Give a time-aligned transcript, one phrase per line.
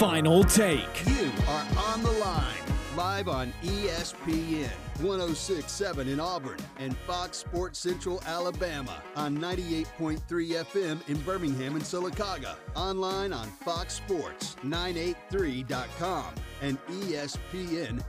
[0.00, 1.06] final take.
[1.06, 2.64] You are on the line,
[2.96, 4.70] live on ESPN
[5.02, 12.56] 1067 in Auburn and Fox Sports Central Alabama on 98.3 FM in Birmingham and Sylacauga.
[12.74, 16.24] Online on Fox foxsports983.com
[16.62, 18.02] and espnau.com.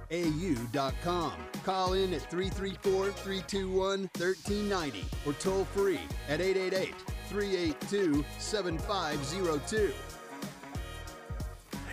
[1.65, 6.95] Call in at 334 321 1390 or toll free at 888
[7.27, 9.91] 382 7502.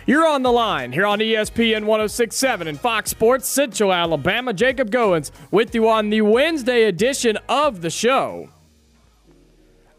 [0.09, 4.53] You're on the line here on ESPN 1067 and Fox Sports Central Alabama.
[4.53, 8.49] Jacob Goins with you on the Wednesday edition of the show.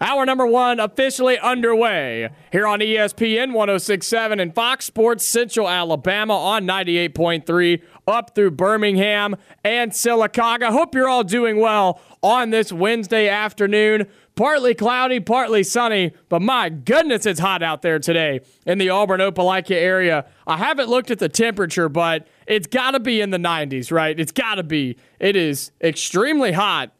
[0.01, 6.65] Hour number one officially underway here on ESPN 1067 and Fox Sports Central Alabama on
[6.65, 10.73] 98.3 up through Birmingham and Sylacauga.
[10.73, 14.09] Hope you're all doing well on this Wednesday afternoon.
[14.37, 19.21] Partly cloudy, partly sunny, but my goodness, it's hot out there today in the Auburn
[19.21, 20.25] Opelika area.
[20.47, 24.19] I haven't looked at the temperature, but it's got to be in the 90s, right?
[24.19, 24.97] It's got to be.
[25.19, 26.93] It is extremely hot.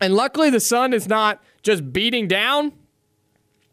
[0.00, 2.72] And luckily, the sun is not just beating down.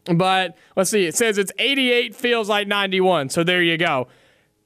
[0.06, 3.28] But let's see, it says it's 88, feels like 91.
[3.28, 4.08] So there you go.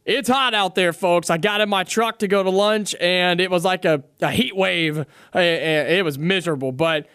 [0.05, 1.31] It's hot out there, folks.
[1.31, 4.31] I got in my truck to go to lunch, and it was like a, a
[4.31, 4.98] heat wave.
[4.98, 7.06] Eh, eh, it was miserable, but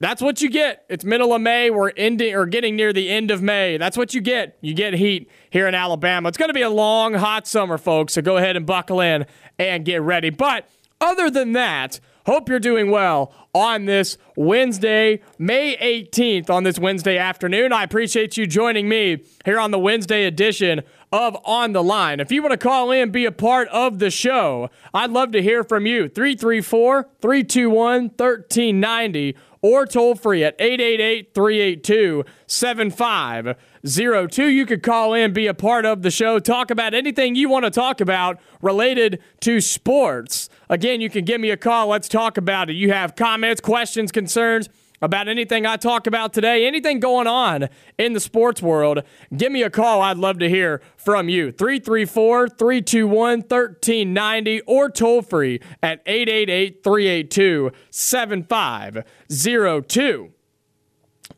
[0.00, 0.84] that's what you get.
[0.88, 1.70] It's middle of May.
[1.70, 3.78] We're ending or getting near the end of May.
[3.78, 4.56] That's what you get.
[4.60, 6.28] You get heat here in Alabama.
[6.28, 8.12] It's going to be a long, hot summer, folks.
[8.14, 9.26] So go ahead and buckle in
[9.58, 10.30] and get ready.
[10.30, 10.68] But
[11.00, 17.18] other than that, hope you're doing well on this Wednesday, May 18th, on this Wednesday
[17.18, 17.72] afternoon.
[17.72, 22.20] I appreciate you joining me here on the Wednesday edition of On the Line.
[22.20, 25.42] If you want to call in, be a part of the show, I'd love to
[25.42, 26.08] hear from you.
[26.08, 34.46] 334 321 1390 or toll free at 888 382 7502.
[34.46, 37.64] You could call in, be a part of the show, talk about anything you want
[37.64, 40.48] to talk about related to sports.
[40.68, 41.88] Again, you can give me a call.
[41.88, 42.74] Let's talk about it.
[42.74, 44.68] You have comments, questions, concerns
[45.00, 49.02] about anything I talk about today, anything going on in the sports world,
[49.36, 50.02] give me a call.
[50.02, 51.52] I'd love to hear from you.
[51.52, 60.32] 334 321 1390 or toll free at 888 382 7502.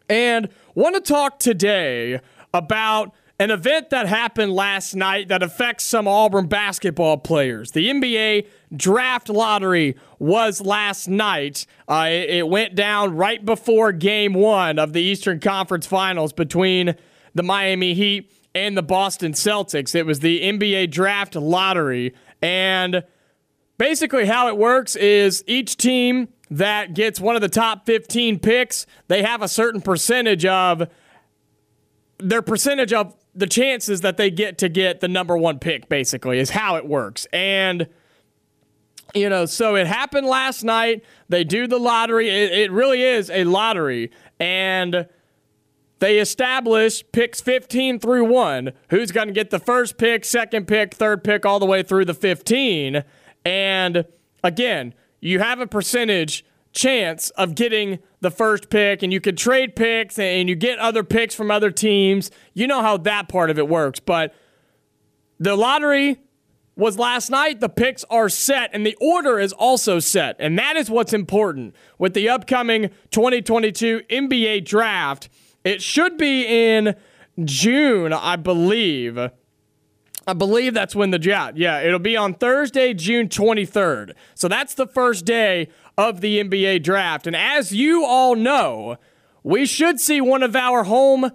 [0.08, 2.20] And want to talk today
[2.52, 7.70] about an event that happened last night that affects some Auburn basketball players.
[7.70, 8.46] The NBA
[8.76, 11.64] draft lottery was last night.
[11.88, 16.94] Uh, it, it went down right before game one of the Eastern Conference Finals between
[17.34, 19.94] the Miami Heat and the Boston Celtics.
[19.94, 22.14] It was the NBA draft lottery.
[22.42, 23.04] And
[23.78, 28.84] basically, how it works is each team that gets one of the top 15 picks,
[29.08, 30.90] they have a certain percentage of
[32.22, 36.38] their percentage of the chances that they get to get the number one pick, basically,
[36.38, 37.26] is how it works.
[37.32, 37.88] And,
[39.14, 41.04] you know, so it happened last night.
[41.28, 42.28] They do the lottery.
[42.28, 44.10] It, it really is a lottery.
[44.38, 45.06] And
[46.00, 50.94] they establish picks 15 through 1 who's going to get the first pick, second pick,
[50.94, 53.04] third pick, all the way through the 15.
[53.44, 54.04] And
[54.42, 59.74] again, you have a percentage chance of getting the first pick and you could trade
[59.74, 62.30] picks and you get other picks from other teams.
[62.54, 64.00] You know how that part of it works.
[64.00, 64.34] But
[65.38, 66.18] the lottery
[66.76, 67.60] was last night.
[67.60, 70.36] The picks are set and the order is also set.
[70.38, 75.28] And that is what's important with the upcoming 2022 NBA draft.
[75.64, 76.94] It should be in
[77.44, 79.30] June, I believe.
[80.30, 81.56] I believe that's when the draft.
[81.56, 84.12] Yeah, it'll be on Thursday, June 23rd.
[84.36, 85.68] So that's the first day
[85.98, 87.26] of the NBA draft.
[87.26, 88.96] And as you all know,
[89.42, 91.32] we should see one of our home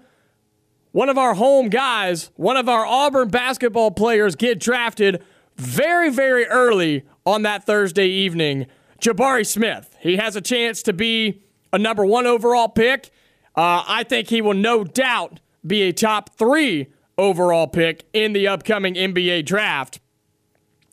[0.94, 5.22] one of our home guys, one of our Auburn basketball players get drafted
[5.58, 8.66] very very early on that Thursday evening.
[9.02, 9.94] Jabari Smith.
[10.00, 13.10] He has a chance to be a number 1 overall pick.
[13.58, 18.48] Uh, I think he will no doubt be a top 3 overall pick in the
[18.48, 20.00] upcoming NBA draft.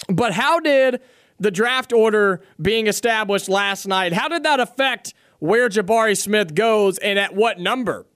[0.08, 1.00] But how did
[1.42, 6.98] the draft order being established last night, how did that affect where Jabari Smith goes
[6.98, 8.06] and at what number?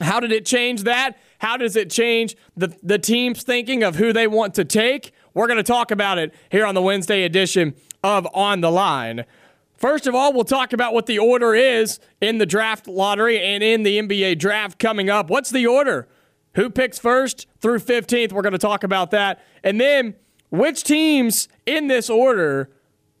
[0.00, 1.18] How did it change that?
[1.38, 5.12] How does it change the, the team's thinking of who they want to take?
[5.32, 7.74] We're going to talk about it here on the Wednesday edition
[8.04, 9.24] of On the Line.
[9.78, 13.62] First of all, we'll talk about what the order is in the draft lottery and
[13.62, 15.30] in the NBA draft coming up.
[15.30, 16.08] What's the order?
[16.56, 18.32] Who picks first through 15th?
[18.32, 19.42] We're going to talk about that.
[19.62, 20.14] And then
[20.50, 22.70] which teams in this order,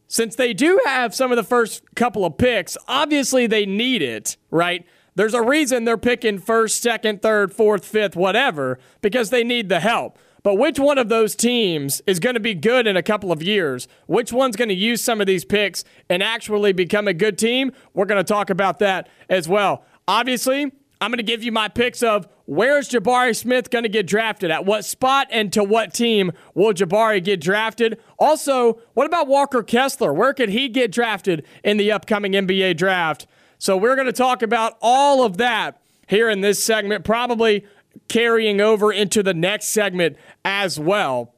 [0.08, 4.36] since they do have some of the first couple of picks, obviously they need it,
[4.50, 4.84] right?
[5.16, 9.80] There's a reason they're picking first, second, third, fourth, fifth, whatever, because they need the
[9.80, 10.18] help.
[10.42, 13.42] But which one of those teams is going to be good in a couple of
[13.42, 13.88] years?
[14.06, 17.72] Which one's going to use some of these picks and actually become a good team?
[17.94, 19.84] We're going to talk about that as well.
[20.06, 24.06] Obviously, I'm going to give you my picks of where's Jabari Smith going to get
[24.06, 27.98] drafted, at what spot, and to what team will Jabari get drafted.
[28.18, 30.12] Also, what about Walker Kessler?
[30.12, 33.26] Where could he get drafted in the upcoming NBA draft?
[33.58, 37.66] So, we're going to talk about all of that here in this segment, probably
[38.08, 41.34] carrying over into the next segment as well.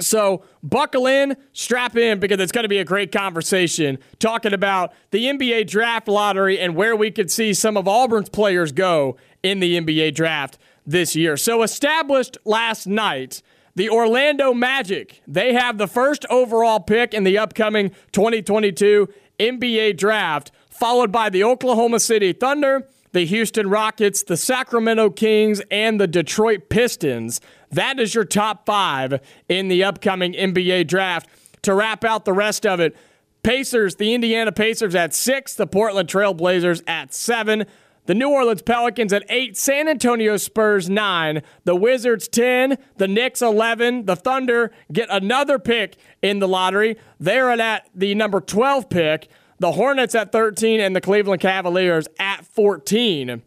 [0.00, 4.92] So buckle in, strap in, because it's going to be a great conversation talking about
[5.10, 9.60] the NBA draft lottery and where we could see some of Auburn's players go in
[9.60, 11.36] the NBA draft this year.
[11.36, 13.42] So established last night.
[13.74, 19.08] The Orlando Magic, they have the first overall pick in the upcoming 2022
[19.38, 26.00] NBA draft, followed by the Oklahoma City Thunder, the Houston Rockets, the Sacramento Kings, and
[26.00, 27.40] the Detroit Pistons.
[27.70, 31.28] That is your top five in the upcoming NBA draft.
[31.62, 32.96] To wrap out the rest of it,
[33.42, 37.66] Pacers, the Indiana Pacers at six, the Portland Trailblazers at seven,
[38.06, 43.42] the New Orleans Pelicans at eight, San Antonio Spurs nine, the Wizards 10, the Knicks
[43.42, 46.96] 11, the Thunder get another pick in the lottery.
[47.20, 49.28] They're at the number 12 pick
[49.58, 53.42] the Hornets at 13, and the Cleveland Cavaliers at 14.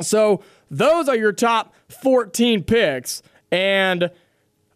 [0.00, 3.22] So those are your top 14 picks.
[3.52, 4.10] And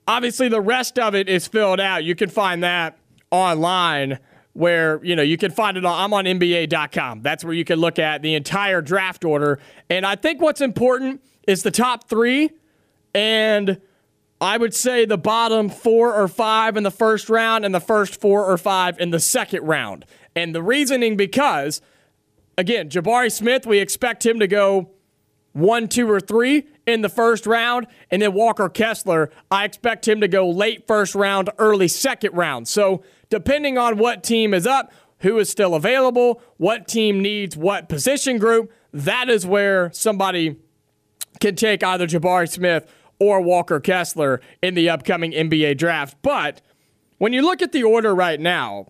[0.06, 2.04] obviously, the rest of it is filled out.
[2.04, 2.98] You can find that
[3.30, 4.18] online
[4.52, 7.22] where you know you can find it on I'm on NBA.com.
[7.22, 9.58] That's where you can look at the entire draft order.
[9.90, 12.50] And I think what's important is the top three
[13.14, 13.80] and
[14.38, 18.20] I would say the bottom four or five in the first round and the first
[18.20, 20.04] four or five in the second round.
[20.34, 21.80] And the reasoning because,
[22.58, 24.90] again, Jabari Smith, we expect him to go
[25.56, 27.86] one, two, or three in the first round.
[28.10, 32.68] And then Walker Kessler, I expect him to go late first round, early second round.
[32.68, 37.88] So depending on what team is up, who is still available, what team needs what
[37.88, 40.56] position group, that is where somebody
[41.40, 42.86] can take either Jabari Smith
[43.18, 46.18] or Walker Kessler in the upcoming NBA draft.
[46.20, 46.60] But
[47.16, 48.88] when you look at the order right now,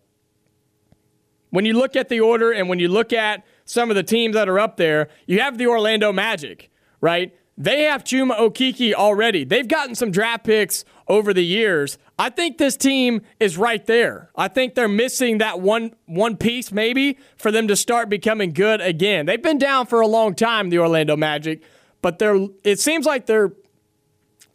[1.50, 4.34] when you look at the order and when you look at some of the teams
[4.34, 6.70] that are up there, you have the Orlando Magic,
[7.00, 7.34] right?
[7.58, 9.44] They have Chuma Okeke already.
[9.44, 11.98] They've gotten some draft picks over the years.
[12.18, 14.30] I think this team is right there.
[14.36, 18.80] I think they're missing that one one piece maybe for them to start becoming good
[18.80, 19.26] again.
[19.26, 21.62] They've been down for a long time, the Orlando Magic,
[22.02, 23.52] but they're it seems like they're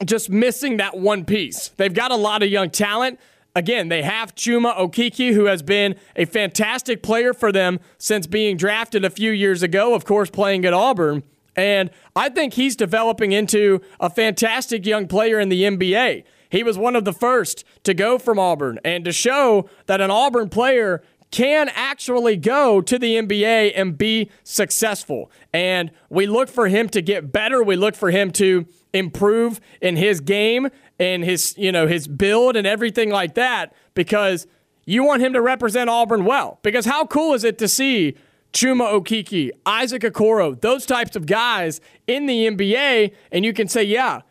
[0.05, 1.69] just missing that one piece.
[1.69, 3.19] They've got a lot of young talent.
[3.55, 8.55] Again, they have Chuma Okeke, who has been a fantastic player for them since being
[8.55, 11.23] drafted a few years ago, of course, playing at Auburn.
[11.55, 16.23] And I think he's developing into a fantastic young player in the NBA.
[16.49, 20.11] He was one of the first to go from Auburn and to show that an
[20.11, 21.01] Auburn player
[21.31, 25.31] can actually go to the NBA and be successful.
[25.53, 27.63] And we look for him to get better.
[27.63, 30.67] We look for him to improve in his game
[31.01, 34.45] and his, you know, his build and everything like that because
[34.85, 36.59] you want him to represent Auburn well.
[36.61, 38.15] Because how cool is it to see
[38.53, 43.81] Chuma Okeke, Isaac Okoro, those types of guys in the NBA, and you can say,
[43.81, 44.21] yeah,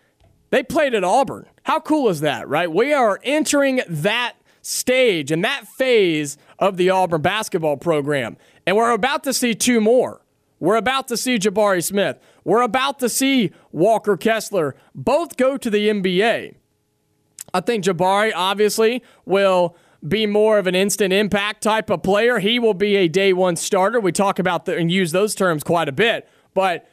[0.50, 1.46] they played at Auburn.
[1.64, 2.70] How cool is that, right?
[2.70, 8.36] We are entering that stage and that phase of the Auburn basketball program.
[8.64, 10.20] And we're about to see two more.
[10.60, 12.18] We're about to see Jabari Smith.
[12.44, 16.54] We're about to see Walker Kessler both go to the NBA.
[17.52, 19.76] I think Jabari obviously will
[20.06, 22.38] be more of an instant impact type of player.
[22.38, 24.00] He will be a day one starter.
[24.00, 26.28] We talk about the, and use those terms quite a bit.
[26.54, 26.88] But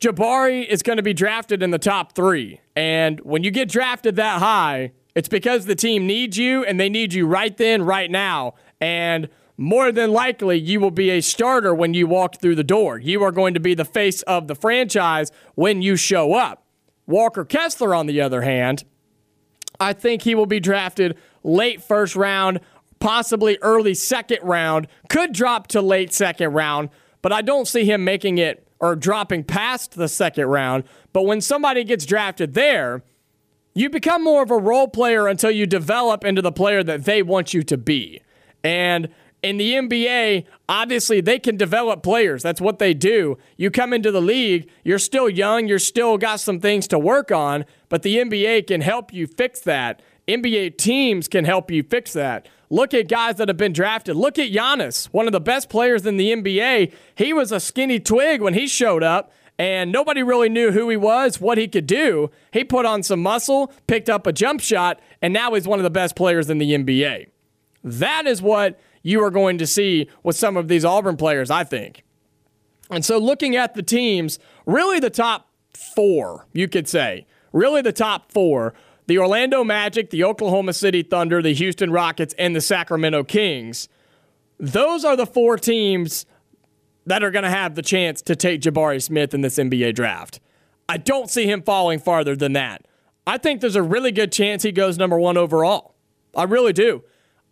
[0.00, 2.60] Jabari is going to be drafted in the top three.
[2.76, 6.88] And when you get drafted that high, it's because the team needs you and they
[6.88, 8.54] need you right then, right now.
[8.80, 12.98] And more than likely you will be a starter when you walk through the door.
[12.98, 16.66] You are going to be the face of the franchise when you show up.
[17.06, 18.84] Walker Kessler, on the other hand,
[19.80, 22.60] I think he will be drafted late first round,
[23.00, 26.90] possibly early second round, could drop to late second round,
[27.22, 30.84] but I don't see him making it or dropping past the second round.
[31.12, 33.02] But when somebody gets drafted there,
[33.74, 37.22] you become more of a role player until you develop into the player that they
[37.22, 38.20] want you to be.
[38.62, 39.08] And
[39.44, 42.42] in the NBA, obviously they can develop players.
[42.42, 43.36] That's what they do.
[43.58, 47.30] You come into the league, you're still young, you're still got some things to work
[47.30, 50.00] on, but the NBA can help you fix that.
[50.26, 52.48] NBA teams can help you fix that.
[52.70, 54.16] Look at guys that have been drafted.
[54.16, 56.92] Look at Giannis, one of the best players in the NBA.
[57.14, 60.96] He was a skinny twig when he showed up, and nobody really knew who he
[60.96, 62.30] was, what he could do.
[62.50, 65.84] He put on some muscle, picked up a jump shot, and now he's one of
[65.84, 67.28] the best players in the NBA.
[67.84, 71.62] That is what you are going to see with some of these Auburn players, I
[71.62, 72.02] think.
[72.90, 77.92] And so, looking at the teams, really the top four, you could say, really the
[77.92, 78.74] top four
[79.06, 83.86] the Orlando Magic, the Oklahoma City Thunder, the Houston Rockets, and the Sacramento Kings.
[84.58, 86.24] Those are the four teams
[87.04, 90.40] that are going to have the chance to take Jabari Smith in this NBA draft.
[90.88, 92.86] I don't see him falling farther than that.
[93.26, 95.94] I think there's a really good chance he goes number one overall.
[96.34, 97.04] I really do.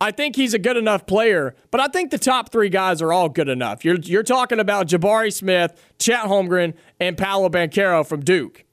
[0.03, 3.13] I think he's a good enough player, but I think the top three guys are
[3.13, 3.85] all good enough.
[3.85, 8.65] You're, you're talking about Jabari Smith, Chet Holmgren, and Paolo Banchero from Duke.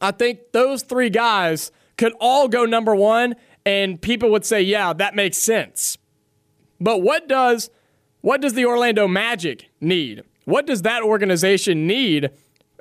[0.00, 4.92] I think those three guys could all go number one, and people would say, yeah,
[4.92, 5.96] that makes sense.
[6.80, 7.70] But what does
[8.20, 10.24] what does the Orlando Magic need?
[10.46, 12.30] What does that organization need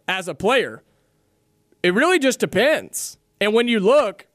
[0.08, 0.82] as a player?
[1.84, 3.20] It really just depends.
[3.40, 4.26] And when you look,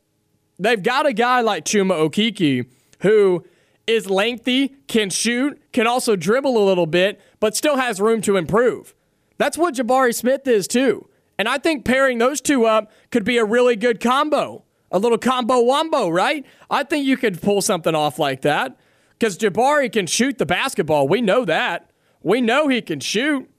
[0.57, 2.67] they've got a guy like Chuma Okeke
[3.04, 3.44] who
[3.87, 8.37] is lengthy, can shoot, can also dribble a little bit, but still has room to
[8.37, 8.94] improve.
[9.38, 11.08] That's what Jabari Smith is too.
[11.38, 14.64] And I think pairing those two up could be a really good combo.
[14.90, 16.46] A little combo wombo, right?
[16.70, 18.76] I think you could pull something off like that
[19.18, 21.08] because Jabari can shoot the basketball.
[21.08, 21.90] We know that.
[22.23, 23.50] We know he can shoot.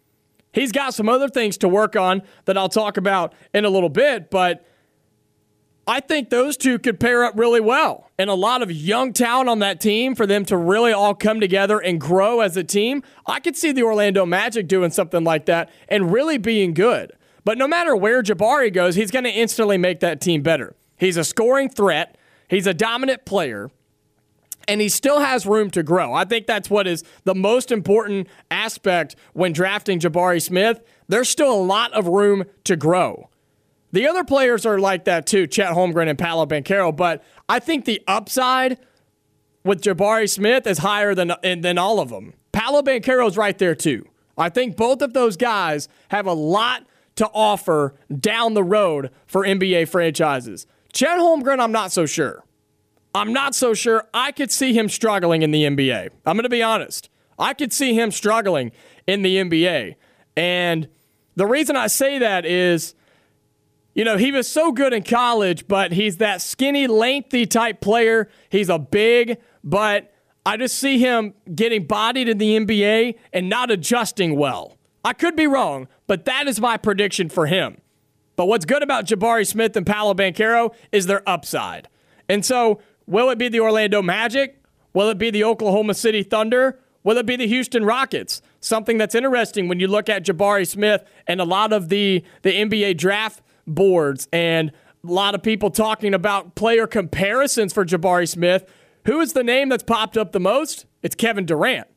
[0.53, 3.89] He's got some other things to work on that I'll talk about in a little
[3.89, 4.65] bit, but
[5.87, 8.09] I think those two could pair up really well.
[8.17, 11.39] And a lot of young talent on that team for them to really all come
[11.39, 13.03] together and grow as a team.
[13.27, 17.11] I could see the Orlando Magic doing something like that and really being good.
[17.43, 20.75] But no matter where Jabari goes, he's going to instantly make that team better.
[20.97, 23.69] He's a scoring threat, he's a dominant player,
[24.67, 26.13] and he still has room to grow.
[26.13, 30.81] I think that's what is the most important aspect when drafting Jabari Smith.
[31.07, 33.29] There's still a lot of room to grow.
[33.95, 37.85] The other players are like that too, Chet Holmgren and Paolo Banchero, but I think
[37.85, 38.77] the upside
[39.63, 42.33] with Jabari Smith is higher than, than all of them.
[42.51, 44.05] Paolo is right there too.
[44.37, 46.85] I think both of those guys have a lot
[47.15, 50.67] to offer down the road for NBA franchises.
[50.91, 52.43] Chet Holmgren, I'm not so sure.
[53.13, 54.09] I'm not so sure.
[54.13, 56.09] I could see him struggling in the NBA.
[56.25, 57.07] I'm going to be honest.
[57.39, 58.73] I could see him struggling
[59.07, 59.95] in the NBA.
[60.35, 60.89] And
[61.37, 62.93] the reason I say that is
[63.95, 68.29] you know, he was so good in college, but he's that skinny, lengthy type player.
[68.49, 70.13] He's a big, but
[70.45, 74.77] I just see him getting bodied in the NBA and not adjusting well.
[75.03, 77.79] I could be wrong, but that is my prediction for him.
[78.35, 81.87] But what's good about Jabari Smith and Paolo Banchero is their upside.
[82.27, 84.61] And so, will it be the Orlando Magic?
[84.93, 86.79] Will it be the Oklahoma City Thunder?
[87.03, 88.41] Will it be the Houston Rockets?
[88.59, 92.51] Something that's interesting when you look at Jabari Smith and a lot of the, the
[92.51, 94.71] NBA draft boards and
[95.03, 98.65] a lot of people talking about player comparisons for Jabari Smith.
[99.05, 100.85] Who is the name that's popped up the most?
[101.03, 101.87] It's Kevin Durant.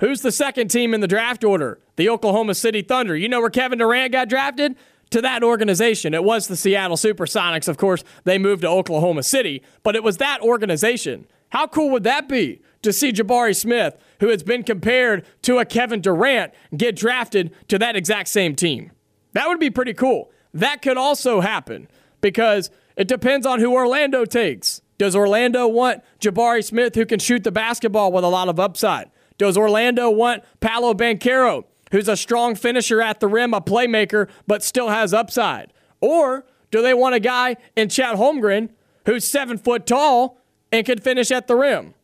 [0.00, 1.80] Who's the second team in the draft order?
[1.96, 3.16] The Oklahoma City Thunder.
[3.16, 4.76] You know where Kevin Durant got drafted?
[5.10, 6.14] To that organization.
[6.14, 7.68] It was the Seattle Supersonics.
[7.68, 11.26] Of course, they moved to Oklahoma City, but it was that organization.
[11.50, 15.66] How cool would that be to see Jabari Smith, who has been compared to a
[15.66, 18.90] Kevin Durant, get drafted to that exact same team?
[19.34, 20.30] That would be pretty cool.
[20.54, 21.88] That could also happen
[22.20, 24.82] because it depends on who Orlando takes.
[24.98, 29.10] Does Orlando want Jabari Smith, who can shoot the basketball with a lot of upside?
[29.38, 34.62] Does Orlando want Paolo Banchero, who's a strong finisher at the rim, a playmaker, but
[34.62, 35.72] still has upside?
[36.00, 38.70] Or do they want a guy in Chad Holmgren
[39.06, 40.38] who's seven foot tall
[40.70, 41.94] and can finish at the rim?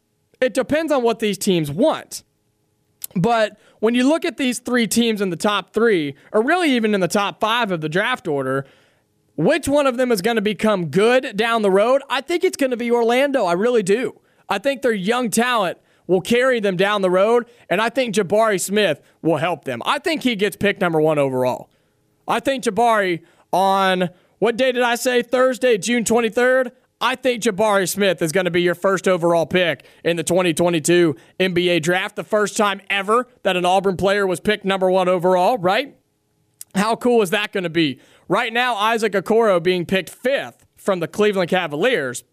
[0.41, 2.23] It depends on what these teams want.
[3.15, 6.95] But when you look at these three teams in the top three, or really even
[6.95, 8.67] in the top five of the draft order,
[9.37, 12.03] which one of them is going to become good down the road?
[12.11, 13.45] I think it's going to be Orlando.
[13.45, 14.21] I really do.
[14.49, 18.61] I think their young talent will carry them down the road, and I think Jabari
[18.61, 19.83] Smith will help them.
[19.85, 21.71] I think he gets picked number one overall.
[22.27, 25.23] I think Jabari on what day did I say?
[25.23, 26.73] Thursday, June 23rd.
[27.01, 31.15] I think Jabari Smith is going to be your first overall pick in the 2022
[31.39, 32.17] NBA draft.
[32.17, 35.97] The first time ever that an Auburn player was picked number one overall, right?
[36.75, 38.01] How cool is that going to be?
[38.27, 42.25] Right now, Isaac Okoro being picked fifth from the Cleveland Cavaliers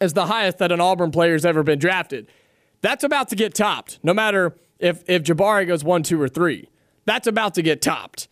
[0.00, 2.26] is the highest that an Auburn player has ever been drafted.
[2.80, 6.70] That's about to get topped, no matter if, if Jabari goes one, two, or three.
[7.04, 8.28] That's about to get topped.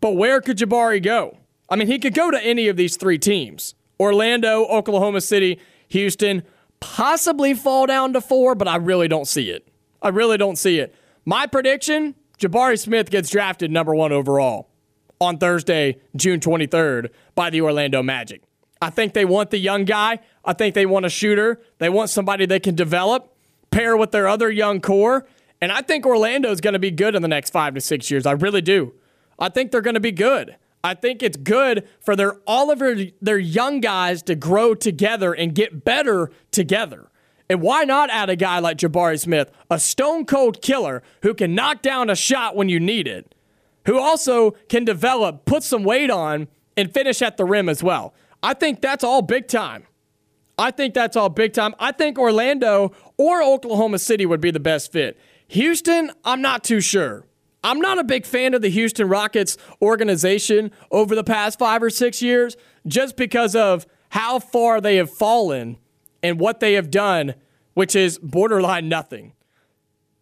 [0.00, 1.38] But where could Jabari go?
[1.68, 3.74] I mean, he could go to any of these three teams.
[4.00, 6.42] Orlando, Oklahoma City, Houston
[6.80, 9.68] possibly fall down to four, but I really don't see it.
[10.02, 10.94] I really don't see it.
[11.26, 14.68] My prediction Jabari Smith gets drafted number one overall.
[15.20, 18.40] on Thursday, June 23rd, by the Orlando Magic.
[18.80, 20.20] I think they want the young guy.
[20.46, 21.60] I think they want a shooter.
[21.76, 23.36] They want somebody they can develop,
[23.70, 25.26] pair with their other young core.
[25.60, 28.10] And I think Orlando is going to be good in the next five to six
[28.10, 28.24] years.
[28.24, 28.94] I really do.
[29.38, 30.56] I think they're going to be good.
[30.82, 35.32] I think it's good for their all of their, their young guys to grow together
[35.32, 37.10] and get better together.
[37.48, 41.54] And why not add a guy like Jabari Smith, a stone cold killer who can
[41.54, 43.34] knock down a shot when you need it,
[43.86, 46.46] who also can develop, put some weight on,
[46.76, 48.14] and finish at the rim as well.
[48.42, 49.84] I think that's all big time.
[50.56, 51.74] I think that's all big time.
[51.78, 55.18] I think Orlando or Oklahoma City would be the best fit.
[55.48, 57.24] Houston, I'm not too sure.
[57.62, 61.90] I'm not a big fan of the Houston Rockets organization over the past five or
[61.90, 65.76] six years just because of how far they have fallen
[66.22, 67.34] and what they have done,
[67.74, 69.32] which is borderline nothing.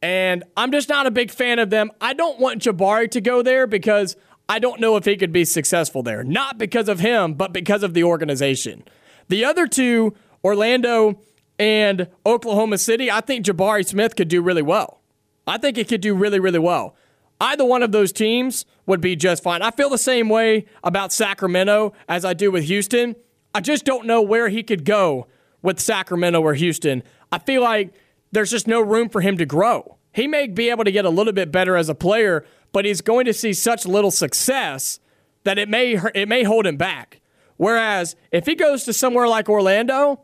[0.03, 1.91] And I'm just not a big fan of them.
[2.01, 4.17] I don't want Jabari to go there because
[4.49, 6.23] I don't know if he could be successful there.
[6.23, 8.85] Not because of him, but because of the organization.
[9.29, 10.15] The other two,
[10.45, 11.21] Orlando
[11.59, 15.01] and Oklahoma City, I think Jabari Smith could do really well.
[15.47, 16.95] I think it could do really, really well.
[17.41, 19.63] Either one of those teams would be just fine.
[19.63, 23.15] I feel the same way about Sacramento as I do with Houston.
[23.55, 25.27] I just don't know where he could go
[25.63, 27.03] with Sacramento or Houston.
[27.31, 27.95] I feel like
[28.33, 29.99] there's just no room for him to grow.
[30.13, 33.01] He may be able to get a little bit better as a player, but he's
[33.01, 35.01] going to see such little success
[35.45, 37.21] that it may it may hold him back.
[37.57, 40.21] Whereas if he goes to somewhere like Orlando,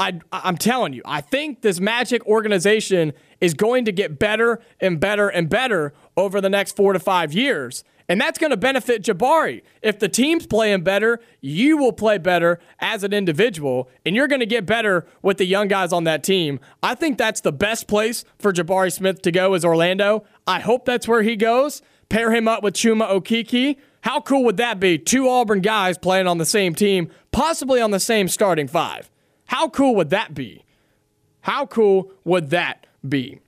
[0.00, 5.00] I, I'm telling you, I think this Magic organization is going to get better and
[5.00, 7.84] better and better over the next four to five years.
[8.10, 9.62] And that's going to benefit Jabari.
[9.82, 14.40] If the team's playing better, you will play better as an individual, and you're going
[14.40, 16.58] to get better with the young guys on that team.
[16.82, 20.24] I think that's the best place for Jabari Smith to go is Orlando.
[20.46, 21.82] I hope that's where he goes.
[22.08, 23.76] Pair him up with Chuma Okeke.
[24.00, 24.96] How cool would that be?
[24.96, 29.10] Two Auburn guys playing on the same team, possibly on the same starting five.
[29.46, 30.64] How cool would that be?
[31.42, 33.40] How cool would that be?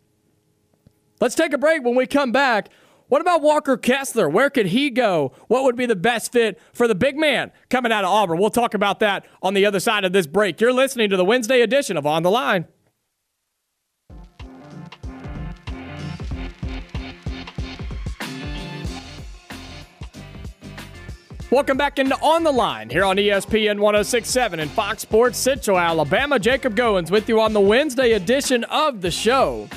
[1.21, 1.85] Let's take a break.
[1.85, 2.71] When we come back,
[3.09, 4.27] what about Walker Kessler?
[4.27, 5.33] Where could he go?
[5.49, 8.39] What would be the best fit for the big man coming out of Auburn?
[8.39, 10.61] We'll talk about that on the other side of this break.
[10.63, 12.67] You're listening to the Wednesday edition of On the Line.
[21.51, 26.39] Welcome back into On the Line here on ESPN 1067 and Fox Sports Central Alabama.
[26.39, 29.69] Jacob Goins with you on the Wednesday edition of the show.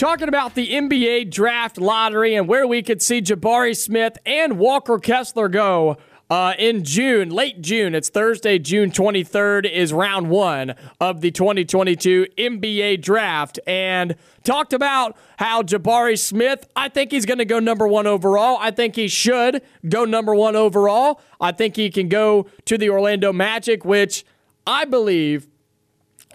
[0.00, 4.98] Talking about the NBA draft lottery and where we could see Jabari Smith and Walker
[4.98, 5.98] Kessler go
[6.30, 7.94] uh, in June, late June.
[7.94, 13.58] It's Thursday, June 23rd, is round one of the 2022 NBA draft.
[13.66, 18.56] And talked about how Jabari Smith, I think he's going to go number one overall.
[18.58, 21.20] I think he should go number one overall.
[21.42, 24.24] I think he can go to the Orlando Magic, which
[24.66, 25.46] I believe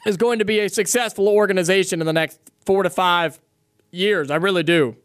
[0.05, 3.39] is going to be a successful organization in the next four to five
[3.95, 4.29] years.
[4.29, 4.95] I really do.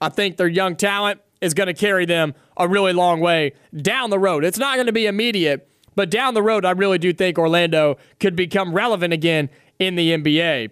[0.00, 4.10] I think their young talent is going to carry them a really long way down
[4.10, 4.44] the road.
[4.44, 7.98] It's not going to be immediate, but down the road, I really do think Orlando
[8.20, 10.70] could become relevant again in the NBA.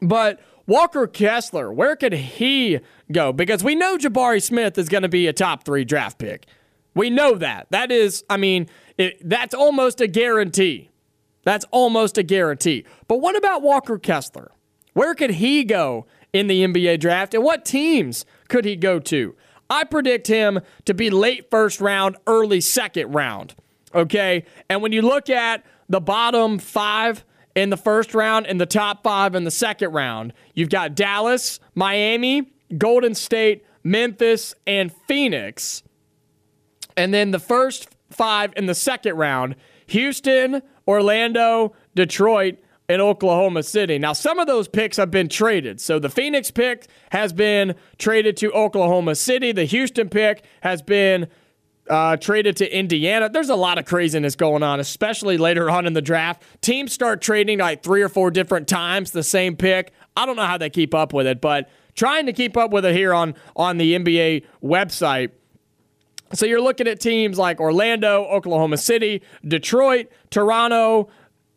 [0.00, 2.80] But Walker Kessler, where could he
[3.12, 3.32] go?
[3.32, 6.46] Because we know Jabari Smith is going to be a top three draft pick.
[6.94, 7.66] We know that.
[7.70, 10.90] That is, I mean, it, that's almost a guarantee.
[11.42, 12.84] That's almost a guarantee.
[13.08, 14.52] But what about Walker Kessler?
[14.94, 19.34] Where could he go in the NBA draft, and what teams could he go to?
[19.70, 23.54] I predict him to be late first round, early second round.
[23.94, 24.44] Okay.
[24.68, 29.04] And when you look at the bottom five in the first round and the top
[29.04, 35.82] five in the second round, you've got Dallas, Miami, Golden State, Memphis, and Phoenix.
[36.96, 39.54] And then the first five in the second round
[39.86, 42.56] Houston, Orlando, Detroit,
[42.88, 43.98] in Oklahoma City.
[43.98, 45.80] Now, some of those picks have been traded.
[45.80, 49.52] So the Phoenix pick has been traded to Oklahoma City.
[49.52, 51.28] The Houston pick has been
[51.88, 53.28] uh, traded to Indiana.
[53.28, 56.42] There's a lot of craziness going on, especially later on in the draft.
[56.60, 59.92] Teams start trading like three or four different times the same pick.
[60.16, 62.84] I don't know how they keep up with it, but trying to keep up with
[62.84, 65.30] it here on, on the NBA website.
[66.32, 71.08] So you're looking at teams like Orlando, Oklahoma City, Detroit, Toronto,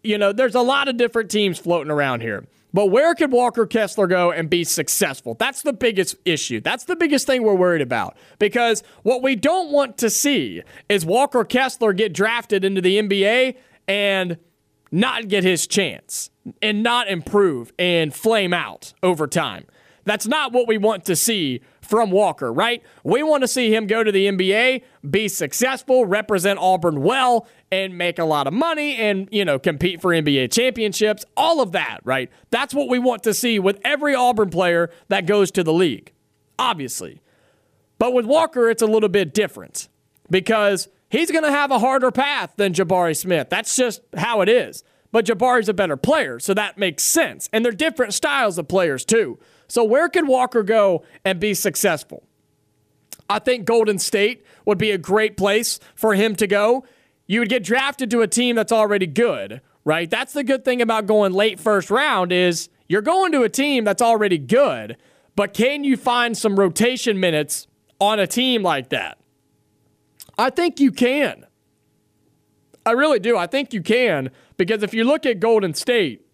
[0.08, 2.46] you know, there's a lot of different teams floating around here.
[2.74, 5.36] But where could Walker Kessler go and be successful?
[5.36, 6.62] That's the biggest issue.
[6.62, 8.16] That's the biggest thing we're worried about.
[8.40, 13.58] Because what we don't want to see is Walker Kessler get drafted into the NBA
[13.88, 14.38] and
[14.92, 16.30] not get his chance
[16.62, 19.66] and not improve and flame out over time.
[20.06, 22.84] That's not what we want to see from Walker, right?
[23.04, 27.98] We want to see him go to the NBA, be successful, represent Auburn well, and
[27.98, 32.00] make a lot of money and, you know, compete for NBA championships, all of that,
[32.04, 32.30] right?
[32.50, 36.14] That's what we want to see with every Auburn player that goes to the league,
[36.58, 37.22] obviously.
[38.00, 39.90] But with Walker, it's a little bit different
[40.30, 43.50] because he's going to have a harder path than Jabari Smith.
[43.50, 44.84] That's just how it is.
[45.12, 47.50] But Jabari's a better player, so that makes sense.
[47.54, 49.40] And they're different styles of players, too.
[49.68, 52.24] So, where can Walker go and be successful?
[53.30, 56.86] I think Golden State would be a great place for him to go.
[57.26, 60.10] You would get drafted to a team that's already good, right?
[60.10, 63.84] That's the good thing about going late first round is you're going to a team
[63.84, 64.96] that's already good,
[65.36, 67.68] but can you find some rotation minutes
[68.00, 69.18] on a team like that?
[70.38, 71.46] I think you can.
[72.86, 73.38] I really do.
[73.38, 76.26] I think you can because if you look at Golden State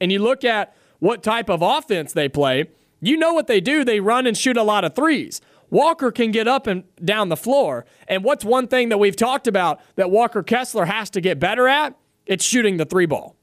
[0.00, 2.66] and you look at what type of offense they play,
[3.00, 3.84] you know what they do.
[3.84, 5.40] They run and shoot a lot of threes.
[5.70, 7.84] Walker can get up and down the floor.
[8.08, 11.68] And what's one thing that we've talked about that Walker Kessler has to get better
[11.68, 11.96] at?
[12.26, 13.36] It's shooting the three ball.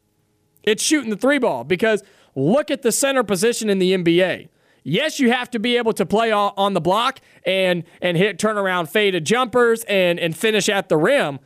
[0.63, 2.03] It's shooting the three ball because
[2.35, 4.49] look at the center position in the NBA.
[4.83, 8.89] Yes, you have to be able to play on the block and and hit turnaround
[8.89, 11.39] faded jumpers and and finish at the rim,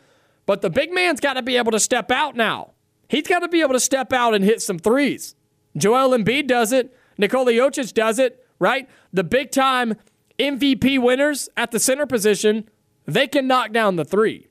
[0.45, 2.71] but the big man's got to be able to step out now.
[3.09, 5.35] He's got to be able to step out and hit some threes.
[5.77, 6.95] Joel Embiid does it.
[7.17, 8.89] Nikola Jokic does it, right?
[9.13, 9.95] The big time
[10.39, 12.69] MVP winners at the center position,
[13.05, 14.47] they can knock down the three.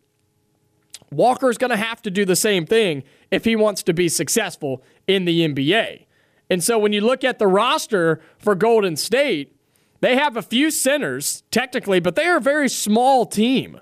[1.11, 4.83] Walker's going to have to do the same thing if he wants to be successful
[5.07, 6.07] in the NBA.
[6.51, 9.57] And so when you look at the roster for Golden State,
[10.01, 13.81] they have a few centers, technically, but they are a very small team.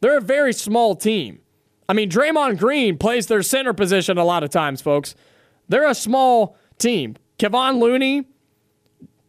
[0.00, 1.40] They're a very small team.
[1.88, 5.14] I mean, Draymond Green plays their center position a lot of times, folks.
[5.68, 7.16] They're a small team.
[7.38, 8.24] Kevon Looney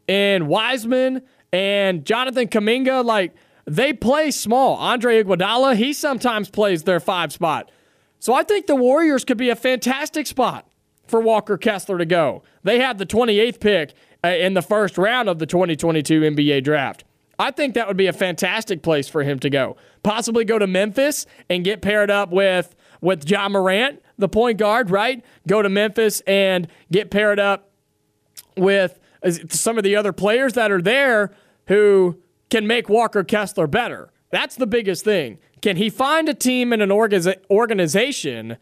[0.08, 3.34] and Wiseman and Jonathan Kuminga, like,
[3.66, 4.76] they play small.
[4.76, 7.72] Andre Iguodala, he sometimes plays their five spot.
[8.20, 10.68] So I think the Warriors could be a fantastic spot
[11.08, 12.44] for Walker Kessler to go.
[12.64, 17.04] They have the 28th pick uh, in the first round of the 2022 NBA draft.
[17.38, 19.76] I think that would be a fantastic place for him to go.
[20.04, 24.90] Possibly go to Memphis and get paired up with with Ja Morant, the point guard,
[24.90, 25.24] right?
[25.48, 27.72] Go to Memphis and get paired up
[28.58, 31.32] with uh, some of the other players that are there
[31.68, 32.18] who
[32.50, 34.12] can make Walker Kessler better.
[34.32, 35.40] That's the biggest thing.
[35.62, 38.58] Can he find a team and an organization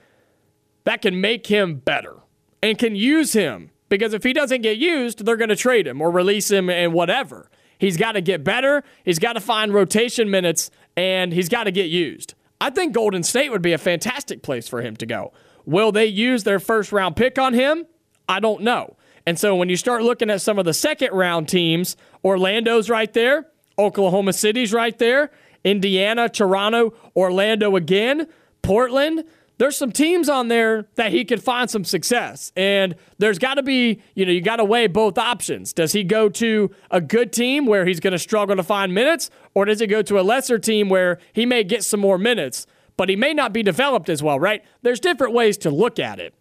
[0.85, 2.23] that can make him better?
[2.63, 6.01] and can use him because if he doesn't get used, they're going to trade him
[6.01, 7.51] or release him and whatever.
[7.77, 8.83] He's got to get better.
[9.03, 12.33] He's got to find rotation minutes and he's got to get used.
[12.63, 15.34] I think Golden State would be a fantastic place for him to go.
[15.65, 17.86] Will they use their first round pick on him?
[18.30, 18.95] I don't know.
[19.26, 23.12] And so when you start looking at some of the second round teams, Orlando's right
[23.12, 23.47] there,
[23.78, 25.30] Oklahoma City's right there,
[25.65, 28.30] Indiana, Toronto, Orlando again,
[28.62, 29.26] Portland
[29.63, 32.52] there's some teams on there that he could find some success.
[32.58, 35.71] And there's got to be, you know, you got to weigh both options.
[35.71, 39.30] Does he go to a good team where he's going to struggle to find minutes,
[39.54, 42.67] or does he go to a lesser team where he may get some more minutes,
[42.97, 44.65] but he may not be developed as well, right?
[44.82, 46.34] There's different ways to look at it.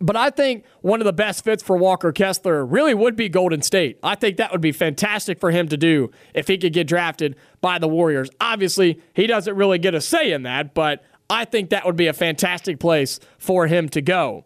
[0.00, 3.62] But I think one of the best fits for Walker Kessler really would be Golden
[3.62, 4.00] State.
[4.02, 7.36] I think that would be fantastic for him to do if he could get drafted
[7.60, 8.28] by the Warriors.
[8.40, 12.06] Obviously, he doesn't really get a say in that, but I think that would be
[12.06, 14.44] a fantastic place for him to go.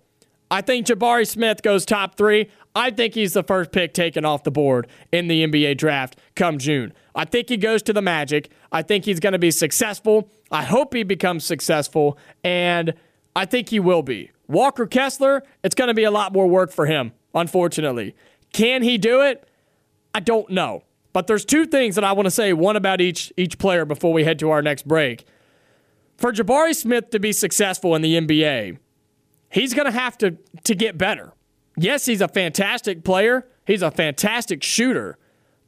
[0.51, 2.51] I think Jabari Smith goes top three.
[2.75, 6.59] I think he's the first pick taken off the board in the NBA draft come
[6.59, 6.93] June.
[7.15, 8.51] I think he goes to the Magic.
[8.73, 10.29] I think he's going to be successful.
[10.51, 12.95] I hope he becomes successful, and
[13.37, 14.31] I think he will be.
[14.49, 18.17] Walker Kessler, it's going to be a lot more work for him, unfortunately.
[18.53, 19.47] Can he do it?
[20.15, 20.83] I don't know.
[21.13, 24.13] But there's two things that I want to say, one about each each player before
[24.13, 25.27] we head to our next break
[26.21, 28.79] for Jabari Smith to be successful in the NBA,
[29.51, 31.33] he's going to have to to get better.
[31.77, 33.49] Yes, he's a fantastic player.
[33.67, 35.17] He's a fantastic shooter,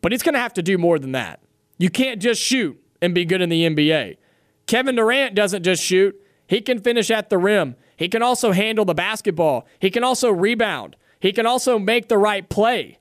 [0.03, 1.41] but he's going to have to do more than that.
[1.79, 4.19] You can't just shoot and be good in the NBA.
[4.67, 7.77] Kevin Durant doesn't just shoot, he can finish at the rim.
[7.97, 9.67] He can also handle the basketball.
[9.79, 10.97] He can also rebound.
[11.19, 12.99] He can also make the right play.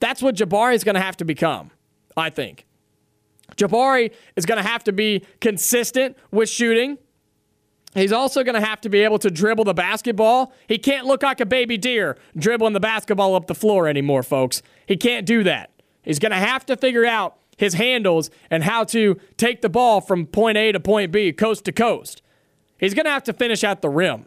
[0.00, 1.72] That's what Jabari is going to have to become,
[2.16, 2.66] I think.
[3.56, 6.98] Jabari is going to have to be consistent with shooting.
[7.94, 10.52] He's also going to have to be able to dribble the basketball.
[10.66, 14.62] He can't look like a baby deer dribbling the basketball up the floor anymore, folks.
[14.86, 15.70] He can't do that.
[16.02, 20.00] He's going to have to figure out his handles and how to take the ball
[20.00, 22.22] from point A to point B, coast to coast.
[22.78, 24.26] He's going to have to finish at the rim.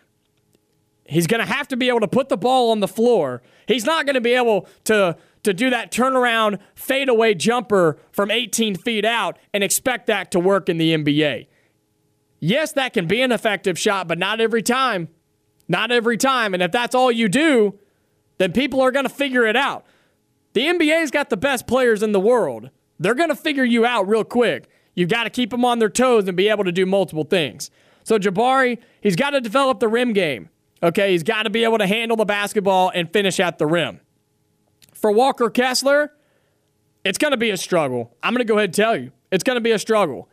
[1.07, 3.41] He's going to have to be able to put the ball on the floor.
[3.67, 8.75] He's not going to be able to to do that turnaround fadeaway jumper from 18
[8.75, 11.47] feet out and expect that to work in the NBA.
[12.39, 15.07] Yes, that can be an effective shot, but not every time.
[15.67, 16.53] Not every time.
[16.53, 17.79] And if that's all you do,
[18.37, 19.85] then people are going to figure it out.
[20.53, 22.69] The NBA's got the best players in the world.
[22.99, 24.69] They're going to figure you out real quick.
[24.93, 27.71] You've got to keep them on their toes and be able to do multiple things.
[28.03, 30.49] So Jabari, he's got to develop the rim game.
[30.83, 33.99] Okay, he's got to be able to handle the basketball and finish at the rim.
[35.05, 36.13] For Walker Kessler,
[37.03, 38.17] it's going to be a struggle.
[38.23, 40.27] I'm going to go ahead and tell you, it's going to be a struggle.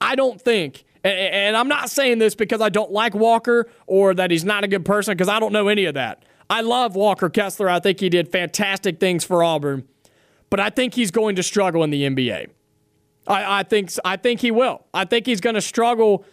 [0.00, 4.30] I don't think, and I'm not saying this because I don't like Walker or that
[4.30, 6.24] he's not a good person, because I don't know any of that.
[6.48, 7.68] I love Walker Kessler.
[7.68, 9.88] I think he did fantastic things for Auburn,
[10.48, 12.50] but I think he's going to struggle in the NBA.
[13.26, 14.84] I, I think I think he will.
[14.94, 16.24] I think he's going to struggle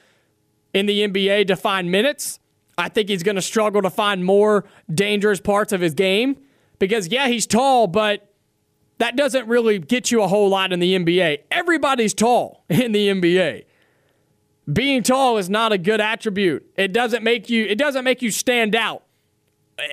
[0.72, 2.40] in the NBA to find minutes.
[2.78, 6.38] I think he's going to struggle to find more dangerous parts of his game
[6.82, 8.34] because, yeah, he's tall, but
[8.98, 11.44] that doesn't really get you a whole lot in the NBA.
[11.50, 13.66] Everybody's tall in the NBA.
[14.72, 16.70] Being tall is not a good attribute.
[16.76, 19.04] It doesn't make you it doesn't make you stand out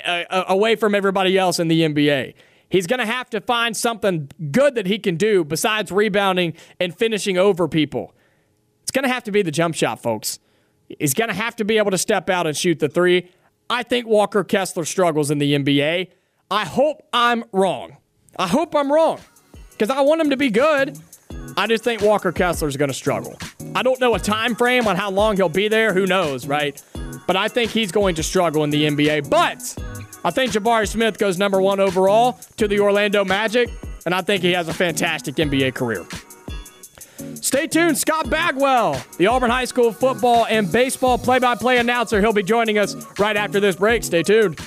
[0.06, 2.34] uh, uh, away from everybody else in the NBA.
[2.68, 6.94] He's going to have to find something good that he can do besides rebounding and
[6.94, 8.14] finishing over people.
[8.82, 10.38] It's going to have to be the jump shot, folks
[10.98, 13.30] He's going to have to be able to step out and shoot the three.
[13.68, 16.08] I think Walker Kessler struggles in the NBA.
[16.50, 17.96] I hope I'm wrong.
[18.38, 19.20] I hope I'm wrong
[19.72, 20.98] because I want him to be good.
[21.56, 23.36] I just think Walker Kessler is going to struggle.
[23.74, 25.92] I don't know a time frame on how long he'll be there.
[25.92, 26.80] Who knows, right?
[27.26, 29.28] But I think he's going to struggle in the NBA.
[29.28, 29.76] But
[30.24, 33.68] I think Jabari Smith goes number one overall to the Orlando Magic,
[34.06, 36.06] and I think he has a fantastic NBA career.
[37.34, 37.98] Stay tuned.
[37.98, 42.20] Scott Bagwell, the Auburn High School football and baseball play by play announcer.
[42.20, 44.02] He'll be joining us right after this break.
[44.02, 44.58] Stay tuned.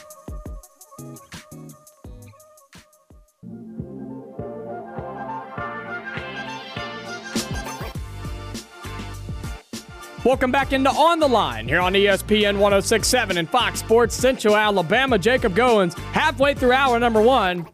[10.23, 15.17] Welcome back into On the Line here on ESPN 1067 and Fox Sports Central Alabama.
[15.17, 17.67] Jacob Goins halfway through hour number one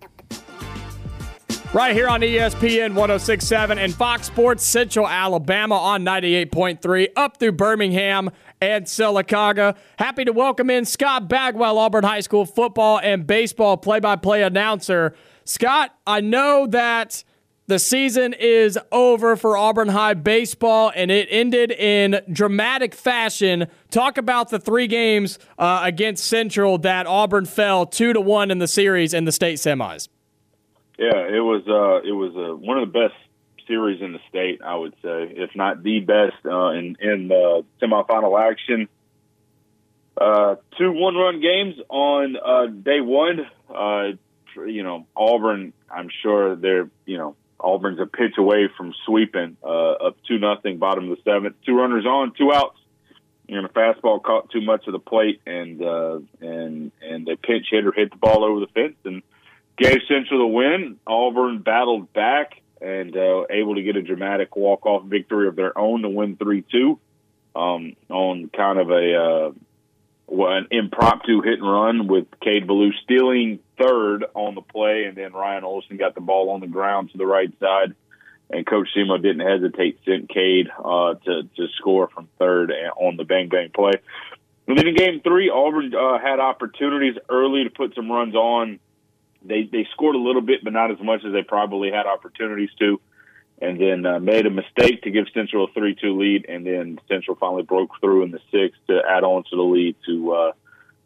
[1.73, 8.29] right here on ESPN 1067 and Fox Sports Central Alabama on 98.3 up through Birmingham
[8.62, 9.75] and Sylacauga.
[9.99, 14.41] Happy to welcome in Scott Bagwell, Auburn High School football and baseball play by play
[14.43, 15.13] announcer.
[15.43, 17.25] Scott, I know that
[17.67, 23.67] the season is over for Auburn High baseball, and it ended in dramatic fashion.
[23.91, 28.60] Talk about the three games uh, against Central that Auburn fell two to one in
[28.60, 30.08] the series in the state semis.
[30.97, 33.15] Yeah, it was uh, it was uh, one of the best
[33.67, 37.65] series in the state, I would say, if not the best uh, in in the
[37.82, 38.88] semifinal action.
[40.15, 43.45] Uh, two one run games on uh, day one.
[44.56, 45.73] You know, Auburn.
[45.91, 50.78] I'm sure they're you know Auburn's a pitch away from sweeping uh, up two nothing,
[50.78, 51.56] bottom of the seventh.
[51.65, 52.80] Two runners on, two outs.
[53.50, 57.67] And a fastball caught too much of the plate, and uh, and and the pinch
[57.72, 59.24] hitter hit the ball over the fence, and
[59.78, 60.98] gave Central the win.
[61.08, 66.02] Auburn battled back and uh, able to get a dramatic walk-off victory of their own
[66.04, 67.00] to win 3-2
[67.56, 69.52] um, on kind of a uh,
[70.30, 75.33] an impromptu hit and run with Cade Ballou stealing third on the play, and then
[75.33, 77.95] Ryan Olson got the ball on the ground to the right side,
[78.49, 83.23] and Coach Semo didn't hesitate, sent Cade uh, to to score from third on the
[83.23, 83.93] bang bang play.
[84.67, 88.79] And then in Game Three, Auburn uh, had opportunities early to put some runs on
[89.47, 92.69] they they scored a little bit, but not as much as they probably had opportunities
[92.79, 92.99] to.
[93.59, 97.35] And then uh, made a mistake to give Central a three-two lead, and then Central
[97.35, 100.51] finally broke through in the sixth to add on to the lead to uh,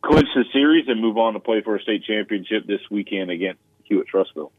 [0.01, 3.61] clinch the series and move on to play for a state championship this weekend against
[3.83, 4.51] Hewitt-Trussville.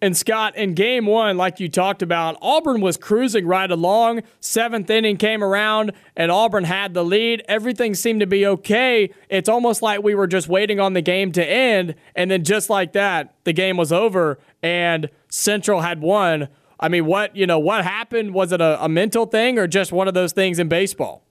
[0.00, 4.22] And Scott, in game one, like you talked about, Auburn was cruising right along.
[4.40, 7.42] Seventh inning came around, and Auburn had the lead.
[7.48, 9.10] Everything seemed to be okay.
[9.30, 11.94] It's almost like we were just waiting on the game to end.
[12.14, 16.48] And then just like that, the game was over, and Central had won.
[16.78, 18.34] I mean, what you know, what happened?
[18.34, 21.23] Was it a, a mental thing or just one of those things in baseball?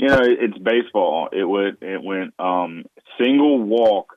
[0.00, 1.28] You know, it's baseball.
[1.30, 2.86] It went it went um,
[3.18, 4.16] single walk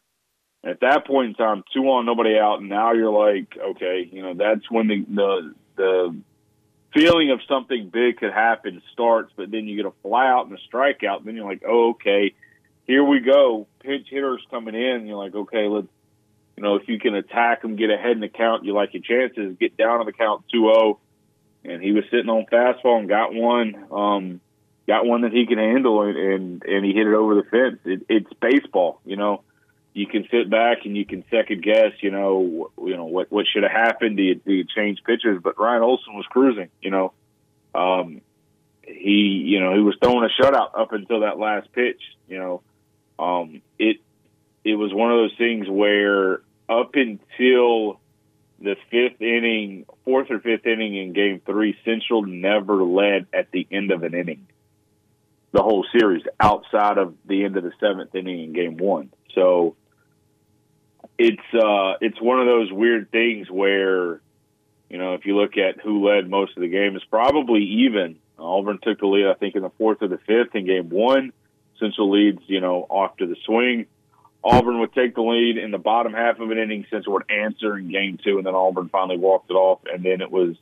[0.64, 4.22] at that point in time, two on, nobody out, and now you're like, okay, you
[4.22, 6.16] know, that's when the the the
[6.94, 10.58] feeling of something big could happen starts, but then you get a fly out and
[10.58, 12.34] a strikeout, and then you're like, oh, okay,
[12.88, 13.68] here we go.
[13.82, 15.88] Pinch hitters coming in, you're like, okay, let's,
[16.56, 19.04] you know, if you can attack them, get ahead in the count, you like your
[19.04, 19.58] chances.
[19.60, 20.98] Get down on the count 2-0,
[21.66, 23.86] and he was sitting on fastball and got one.
[23.92, 24.42] Um,
[24.88, 27.80] got one that he can handle, and and, and he hit it over the fence.
[27.86, 29.44] It, it's baseball, you know.
[29.96, 33.46] You can sit back and you can second guess, you know, you know what what
[33.46, 34.18] should have happened.
[34.18, 35.40] Do you, do you change pitches?
[35.44, 37.14] But Ryan Olson was cruising, you know.
[37.76, 38.22] Um,
[38.82, 42.02] he, you know, he was throwing a shutout up until that last pitch.
[42.28, 42.62] You know,
[43.20, 43.98] um, it
[44.64, 48.00] it was one of those things where up until
[48.60, 53.68] the fifth inning, fourth or fifth inning in Game Three, Central never led at the
[53.72, 54.48] end of an inning.
[55.54, 59.76] The whole series, outside of the end of the seventh inning in Game One, so
[61.18, 64.20] it's uh, it's one of those weird things where,
[64.90, 68.18] you know, if you look at who led most of the game, it's probably even.
[68.40, 71.32] Auburn took the lead, I think, in the fourth or the fifth in Game One.
[71.80, 73.86] Central leads, you know, off to the swing.
[74.44, 76.86] Auburn would take the lead in the bottom half of an inning.
[76.90, 79.80] Central would answer in game two, and then Auburn finally walked it off.
[79.92, 80.56] And then it was,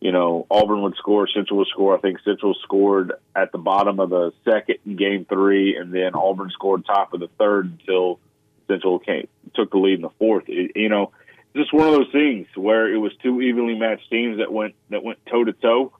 [0.00, 1.96] you know, Auburn would score, Central would score.
[1.96, 6.14] I think Central scored at the bottom of the second in game three, and then
[6.14, 8.20] Auburn scored top of the third until
[8.68, 10.44] Central came, took the lead in the fourth.
[10.48, 11.12] It, you know,
[11.54, 15.02] just one of those things where it was two evenly matched teams that went that
[15.02, 15.92] went toe to toe.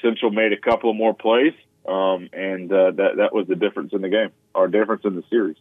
[0.00, 1.52] Central made a couple of more plays,
[1.86, 5.24] um, and uh, that that was the difference in the game, or difference in the
[5.28, 5.56] series.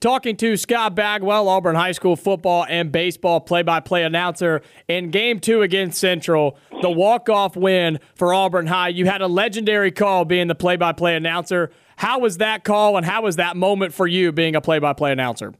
[0.00, 5.10] Talking to Scott Bagwell, Auburn High School football and baseball play by play announcer in
[5.10, 8.88] game two against Central, the walk off win for Auburn High.
[8.88, 11.70] You had a legendary call being the play by play announcer.
[11.96, 14.94] How was that call and how was that moment for you being a play by
[14.94, 15.52] play announcer?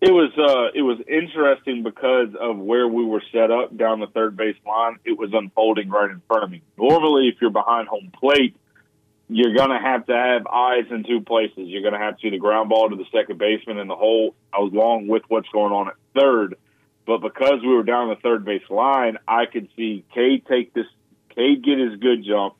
[0.00, 4.08] It was uh, it was interesting because of where we were set up down the
[4.08, 4.96] third base line.
[5.04, 6.62] It was unfolding right in front of me.
[6.76, 8.56] Normally, if you're behind home plate,
[9.30, 11.68] you're going to have to have eyes in two places.
[11.68, 13.94] You're going to have to see the ground ball to the second baseman in the
[13.94, 16.56] hole along with what's going on at third.
[17.06, 20.86] But because we were down the third base line, I could see Cade take this,
[21.34, 22.54] Cade get his good jump.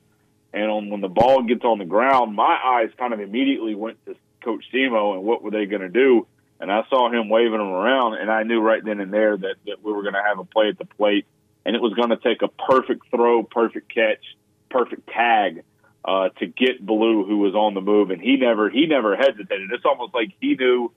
[0.53, 4.05] And on, when the ball gets on the ground, my eyes kind of immediately went
[4.07, 6.27] to Coach Simo and what were they going to do.
[6.61, 9.55] And I saw him waving them around, and I knew right then and there that,
[9.67, 11.27] that we were going to have a play at the plate,
[11.65, 14.25] and it was going to take a perfect throw, perfect catch,
[14.69, 15.63] perfect tag
[16.05, 19.71] uh, to get Blue, who was on the move, and he never he never hesitated.
[19.73, 20.93] It's almost like he knew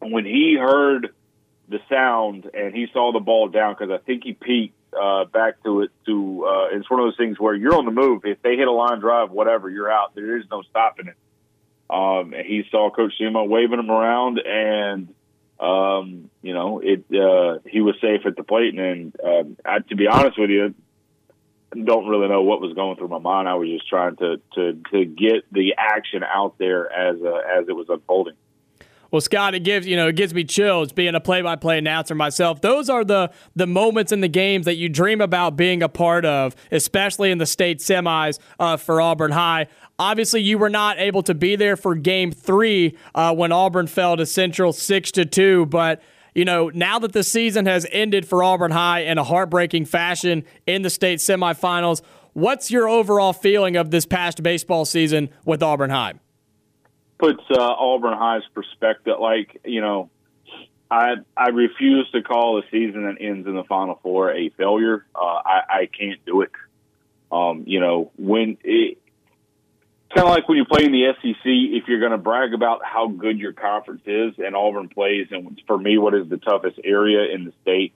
[0.00, 1.14] when he heard
[1.68, 5.62] the sound and he saw the ball down because I think he peeked uh, back
[5.64, 5.90] to it.
[6.06, 8.22] To uh, it's one of those things where you're on the move.
[8.24, 10.14] If they hit a line drive, whatever, you're out.
[10.14, 11.16] There is no stopping it.
[11.90, 15.14] Um, he saw Coach Semo waving him around, and
[15.58, 17.04] um, you know it.
[17.10, 20.74] Uh, he was safe at the plate, and uh, I, to be honest with you,
[21.70, 23.48] don't really know what was going through my mind.
[23.48, 27.68] I was just trying to to to get the action out there as uh, as
[27.68, 28.34] it was unfolding.
[29.10, 32.60] Well, Scott, it gives you know it gives me chills being a play-by-play announcer myself.
[32.60, 36.24] Those are the the moments in the games that you dream about being a part
[36.24, 39.68] of, especially in the state semis uh, for Auburn High.
[39.98, 44.16] Obviously, you were not able to be there for Game Three uh, when Auburn fell
[44.16, 46.02] to Central six to two, but
[46.38, 50.44] you know, now that the season has ended for Auburn High in a heartbreaking fashion
[50.68, 52.00] in the state semifinals,
[52.32, 56.14] what's your overall feeling of this past baseball season with Auburn High?
[57.18, 60.10] Puts uh, Auburn High's perspective, like you know,
[60.88, 65.06] I I refuse to call a season that ends in the Final Four a failure.
[65.16, 66.52] Uh, I, I can't do it.
[67.32, 68.98] Um, you know, when it,
[70.14, 72.80] kind of like when you play in the SEC, if you're going to brag about
[72.84, 76.78] how good your conference is, and Auburn plays, and for me, what is the toughest
[76.82, 77.92] area in the state,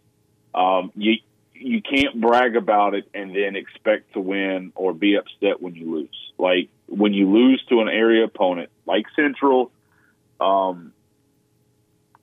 [0.54, 1.14] um, you
[1.54, 5.94] you can't brag about it and then expect to win or be upset when you
[5.94, 6.32] lose.
[6.36, 9.70] Like when you lose to an area opponent like Central,
[10.40, 10.92] um,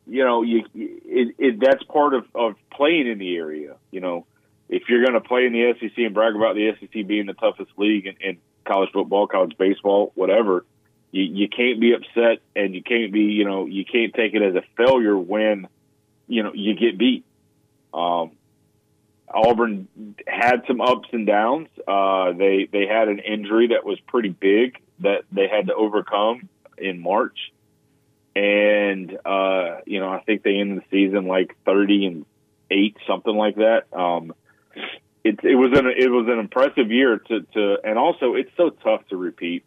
[0.06, 3.76] you know, you it, it that's part of of playing in the area.
[3.92, 4.26] You know,
[4.68, 7.34] if you're going to play in the SEC and brag about the SEC being the
[7.34, 8.38] toughest league and, and
[8.70, 10.66] college football, college baseball, whatever.
[11.12, 14.42] You, you can't be upset and you can't be, you know, you can't take it
[14.42, 15.68] as a failure when,
[16.28, 17.26] you know, you get beat.
[17.94, 18.32] Um,
[19.34, 19.88] Auburn
[20.28, 21.68] had some ups and downs.
[21.88, 26.50] Uh, they they had an injury that was pretty big that they had to overcome
[26.78, 27.38] in March,
[28.36, 32.26] and uh, you know I think they ended the season like thirty and
[32.72, 33.86] eight, something like that.
[33.94, 34.34] Um,
[35.24, 38.70] it, it was an it was an impressive year to to and also it's so
[38.70, 39.66] tough to repeat.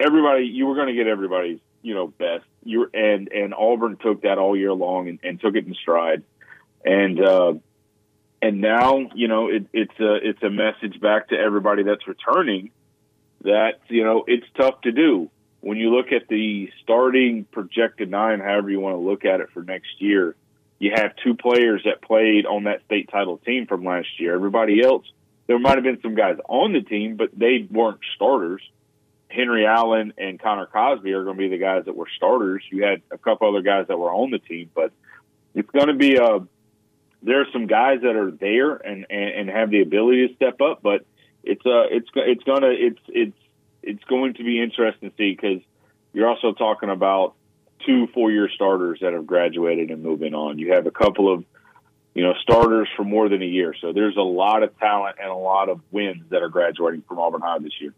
[0.00, 2.44] Everybody, you were going to get everybody's you know best.
[2.64, 6.24] You and and Auburn took that all year long and, and took it in stride,
[6.84, 7.54] and uh,
[8.42, 12.70] and now you know it, it's a it's a message back to everybody that's returning
[13.42, 15.30] that you know it's tough to do
[15.60, 19.50] when you look at the starting projected nine, however you want to look at it
[19.52, 20.36] for next year
[20.78, 24.34] you have two players that played on that state title team from last year.
[24.34, 25.04] Everybody else,
[25.46, 28.62] there might have been some guys on the team, but they weren't starters.
[29.28, 32.62] Henry Allen and Connor Cosby are going to be the guys that were starters.
[32.70, 34.92] You had a couple other guys that were on the team, but
[35.54, 36.40] it's going to be a.
[37.20, 40.60] There are some guys that are there and, and, and have the ability to step
[40.60, 41.04] up, but
[41.42, 43.36] it's uh it's it's gonna it's it's
[43.82, 45.60] it's going to be interesting to see because
[46.12, 47.34] you're also talking about
[47.84, 50.58] two four year starters that have graduated and moving on.
[50.58, 51.44] You have a couple of
[52.14, 55.30] you know starters for more than a year, so there's a lot of talent and
[55.30, 57.94] a lot of wins that are graduating from Auburn High this year.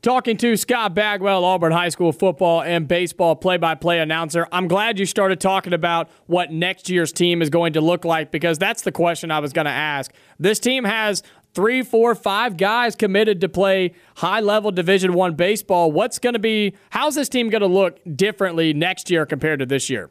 [0.00, 4.46] Talking to Scott Bagwell, Auburn High School football and baseball play by play announcer.
[4.52, 8.30] I'm glad you started talking about what next year's team is going to look like
[8.30, 10.12] because that's the question I was going to ask.
[10.38, 11.24] This team has
[11.54, 15.90] three, four, five guys committed to play high level Division One baseball.
[15.92, 16.74] What's going to be?
[16.90, 20.10] How's this team going to look differently next year compared to this year?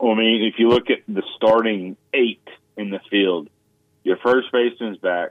[0.00, 3.48] Well, I mean, if you look at the starting eight in the field,
[4.04, 5.30] your first baseman's back,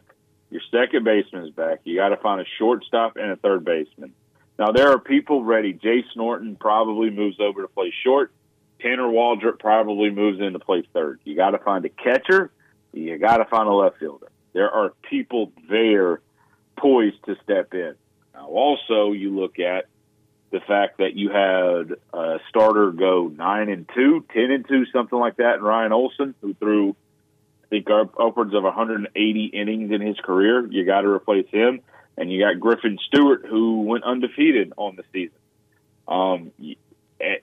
[0.50, 1.82] your second baseman's back.
[1.84, 4.14] You got to find a shortstop and a third baseman.
[4.58, 5.74] Now there are people ready.
[5.74, 8.32] Jace Norton probably moves over to play short.
[8.82, 11.20] Tanner Waldrop probably moves in to play third.
[11.24, 12.52] You got to find a catcher.
[12.94, 14.28] You got to find a left fielder.
[14.58, 16.20] There are people there
[16.78, 17.94] poised to step in.
[18.34, 19.86] Now, also, you look at
[20.50, 25.20] the fact that you had a starter go nine and two, ten and two, something
[25.20, 26.96] like that, and Ryan Olson, who threw,
[27.66, 30.66] I think, upwards of 180 innings in his career.
[30.66, 31.82] You got to replace him,
[32.18, 35.38] and you got Griffin Stewart, who went undefeated on the season.
[36.08, 36.52] Um,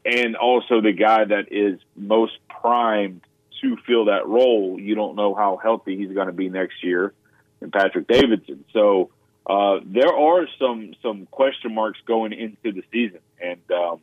[0.05, 3.21] and also the guy that is most primed
[3.61, 4.79] to fill that role.
[4.81, 7.13] You don't know how healthy he's going to be next year,
[7.61, 8.65] and Patrick Davidson.
[8.73, 9.11] So
[9.47, 14.01] uh, there are some some question marks going into the season, and um,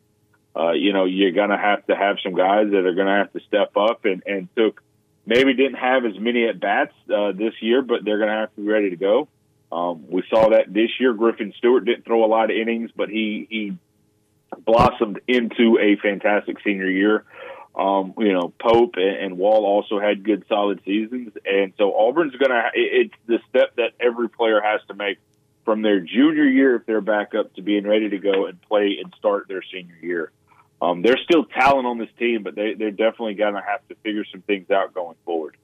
[0.55, 3.13] uh, you know you're going to have to have some guys that are going to
[3.13, 4.81] have to step up and and took
[5.25, 8.53] maybe didn't have as many at bats uh, this year, but they're going to have
[8.55, 9.27] to be ready to go.
[9.71, 11.13] Um, we saw that this year.
[11.13, 13.77] Griffin Stewart didn't throw a lot of innings, but he he
[14.65, 17.23] blossomed into a fantastic senior year.
[17.73, 22.51] Um, you know, Pope and, Wall also had good solid seasons, and so Auburn's going
[22.51, 22.69] to.
[22.73, 25.19] It's the step that every player has to make
[25.63, 28.97] from their junior year if they're back up to being ready to go and play
[29.01, 30.31] and start their senior year.
[30.81, 34.25] Um, there's still talent on this team, but they they're definitely to have to figure
[34.31, 35.55] some things out going forward.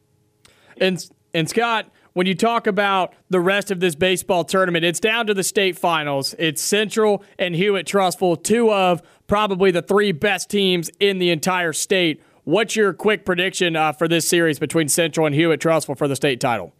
[0.79, 1.03] And
[1.33, 5.33] and Scott, when you talk about the rest of this baseball tournament, it's down to
[5.33, 6.35] the state finals.
[6.39, 11.73] It's Central and Hewitt Trussville, two of probably the three best teams in the entire
[11.73, 12.21] state.
[12.43, 16.15] What's your quick prediction uh, for this series between Central and Hewitt Trussville for the
[16.15, 16.73] state title?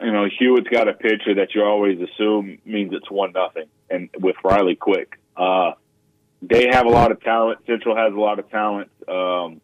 [0.00, 4.10] You know, Hewitt's got a pitcher that you always assume means it's one nothing, and
[4.18, 5.72] with Riley Quick, uh,
[6.42, 7.60] they have a lot of talent.
[7.66, 8.90] Central has a lot of talent.
[9.06, 9.60] Um,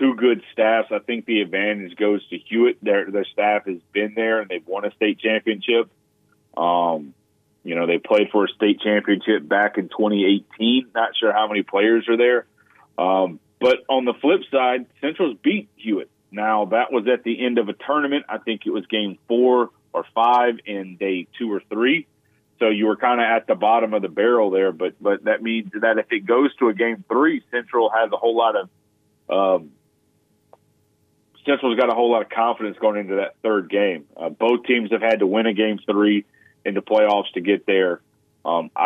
[0.00, 0.88] two good staffs.
[0.90, 2.78] I think the advantage goes to Hewitt.
[2.82, 5.90] Their their staff has been there and they've won a state championship.
[6.56, 7.14] Um,
[7.62, 10.88] you know, they played for a state championship back in 2018.
[10.94, 12.46] Not sure how many players are there.
[12.98, 16.10] Um, but on the flip side, Central's beat Hewitt.
[16.30, 18.24] Now that was at the end of a tournament.
[18.28, 22.06] I think it was game four or five in day two or three.
[22.58, 25.42] So you were kind of at the bottom of the barrel there, but but that
[25.42, 29.60] means that if it goes to a game three, Central has a whole lot of
[29.60, 29.70] um,
[31.44, 34.04] Central's got a whole lot of confidence going into that third game.
[34.16, 36.24] Uh, both teams have had to win a game three
[36.64, 38.00] in the playoffs to get there.
[38.44, 38.82] Um, I,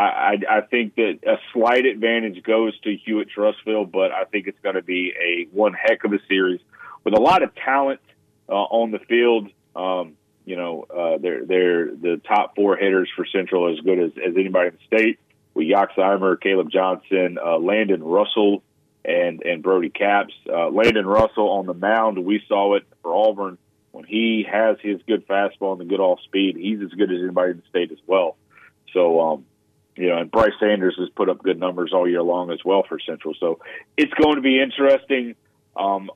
[0.49, 4.59] I, I think that a slight advantage goes to Hewitt Trussville, but I think it's
[4.63, 6.61] going to be a one heck of a series
[7.05, 8.01] with a lot of talent
[8.49, 9.49] uh, on the field.
[9.77, 10.15] Um,
[10.45, 14.35] you know, uh, they're they're the top four hitters for Central as good as, as
[14.37, 15.19] anybody in the state.
[15.55, 18.65] With Yoxheimer, Caleb Johnson, uh, Landon Russell,
[19.05, 20.35] and and Brody Caps.
[20.49, 23.57] Uh, Landon Russell on the mound, we saw it for Auburn
[23.95, 26.57] when he has his good fastball and the good off speed.
[26.57, 28.37] He's as good as anybody in the state as well.
[28.93, 29.47] So, um,
[29.95, 32.83] you know, and Bryce Sanders has put up good numbers all year long as well
[32.89, 33.35] for Central.
[33.39, 33.61] So
[33.97, 35.37] it's going to be interesting.
[35.77, 36.11] Um,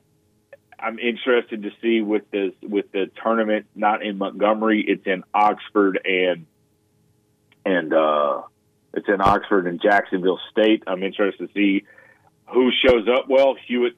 [0.77, 6.01] I'm interested to see with this with the tournament not in Montgomery, it's in Oxford
[6.03, 6.47] and
[7.65, 8.41] and uh,
[8.93, 10.83] it's in Oxford and Jacksonville State.
[10.85, 11.85] I'm interested to see
[12.47, 13.55] who shows up well.
[13.67, 13.95] Hewitt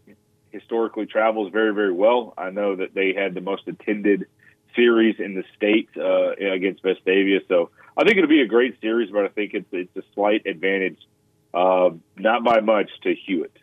[0.51, 2.33] historically travels very, very well.
[2.37, 4.25] I know that they had the most attended
[4.75, 9.09] series in the state uh, against Vestavia, so I think it'll be a great series.
[9.11, 10.99] But I think it's it's a slight advantage,
[11.53, 13.57] uh, not by much, to Hewitt.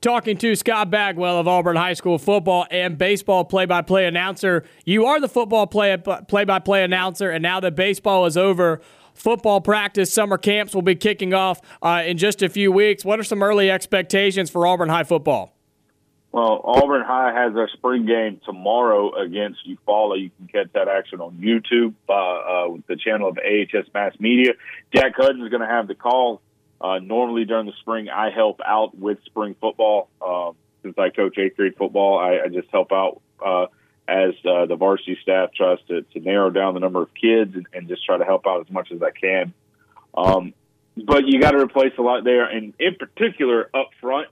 [0.00, 4.64] Talking to Scott Bagwell of Auburn High School football and baseball play-by-play announcer.
[4.84, 8.80] You are the football play play-by-play announcer, and now that baseball is over,
[9.14, 13.04] football practice, summer camps will be kicking off uh, in just a few weeks.
[13.04, 15.55] What are some early expectations for Auburn High football?
[16.36, 20.20] Well, Auburn High has their spring game tomorrow against Eufaula.
[20.20, 24.52] You can catch that action on YouTube, uh, uh, the channel of AHS Mass Media.
[24.94, 26.42] Jack Hudson is going to have the call.
[26.78, 30.10] Uh, normally during the spring, I help out with spring football.
[30.20, 33.68] Um, since I coach eighth grade football, I, I just help out uh,
[34.06, 37.66] as uh, the varsity staff tries to, to narrow down the number of kids and,
[37.72, 39.54] and just try to help out as much as I can.
[40.14, 40.52] Um,
[41.02, 44.28] but you got to replace a lot there, and in particular up front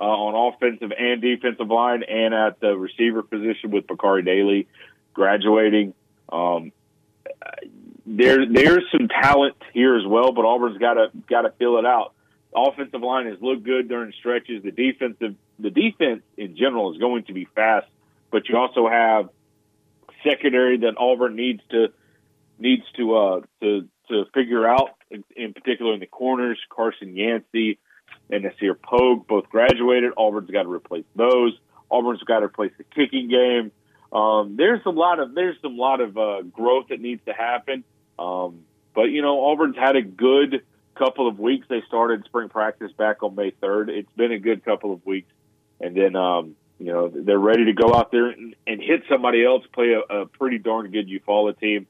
[0.00, 4.66] uh, on offensive and defensive line, and at the receiver position with Bakari Daly
[5.12, 5.94] graduating.
[6.30, 6.72] Um,
[8.06, 11.86] there, there's some talent here as well, but Auburn's got to got to fill it
[11.86, 12.12] out.
[12.54, 14.62] offensive line has looked good during stretches.
[14.62, 17.86] The defensive, the defense in general is going to be fast,
[18.30, 19.30] but you also have
[20.22, 21.92] secondary that Auburn needs to
[22.58, 24.90] needs to uh, to to figure out.
[25.36, 27.78] In particular, in the corners, Carson Yancey
[28.30, 30.12] and Nasir Pogue both graduated.
[30.16, 31.58] Auburn's got to replace those.
[31.90, 33.72] Auburn's got to replace the kicking game.
[34.12, 37.84] Um, there's a lot of there's some lot of uh, growth that needs to happen.
[38.18, 38.60] Um,
[38.94, 40.62] but you know, Auburn's had a good
[40.94, 41.66] couple of weeks.
[41.68, 43.88] They started spring practice back on May 3rd.
[43.88, 45.30] It's been a good couple of weeks,
[45.80, 49.44] and then um, you know they're ready to go out there and, and hit somebody
[49.44, 51.86] else, play a, a pretty darn good Eufaula team,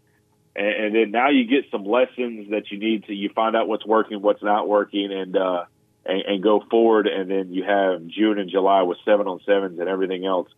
[0.57, 3.15] and, and then now you get some lessons that you need to.
[3.15, 5.65] You find out what's working, what's not working, and uh,
[6.07, 7.07] and, and go forward.
[7.07, 10.49] And then you have June and July with seven on sevens and everything else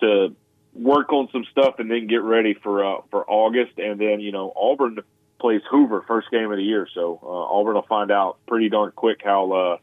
[0.00, 0.34] to
[0.74, 3.78] work on some stuff, and then get ready for uh, for August.
[3.78, 5.00] And then you know Auburn
[5.40, 8.92] plays Hoover first game of the year, so uh, Auburn will find out pretty darn
[8.92, 9.76] quick how uh,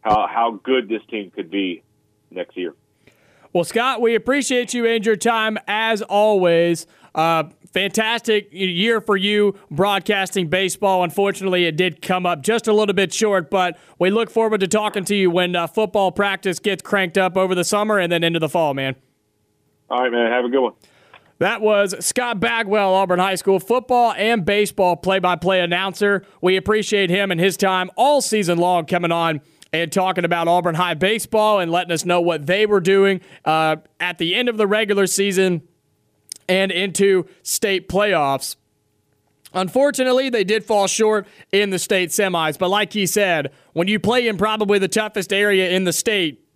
[0.00, 1.82] how how good this team could be
[2.30, 2.74] next year.
[3.52, 6.86] Well, Scott, we appreciate you and your time as always.
[7.14, 11.04] Uh, fantastic year for you broadcasting baseball.
[11.04, 14.68] Unfortunately, it did come up just a little bit short, but we look forward to
[14.68, 18.24] talking to you when uh, football practice gets cranked up over the summer and then
[18.24, 18.96] into the fall, man.
[19.90, 20.30] All right, man.
[20.30, 20.72] Have a good one.
[21.38, 26.24] That was Scott Bagwell, Auburn High School football and baseball play by play announcer.
[26.40, 29.40] We appreciate him and his time all season long coming on
[29.72, 33.76] and talking about Auburn High baseball and letting us know what they were doing uh,
[33.98, 35.62] at the end of the regular season
[36.52, 38.56] and into state playoffs.
[39.54, 43.98] Unfortunately, they did fall short in the state semis, but like he said, when you
[43.98, 46.46] play in probably the toughest area in the state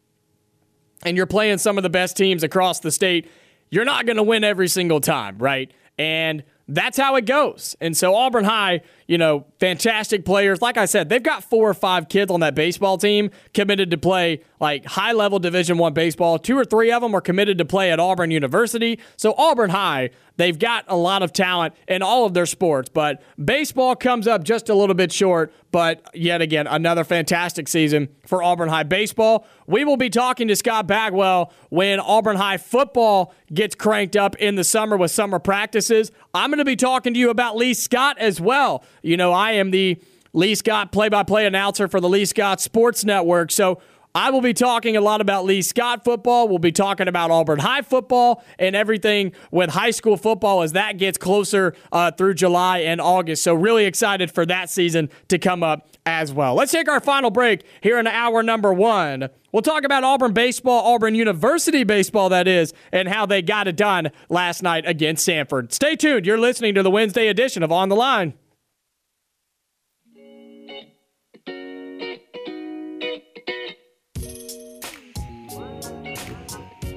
[1.03, 3.31] and you're playing some of the best teams across the state,
[3.71, 5.73] you're not going to win every single time, right?
[5.97, 7.75] And that's how it goes.
[7.81, 10.61] And so Auburn High, you know, fantastic players.
[10.61, 13.99] Like I said, they've got four or five kids on that baseball team committed to
[13.99, 16.39] play like high level Division One baseball.
[16.39, 18.99] Two or three of them are committed to play at Auburn University.
[19.17, 23.23] So Auburn High, they've got a lot of talent in all of their sports, but
[23.43, 25.53] baseball comes up just a little bit short.
[25.71, 29.47] But yet again, another fantastic season for Auburn High baseball.
[29.67, 34.55] We will be talking to Scott Bagwell when Auburn High football gets cranked up in
[34.55, 36.13] the summer with summer practices.
[36.33, 38.85] I'm going to be talking to you about Lee Scott as well.
[39.03, 39.99] You know, I am the
[40.33, 43.51] Lee Scott play by play announcer for the Lee Scott Sports Network.
[43.51, 43.81] So
[44.17, 46.49] I will be talking a lot about Lee Scott football.
[46.49, 50.97] We'll be talking about Auburn High football and everything with high school football as that
[50.97, 53.43] gets closer uh, through July and August.
[53.43, 56.55] So, really excited for that season to come up as well.
[56.55, 59.29] Let's take our final break here in hour number one.
[59.53, 63.77] We'll talk about Auburn baseball, Auburn University baseball, that is, and how they got it
[63.77, 65.73] done last night against Samford.
[65.73, 66.25] Stay tuned.
[66.25, 68.33] You're listening to the Wednesday edition of On the Line.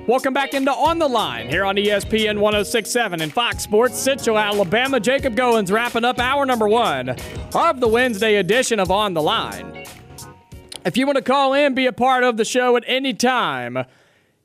[0.10, 5.00] Welcome back into On the Line here on ESPN 1067 and Fox Sports Central Alabama.
[5.00, 7.16] Jacob Goins wrapping up hour number one
[7.54, 9.86] of the Wednesday edition of On the Line.
[10.84, 13.86] If you want to call in, be a part of the show at any time,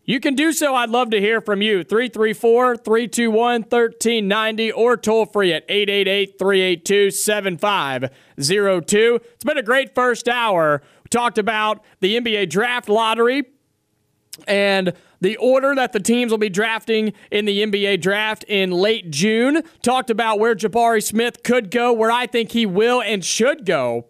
[0.05, 0.75] you can do so.
[0.75, 1.83] I'd love to hear from you.
[1.83, 9.21] 334 321 1390 or toll free at 888 382 7502.
[9.33, 10.83] It's been a great first hour.
[11.05, 13.45] We talked about the NBA draft lottery
[14.47, 14.93] and
[15.25, 19.63] the order that the teams will be drafting in the NBA draft in late June.
[19.81, 24.05] Talked about where Jabari Smith could go, where I think he will and should go,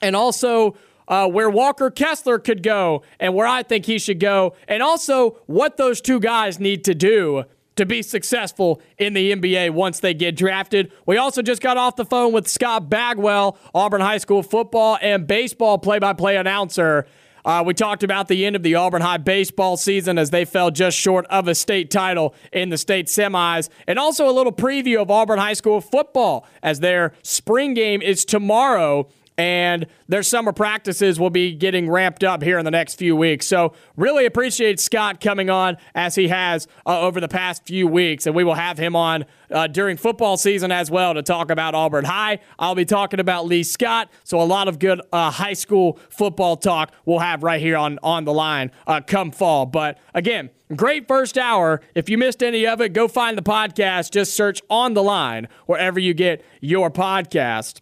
[0.00, 0.76] and also
[1.08, 5.30] uh, where Walker Kessler could go and where I think he should go, and also
[5.46, 7.42] what those two guys need to do
[7.74, 10.92] to be successful in the NBA once they get drafted.
[11.06, 15.26] We also just got off the phone with Scott Bagwell, Auburn High School football and
[15.26, 17.08] baseball play by play announcer.
[17.44, 20.70] Uh, we talked about the end of the Auburn High baseball season as they fell
[20.70, 25.00] just short of a state title in the state semis, and also a little preview
[25.00, 29.08] of Auburn High School football as their spring game is tomorrow
[29.40, 33.46] and their summer practices will be getting ramped up here in the next few weeks.
[33.46, 38.26] So, really appreciate Scott coming on as he has uh, over the past few weeks,
[38.26, 41.74] and we will have him on uh, during football season as well to talk about
[41.74, 42.40] Auburn High.
[42.58, 46.58] I'll be talking about Lee Scott, so a lot of good uh, high school football
[46.58, 49.64] talk we'll have right here on on the line uh, come fall.
[49.64, 50.50] But again.
[50.76, 51.80] Great first hour.
[51.96, 54.12] If you missed any of it, go find the podcast.
[54.12, 57.80] Just search on the line wherever you get your podcast.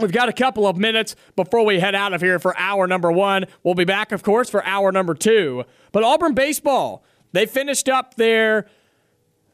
[0.00, 3.10] We've got a couple of minutes before we head out of here for hour number
[3.10, 3.46] one.
[3.64, 5.64] We'll be back, of course, for hour number two.
[5.90, 8.66] But Auburn baseball, they finished up their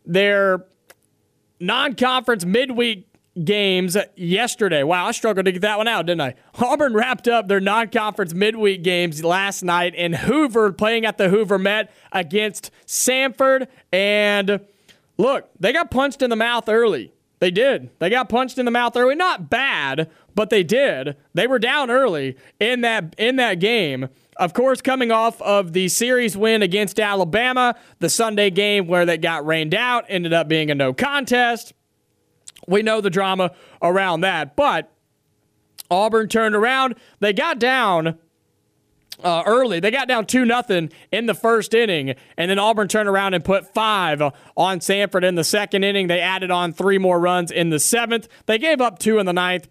[0.05, 0.67] their
[1.61, 3.09] non-conference midweek
[3.43, 4.83] games yesterday.
[4.83, 6.35] Wow, I struggled to get that one out, didn't I?
[6.61, 11.59] Auburn wrapped up their non-conference midweek games last night in Hoover, playing at the Hoover
[11.59, 13.67] Met against Samford.
[13.91, 14.61] And
[15.17, 17.13] look, they got punched in the mouth early.
[17.41, 17.91] They did.
[17.99, 19.17] They got punched in the mouth early.
[19.17, 21.17] Not bad, but they did.
[21.33, 24.09] They were down early in that in that game.
[24.37, 29.17] Of course, coming off of the series win against Alabama, the Sunday game where they
[29.17, 31.73] got rained out ended up being a no contest.
[32.67, 34.91] We know the drama around that, but
[35.91, 36.97] Auburn turned around.
[37.21, 38.19] They got down
[39.23, 39.81] uh, early.
[39.81, 43.45] They got down 2 nothing in the first inning, and then Auburn turned around and
[43.45, 44.23] put five
[44.57, 46.09] on Samford in the second inning.
[46.09, 48.29] They added on three more runs in the seventh.
[48.47, 49.69] They gave up two in the ninth.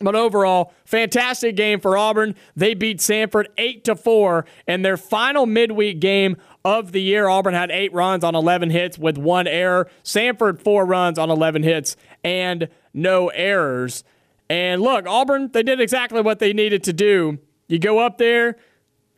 [0.00, 2.34] But overall, fantastic game for Auburn.
[2.56, 7.28] They beat Samford 8 to 4 in their final midweek game of the year.
[7.28, 9.88] Auburn had 8 runs on 11 hits with one error.
[10.04, 14.04] Samford 4 runs on 11 hits and no errors.
[14.48, 17.38] And look, Auburn, they did exactly what they needed to do
[17.72, 18.56] you go up there,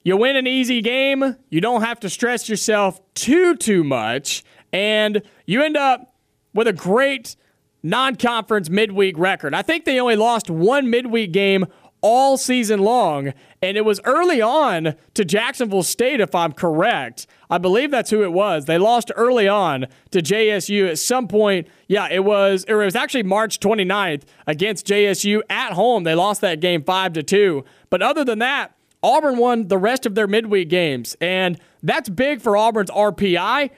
[0.04, 5.22] you win an easy game, you don't have to stress yourself too, too much, and
[5.44, 6.14] you end up
[6.52, 7.34] with a great
[7.84, 9.54] non conference midweek record.
[9.54, 11.66] I think they only lost one midweek game
[12.00, 13.32] all season long,
[13.62, 17.26] and it was early on to Jacksonville State, if I'm correct.
[17.48, 18.66] I believe that's who it was.
[18.66, 21.68] They lost early on to JSU at some point.
[21.86, 26.04] Yeah, it was it was actually March 29th against JSU at home.
[26.04, 27.64] They lost that game 5 to 2.
[27.90, 32.40] But other than that, Auburn won the rest of their midweek games, and that's big
[32.40, 33.70] for Auburn's RPI.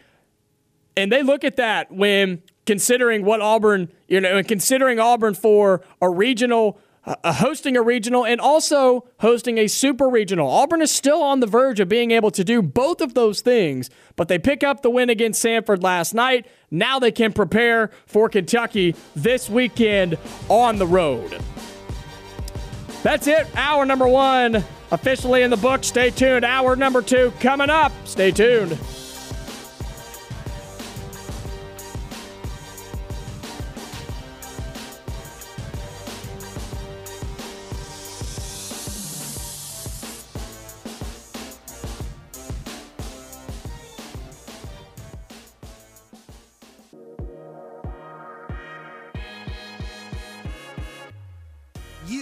[0.96, 5.82] And they look at that when considering what Auburn, you know, and considering Auburn for
[6.00, 10.50] a regional uh, hosting a regional and also hosting a super regional.
[10.50, 13.90] Auburn is still on the verge of being able to do both of those things,
[14.16, 16.46] but they pick up the win against Samford last night.
[16.70, 21.40] Now they can prepare for Kentucky this weekend on the road.
[23.04, 23.46] That's it.
[23.54, 25.84] Hour number one officially in the book.
[25.84, 26.44] Stay tuned.
[26.44, 27.92] Hour number two coming up.
[28.04, 28.76] Stay tuned.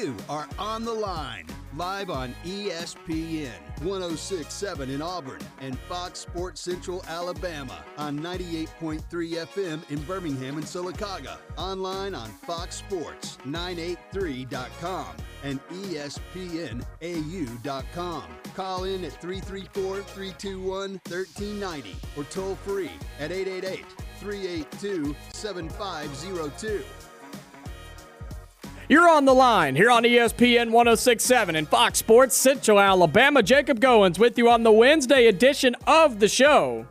[0.04, 1.46] You are on the line,
[1.78, 9.98] live on ESPN 1067 in Auburn and Fox Sports Central Alabama on 98.3 FM in
[10.00, 11.38] Birmingham and Sylacauga.
[11.56, 15.06] Online on Fox Sports 983.com
[15.42, 16.24] and espnau.com.
[18.54, 23.86] Call in at 334 321 1390 or toll free at 888
[24.20, 26.84] 382 7502.
[28.86, 33.42] You're on the line here on ESPN 1067 and Fox Sports Central Alabama.
[33.42, 36.86] Jacob Goins with you on the Wednesday edition of the show.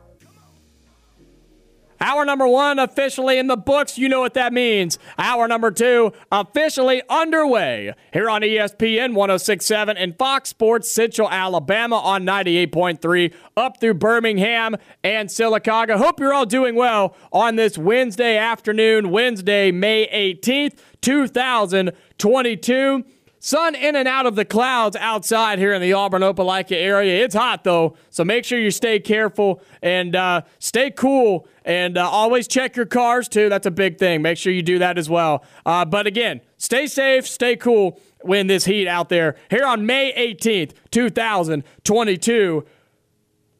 [2.04, 3.98] Hour number one officially in the books.
[3.98, 5.00] You know what that means.
[5.18, 12.26] Hour number two officially underway here on ESPN 1067 and Fox Sports Central Alabama on
[12.26, 15.96] 98.3 up through Birmingham and Sylacauga.
[15.96, 23.06] Hope you're all doing well on this Wednesday afternoon, Wednesday, May 18th, 2022.
[23.46, 27.26] Sun in and out of the clouds outside here in the Auburn Opelika area.
[27.26, 32.10] It's hot though, so make sure you stay careful and uh, stay cool and uh,
[32.10, 33.50] always check your cars too.
[33.50, 34.22] That's a big thing.
[34.22, 35.44] Make sure you do that as well.
[35.66, 39.36] Uh, but again, stay safe, stay cool when this heat out there.
[39.50, 42.66] Here on May 18th, 2022.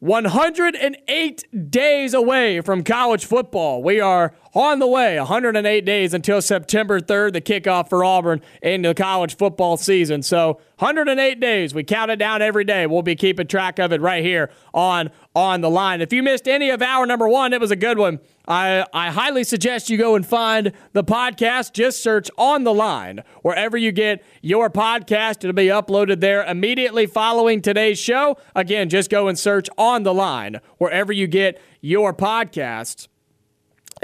[0.00, 3.82] 108 days away from college football.
[3.82, 8.82] We are on the way, 108 days until September 3rd, the kickoff for Auburn in
[8.82, 10.22] the college football season.
[10.22, 11.74] So 108 days.
[11.74, 12.86] We count it down every day.
[12.86, 16.00] We'll be keeping track of it right here on On the Line.
[16.00, 18.20] If you missed any of our number one, it was a good one.
[18.46, 21.72] I, I highly suggest you go and find the podcast.
[21.72, 25.38] Just search On the Line wherever you get your podcast.
[25.38, 28.36] It'll be uploaded there immediately following today's show.
[28.54, 33.08] Again, just go and search On the Line wherever you get your podcast.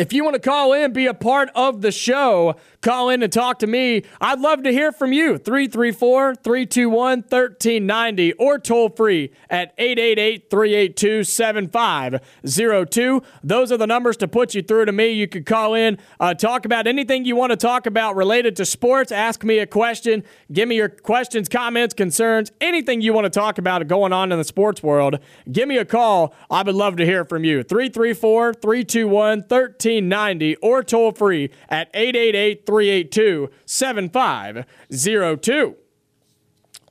[0.01, 3.33] If you want to call in, be a part of the show, call in and
[3.33, 4.03] talk to me.
[4.21, 5.39] I'd love to hear from you.
[5.39, 13.23] 334 321 1390 or toll free at 888 382 7502.
[13.43, 15.11] Those are the numbers to put you through to me.
[15.11, 18.65] You could call in, uh, talk about anything you want to talk about related to
[18.65, 23.31] sports, ask me a question, give me your questions, comments, concerns, anything you want to
[23.31, 25.19] talk about going on in the sports world.
[25.51, 26.35] Give me a call.
[26.51, 27.63] I would love to hear from you.
[27.63, 35.77] 334 321 1390 or toll free at 888 382 7502.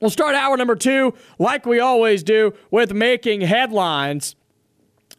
[0.02, 4.36] We'll start hour number two, like we always do, with making headlines.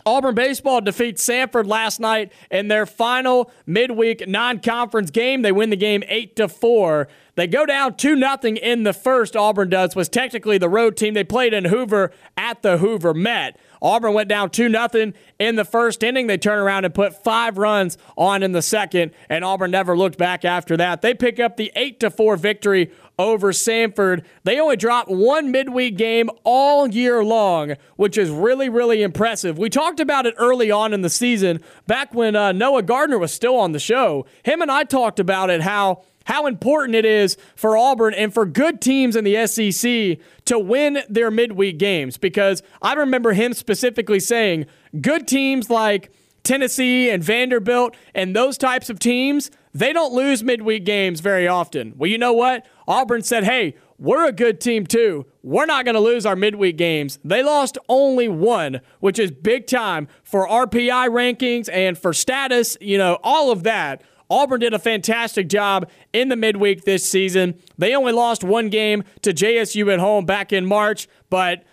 [0.05, 5.41] Auburn baseball defeats Samford last night in their final midweek non-conference game.
[5.41, 7.09] They win the game 8 to 4.
[7.37, 9.37] They go down 2 nothing in the first.
[9.37, 11.15] Auburn does was technically the road team.
[11.15, 13.59] They played in Hoover at the Hoover Met.
[13.83, 16.27] Auburn went down 2 0 in the first inning.
[16.27, 20.19] They turn around and put five runs on in the second, and Auburn never looked
[20.19, 21.03] back after that.
[21.03, 24.25] They pick up the 8 4 victory over Samford.
[24.45, 29.59] They only dropped one midweek game all year long, which is really, really impressive.
[29.59, 33.33] We talked about it early on in the season, back when uh, Noah Gardner was
[33.33, 34.27] still on the show.
[34.43, 38.47] Him and I talked about it, how how important it is for Auburn and for
[38.47, 42.17] good teams in the SEC to win their midweek games.
[42.17, 44.67] Because I remember him specifically saying,
[45.01, 46.13] good teams like
[46.45, 51.95] Tennessee and Vanderbilt and those types of teams, they don't lose midweek games very often.
[51.97, 52.65] Well, you know what?
[52.87, 55.27] Auburn said, hey, we're a good team too.
[55.43, 57.19] We're not going to lose our midweek games.
[57.25, 62.99] They lost only one, which is big time for RPI rankings and for status, you
[62.99, 64.03] know, all of that.
[64.31, 67.61] Auburn did a fantastic job in the midweek this season.
[67.77, 71.65] They only lost one game to JSU at home back in March, but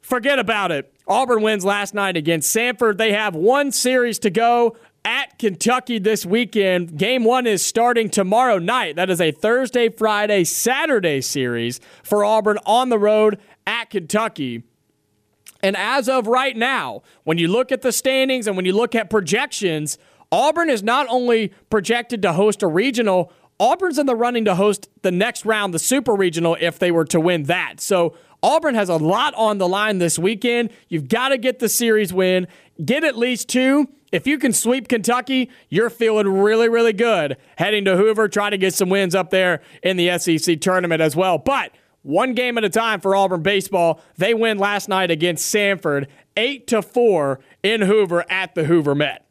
[0.00, 0.92] forget about it.
[1.06, 2.98] Auburn wins last night against Samford.
[2.98, 6.96] They have one series to go at Kentucky this weekend.
[6.96, 8.96] Game one is starting tomorrow night.
[8.96, 14.62] That is a Thursday, Friday, Saturday series for Auburn on the road at Kentucky.
[15.62, 18.94] And as of right now, when you look at the standings and when you look
[18.94, 19.96] at projections,
[20.32, 23.30] Auburn is not only projected to host a regional,
[23.60, 27.04] Auburn's in the running to host the next round, the super regional, if they were
[27.04, 27.80] to win that.
[27.80, 30.70] So Auburn has a lot on the line this weekend.
[30.88, 32.48] You've got to get the series win,
[32.82, 33.88] get at least two.
[34.10, 38.58] If you can sweep Kentucky, you're feeling really, really good heading to Hoover, try to
[38.58, 41.38] get some wins up there in the SEC tournament as well.
[41.38, 41.72] But
[42.02, 44.00] one game at a time for Auburn baseball.
[44.16, 49.24] They win last night against Samford, eight to four in Hoover at the Hoover Met.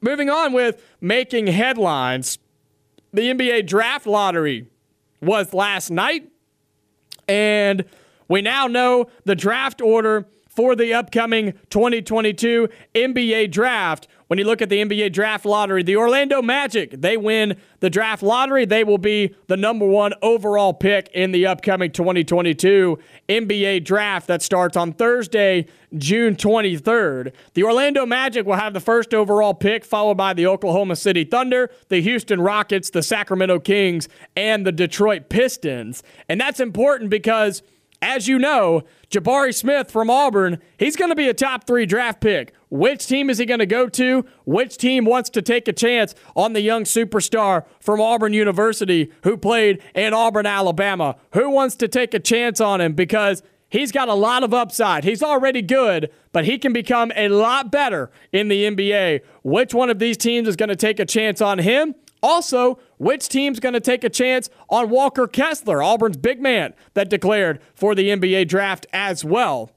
[0.00, 2.38] Moving on with making headlines,
[3.12, 4.68] the NBA draft lottery
[5.20, 6.30] was last night,
[7.26, 7.84] and
[8.28, 14.06] we now know the draft order for the upcoming 2022 NBA draft.
[14.28, 18.22] When you look at the NBA draft lottery, the Orlando Magic, they win the draft
[18.22, 18.66] lottery.
[18.66, 22.98] They will be the number one overall pick in the upcoming 2022
[23.30, 25.66] NBA draft that starts on Thursday,
[25.96, 27.32] June 23rd.
[27.54, 31.70] The Orlando Magic will have the first overall pick, followed by the Oklahoma City Thunder,
[31.88, 36.02] the Houston Rockets, the Sacramento Kings, and the Detroit Pistons.
[36.28, 37.62] And that's important because
[38.00, 42.20] as you know, Jabari Smith from Auburn, he's going to be a top three draft
[42.20, 42.52] pick.
[42.70, 44.24] Which team is he going to go to?
[44.44, 49.36] Which team wants to take a chance on the young superstar from Auburn University who
[49.36, 51.16] played in Auburn, Alabama?
[51.32, 52.92] Who wants to take a chance on him?
[52.92, 55.04] Because he's got a lot of upside.
[55.04, 59.22] He's already good, but he can become a lot better in the NBA.
[59.42, 61.94] Which one of these teams is going to take a chance on him?
[62.22, 67.08] Also, which team's going to take a chance on Walker Kessler, Auburn's big man that
[67.08, 69.70] declared for the NBA draft as well?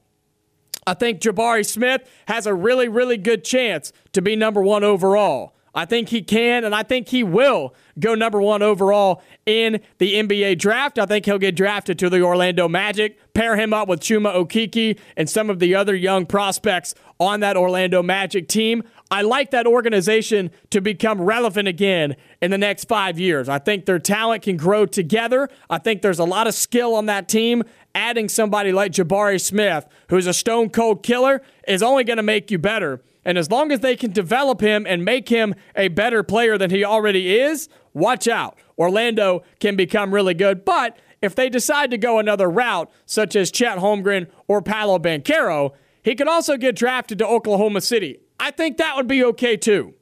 [0.86, 5.54] I think Jabari Smith has a really, really good chance to be number one overall.
[5.74, 10.14] I think he can, and I think he will go number one overall in the
[10.14, 10.98] NBA draft.
[10.98, 14.98] I think he'll get drafted to the Orlando Magic, pair him up with Chuma Okeke
[15.16, 18.82] and some of the other young prospects on that Orlando Magic team.
[19.10, 23.48] I like that organization to become relevant again in the next five years.
[23.48, 25.48] I think their talent can grow together.
[25.70, 27.62] I think there's a lot of skill on that team.
[27.94, 32.50] Adding somebody like Jabari Smith, who's a stone cold killer, is only going to make
[32.50, 33.02] you better.
[33.24, 36.70] And as long as they can develop him and make him a better player than
[36.70, 38.58] he already is, watch out.
[38.78, 40.64] Orlando can become really good.
[40.64, 45.72] But if they decide to go another route, such as Chet Holmgren or Paolo Banchero,
[46.02, 48.18] he could also get drafted to Oklahoma City.
[48.40, 49.94] I think that would be okay too.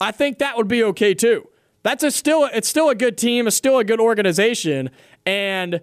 [0.00, 1.48] I think that would be okay too.
[1.82, 4.90] That's a still it's still a good team, it's still a good organization.
[5.26, 5.80] And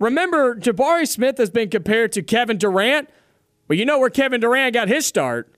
[0.00, 3.08] remember, Jabari Smith has been compared to Kevin Durant.
[3.68, 5.51] Well, you know where Kevin Durant got his start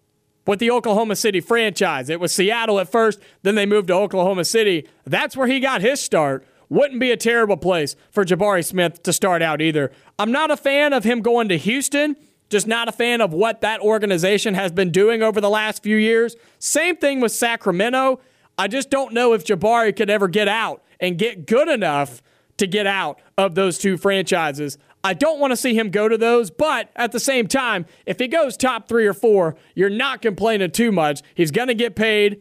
[0.46, 2.08] with the Oklahoma City franchise.
[2.08, 4.88] It was Seattle at first, then they moved to Oklahoma City.
[5.04, 6.46] That's where he got his start.
[6.68, 9.92] Wouldn't be a terrible place for Jabari Smith to start out either.
[10.18, 12.16] I'm not a fan of him going to Houston.
[12.50, 15.96] Just not a fan of what that organization has been doing over the last few
[15.96, 16.36] years.
[16.58, 18.20] Same thing with Sacramento.
[18.56, 22.22] I just don't know if Jabari could ever get out and get good enough
[22.58, 24.78] to get out of those two franchises.
[25.04, 28.18] I don't want to see him go to those, but at the same time, if
[28.18, 31.20] he goes top three or four, you're not complaining too much.
[31.34, 32.40] He's going to get paid,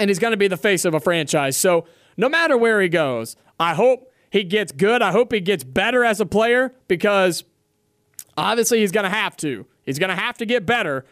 [0.00, 1.56] and he's going to be the face of a franchise.
[1.56, 5.00] So no matter where he goes, I hope he gets good.
[5.00, 7.44] I hope he gets better as a player because
[8.36, 9.64] obviously he's going to have to.
[9.84, 11.06] He's going to have to get better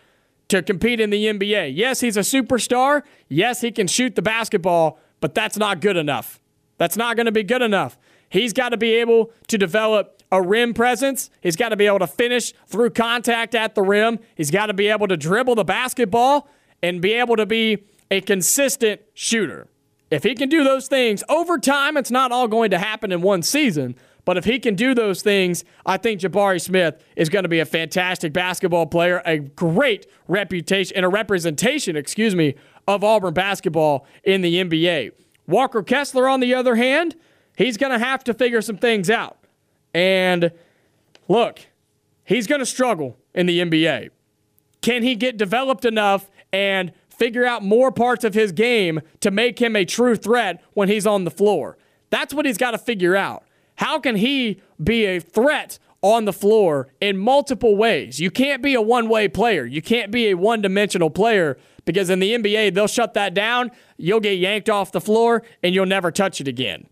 [0.48, 1.72] to compete in the NBA.
[1.76, 3.02] Yes, he's a superstar.
[3.28, 6.40] Yes, he can shoot the basketball, but that's not good enough.
[6.78, 7.96] That's not going to be good enough.
[8.28, 11.30] He's got to be able to develop a rim presence.
[11.40, 14.18] He's got to be able to finish through contact at the rim.
[14.34, 16.48] He's got to be able to dribble the basketball
[16.82, 19.68] and be able to be a consistent shooter.
[20.10, 23.20] If he can do those things over time, it's not all going to happen in
[23.20, 23.96] one season.
[24.24, 27.60] But if he can do those things, I think Jabari Smith is going to be
[27.60, 32.54] a fantastic basketball player, a great reputation and a representation, excuse me,
[32.86, 35.12] of Auburn basketball in the NBA.
[35.46, 37.16] Walker Kessler, on the other hand,
[37.56, 39.38] he's going to have to figure some things out.
[39.94, 40.52] And
[41.28, 41.60] look,
[42.24, 44.10] he's going to struggle in the NBA.
[44.80, 49.58] Can he get developed enough and figure out more parts of his game to make
[49.58, 51.76] him a true threat when he's on the floor?
[52.10, 53.44] That's what he's got to figure out.
[53.76, 58.18] How can he be a threat on the floor in multiple ways?
[58.18, 59.66] You can't be a one way player.
[59.66, 63.70] You can't be a one dimensional player because in the NBA, they'll shut that down.
[63.96, 66.86] You'll get yanked off the floor and you'll never touch it again.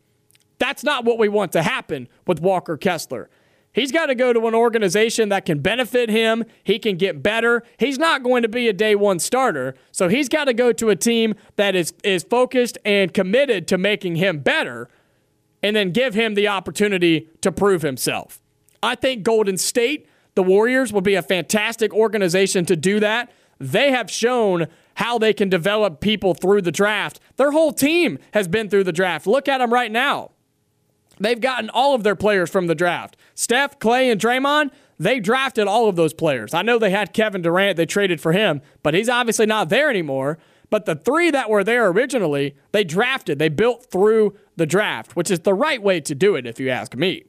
[0.58, 3.28] That's not what we want to happen with Walker Kessler.
[3.76, 6.44] He's got to go to an organization that can benefit him.
[6.64, 7.62] He can get better.
[7.78, 9.74] He's not going to be a day one starter.
[9.92, 13.76] So he's got to go to a team that is, is focused and committed to
[13.76, 14.88] making him better
[15.62, 18.40] and then give him the opportunity to prove himself.
[18.82, 23.30] I think Golden State, the Warriors, will be a fantastic organization to do that.
[23.58, 27.20] They have shown how they can develop people through the draft.
[27.36, 29.26] Their whole team has been through the draft.
[29.26, 30.30] Look at them right now.
[31.18, 33.16] They've gotten all of their players from the draft.
[33.34, 36.54] Steph, Klay, and Draymond, they drafted all of those players.
[36.54, 39.90] I know they had Kevin Durant, they traded for him, but he's obviously not there
[39.90, 40.38] anymore.
[40.68, 45.30] But the three that were there originally, they drafted, they built through the draft, which
[45.30, 47.24] is the right way to do it, if you ask me.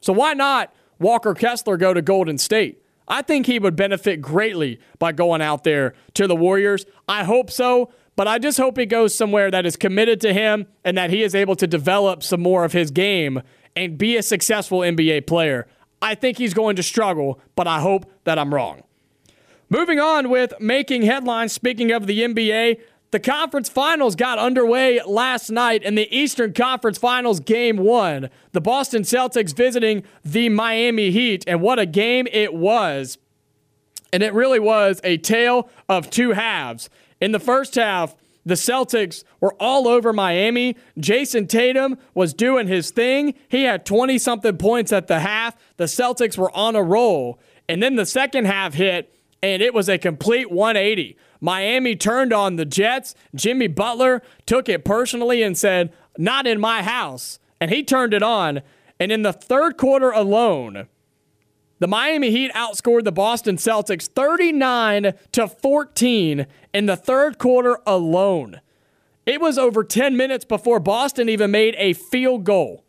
[0.00, 2.80] So why not Walker Kessler go to Golden State?
[3.08, 6.86] I think he would benefit greatly by going out there to the Warriors.
[7.08, 7.90] I hope so.
[8.16, 11.22] But I just hope he goes somewhere that is committed to him and that he
[11.22, 13.42] is able to develop some more of his game
[13.74, 15.66] and be a successful NBA player.
[16.00, 18.82] I think he's going to struggle, but I hope that I'm wrong.
[19.68, 22.78] Moving on with making headlines, speaking of the NBA,
[23.10, 28.28] the conference finals got underway last night in the Eastern Conference Finals game one.
[28.52, 33.18] The Boston Celtics visiting the Miami Heat, and what a game it was.
[34.12, 36.90] And it really was a tale of two halves.
[37.24, 38.14] In the first half,
[38.44, 40.76] the Celtics were all over Miami.
[40.98, 43.32] Jayson Tatum was doing his thing.
[43.48, 45.56] He had 20 something points at the half.
[45.78, 47.40] The Celtics were on a roll.
[47.66, 49.10] And then the second half hit,
[49.42, 51.16] and it was a complete 180.
[51.40, 53.14] Miami turned on the Jets.
[53.34, 57.38] Jimmy Butler took it personally and said, Not in my house.
[57.58, 58.60] And he turned it on.
[59.00, 60.88] And in the third quarter alone,
[61.80, 68.60] the Miami Heat outscored the Boston Celtics 39 to 14 in the third quarter alone.
[69.24, 72.84] It was over 10 minutes before Boston even made a field goal.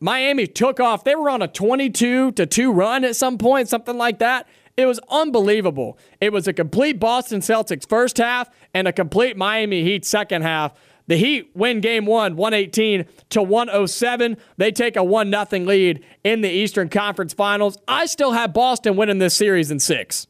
[0.00, 1.04] Miami took off.
[1.04, 4.48] They were on a 22 to 2 run at some point, something like that.
[4.76, 5.96] It was unbelievable.
[6.20, 10.72] It was a complete Boston Celtics first half and a complete Miami Heat second half.
[11.06, 14.36] The Heat win game one, 118 to 107.
[14.56, 17.78] They take a 1 0 lead in the Eastern Conference Finals.
[17.86, 20.26] I still have Boston winning this series in six.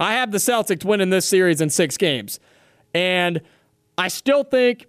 [0.00, 2.40] I have the Celtics winning this series in six games.
[2.94, 3.42] And
[3.98, 4.86] I still think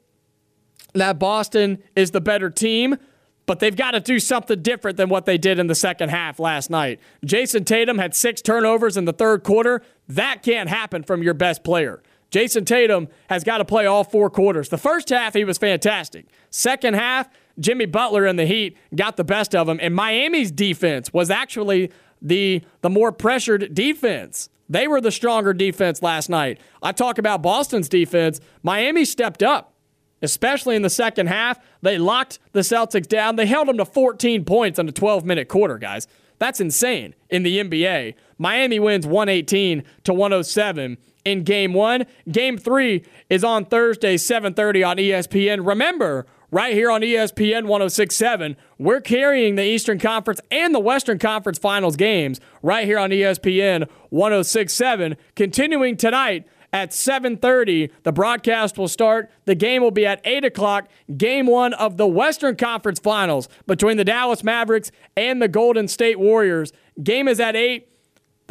[0.94, 2.98] that Boston is the better team,
[3.46, 6.40] but they've got to do something different than what they did in the second half
[6.40, 7.02] last night.
[7.26, 9.84] Jayson Tatum had six turnovers in the third quarter.
[10.08, 12.02] That can't happen from your best player.
[12.32, 14.70] Jayson Tatum has got to play all four quarters.
[14.70, 16.28] The first half, he was fantastic.
[16.50, 17.28] Second half,
[17.60, 19.80] Jimmy Butler and the Heat got the best of him.
[19.82, 21.92] And Miami's defense was actually
[22.22, 24.50] the, the more pressured defense.
[24.72, 26.58] They were the stronger defense last night.
[26.82, 28.40] I talk about Boston's defense.
[28.64, 29.74] Miami stepped up,
[30.22, 31.60] especially in the second half.
[31.82, 33.36] They locked the Celtics down.
[33.36, 36.08] They held them to 14 points in a 12 minute quarter, guys.
[36.40, 38.16] That's insane in the NBA.
[38.38, 42.06] Miami wins 118 to 107 in game one.
[42.32, 45.68] Game three is on Thursday, 7:30 on ESPN.
[45.68, 48.58] Remember, right here on ESPN 1067.
[48.78, 53.90] We're carrying the Eastern Conference and the Western Conference Finals games right here on ESPN
[54.10, 55.18] 1067.
[55.36, 60.88] Continuing tonight at 7.30 the broadcast will start the game will be at 8 o'clock
[61.18, 66.18] game one of the western conference finals between the dallas mavericks and the golden state
[66.18, 66.72] warriors
[67.04, 67.92] game is at 8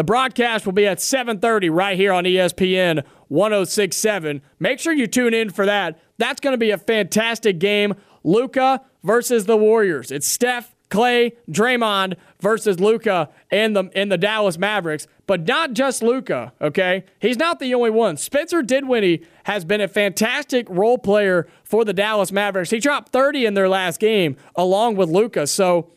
[0.01, 4.43] the broadcast will be at 7:30 right here on ESPN 1067.
[4.59, 5.99] Make sure you tune in for that.
[6.19, 7.95] That's going to be a fantastic game.
[8.25, 10.11] Luka versus the Warriors.
[10.11, 16.03] It's Steph, Klay, Draymond versus Luka and the in the Dallas Mavericks, but not just
[16.03, 17.05] Luka, okay?
[17.21, 18.17] He's not the only one.
[18.17, 22.71] Spencer Dinwiddie has been a fantastic role player for the Dallas Mavericks.
[22.71, 25.47] He dropped 30 in their last game along with Luka.
[25.47, 25.93] So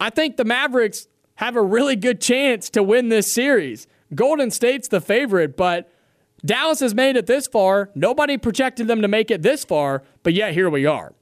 [0.00, 3.88] I think the Mavericks have a really good chance to win this series.
[4.14, 5.90] Golden State's the favorite, but
[6.44, 7.90] Dallas has made it this far.
[7.94, 11.14] Nobody projected them to make it this far, but yet here we are.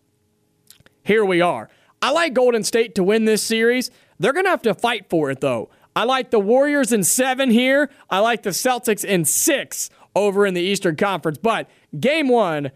[1.05, 1.69] Here we are.
[2.01, 3.91] I like Golden State to win this series.
[4.19, 5.71] They're going to have to fight for it, though.
[5.95, 7.91] I like the Warriors in seven here.
[8.11, 11.39] I like the Celtics in six over in the Eastern Conference.
[11.39, 11.69] But
[11.99, 12.71] game one,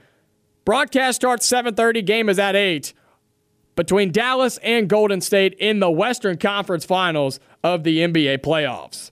[0.64, 2.02] broadcast starts 7:30.
[2.04, 2.92] Game is at eight
[3.74, 9.10] between Dallas and Golden State in the Western Conference Finals of the NBA playoffs.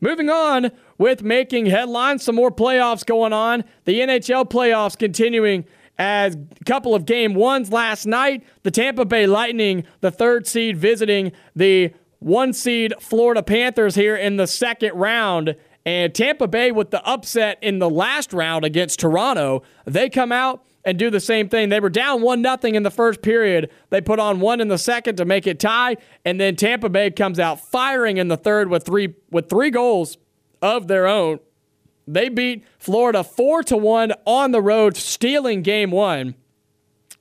[0.00, 3.64] Moving on with making headlines, some more playoffs going on.
[3.84, 5.64] The NHL playoffs continuing
[5.96, 8.44] as a couple of game ones last night.
[8.64, 14.36] The Tampa Bay Lightning, the third seed, visiting the one seed Florida Panthers here in
[14.36, 15.56] the second round.
[15.86, 19.62] And Tampa Bay with the upset in the last round against Toronto.
[19.86, 21.68] They come out and do the same thing.
[21.68, 23.70] They were down 1 nothing in the first period.
[23.90, 27.10] They put on one in the second to make it tie, and then Tampa Bay
[27.10, 30.18] comes out firing in the third with three with three goals
[30.62, 31.40] of their own.
[32.06, 36.34] They beat Florida 4 to 1 on the road, stealing game 1.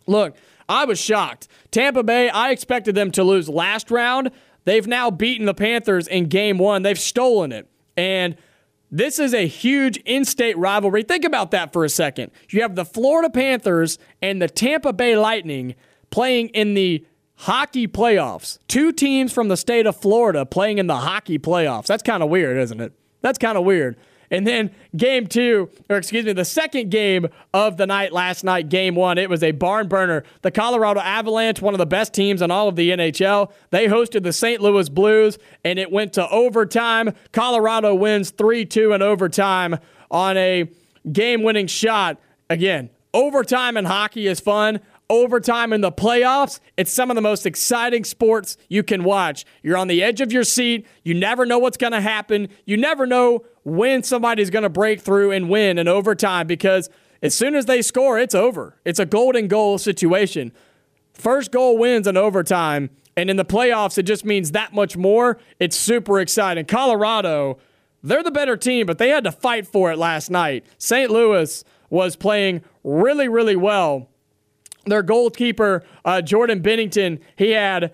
[0.07, 0.35] Look,
[0.69, 1.47] I was shocked.
[1.71, 4.31] Tampa Bay, I expected them to lose last round.
[4.63, 6.83] They've now beaten the Panthers in game 1.
[6.83, 7.69] They've stolen it.
[7.95, 8.38] And
[8.89, 11.03] this is a huge in state rivalry.
[11.03, 12.31] Think about that for a second.
[12.49, 15.75] You have the Florida Panthers and the Tampa Bay Lightning
[16.09, 18.59] playing in the hockey playoffs.
[18.67, 21.88] Two teams from the state of Florida playing in the hockey playoffs.
[21.88, 22.93] That's kind of weird, isn't it?
[23.28, 23.97] That's kind of weird.
[24.32, 28.69] And then game two, or excuse me, the second game of the night last night,
[28.69, 30.23] game one, it was a barn burner.
[30.43, 34.23] The Colorado Avalanche, one of the best teams in all of the NHL, they hosted
[34.23, 34.61] the St.
[34.61, 37.13] Louis Blues, and it went to overtime.
[37.34, 39.78] Colorado wins 3 2 in overtime
[40.09, 40.69] on a
[41.11, 42.17] game winning shot.
[42.49, 44.80] Again, overtime in hockey is fun
[45.10, 49.45] overtime in the playoffs, it's some of the most exciting sports you can watch.
[49.64, 50.86] You're on the edge of your seat.
[51.03, 52.49] You never know what's going to happen.
[52.66, 56.89] You never know when somebody's going to break through and win in overtime because
[57.22, 58.78] as soon as they score, it's over.
[58.86, 60.51] It's a golden goal situation.
[61.14, 62.89] First goal wins in overtime.
[63.16, 65.39] And in the playoffs, it just means that much more.
[65.60, 66.66] It's super exciting.
[66.66, 67.58] Colorado,
[68.03, 70.66] they're the better team, but they had to fight for it last night.
[70.78, 71.10] St.
[71.10, 74.10] Louis was playing really, really well
[74.88, 77.93] their goalkeeper uh, Jordan Binnington, he had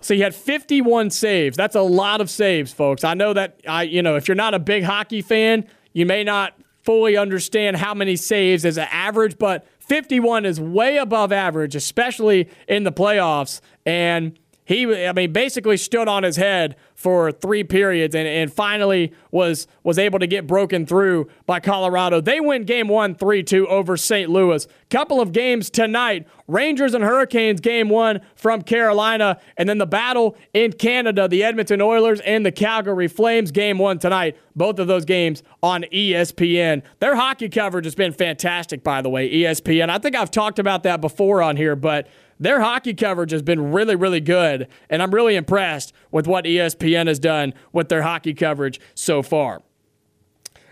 [0.00, 1.56] so he had 51 saves.
[1.56, 3.04] That's a lot of saves, folks.
[3.04, 6.24] I know that I you know if you're not a big hockey fan, you may
[6.24, 11.74] not fully understand how many saves is an average, but 51 is way above average,
[11.74, 13.60] especially in the playoffs.
[13.86, 19.12] And he, I mean, basically stood on his head for three periods and, and finally
[19.30, 22.20] was was able to get broken through by Colorado.
[22.20, 24.30] They win game one, 3 2 over St.
[24.30, 24.66] Louis.
[24.88, 30.36] Couple of games tonight Rangers and Hurricanes game one from Carolina, and then the battle
[30.52, 34.36] in Canada, the Edmonton Oilers and the Calgary Flames game one tonight.
[34.56, 36.82] Both of those games on ESPN.
[37.00, 39.88] Their hockey coverage has been fantastic, by the way, ESPN.
[39.88, 42.08] I think I've talked about that before on here, but
[42.38, 47.06] their hockey coverage has been really, really good, and I'm really impressed with what ESPN
[47.06, 49.62] has done with their hockey coverage so far.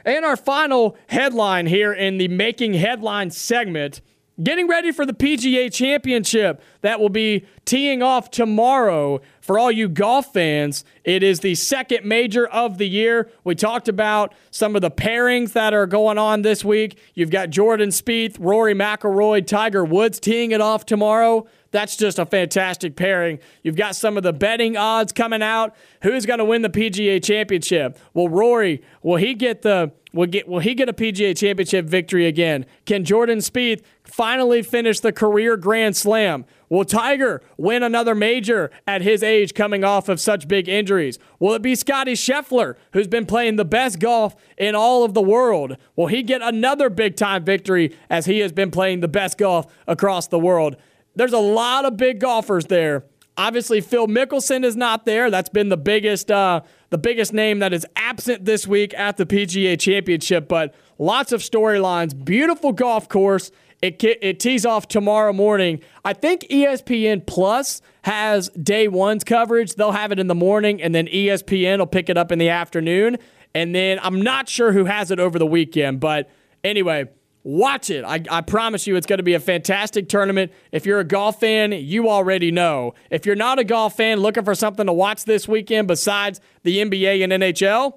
[0.04, 4.00] And our final headline here in the Making Headlines segment
[4.42, 9.88] getting ready for the PGA Championship that will be teeing off tomorrow for all you
[9.88, 10.84] golf fans.
[11.04, 13.30] It is the second major of the year.
[13.44, 16.98] We talked about some of the pairings that are going on this week.
[17.14, 21.46] You've got Jordan Spieth, Rory McIlroy, Tiger Woods teeing it off tomorrow.
[21.72, 23.38] That's just a fantastic pairing.
[23.62, 25.74] You've got some of the betting odds coming out.
[26.02, 27.98] Who's going to win the PGA Championship?
[28.14, 28.82] Will Rory?
[29.02, 29.90] Will he get the?
[30.12, 30.46] Will get?
[30.46, 32.66] Will he get a PGA Championship victory again?
[32.84, 36.44] Can Jordan Spieth finally finish the career Grand Slam?
[36.68, 41.18] Will Tiger win another major at his age coming off of such big injuries?
[41.38, 45.20] Will it be Scottie Scheffler, who's been playing the best golf in all of the
[45.20, 45.76] world?
[45.96, 49.66] Will he get another big time victory as he has been playing the best golf
[49.86, 50.76] across the world?
[51.14, 53.04] There's a lot of big golfers there.
[53.36, 55.30] Obviously, Phil Mickelson is not there.
[55.30, 59.24] That's been the biggest, uh, the biggest name that is absent this week at the
[59.24, 60.48] PGA Championship.
[60.48, 62.24] But lots of storylines.
[62.24, 63.50] Beautiful golf course.
[63.82, 65.82] It it tees off tomorrow morning.
[66.04, 69.74] I think ESPN Plus has day one's coverage.
[69.74, 72.48] They'll have it in the morning, and then ESPN will pick it up in the
[72.48, 73.18] afternoon.
[73.54, 76.30] And then I'm not sure who has it over the weekend, but
[76.64, 77.08] anyway.
[77.44, 78.04] Watch it.
[78.04, 80.52] I, I promise you it's going to be a fantastic tournament.
[80.70, 82.94] If you're a golf fan, you already know.
[83.10, 86.78] If you're not a golf fan looking for something to watch this weekend besides the
[86.78, 87.94] NBA and NHL,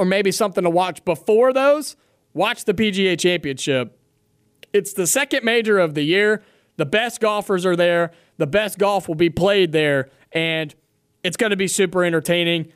[0.00, 1.94] or maybe something to watch before those,
[2.34, 3.97] watch the PGA Championship.
[4.72, 6.42] It's the second major of the year.
[6.76, 8.12] The best golfers are there.
[8.36, 10.08] The best golf will be played there.
[10.32, 10.74] And
[11.24, 12.72] it's going to be super entertaining.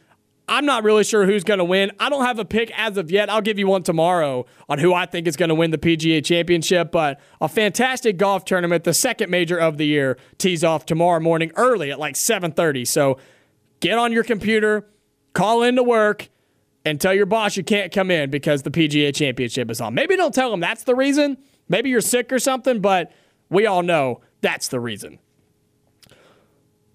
[0.48, 1.92] I'm not really sure who's going to win.
[2.00, 3.30] I don't have a pick as of yet.
[3.30, 6.24] I'll give you one tomorrow on who I think is going to win the PGA
[6.24, 6.90] Championship.
[6.90, 11.52] But a fantastic golf tournament, the second major of the year, tees off tomorrow morning
[11.54, 12.86] early at like 7:30.
[12.86, 13.18] So
[13.80, 14.88] get on your computer,
[15.32, 16.28] call into work,
[16.84, 19.94] and tell your boss you can't come in because the PGA Championship is on.
[19.94, 21.38] Maybe don't tell them that's the reason.
[21.72, 23.10] Maybe you're sick or something, but
[23.48, 25.18] we all know that's the reason.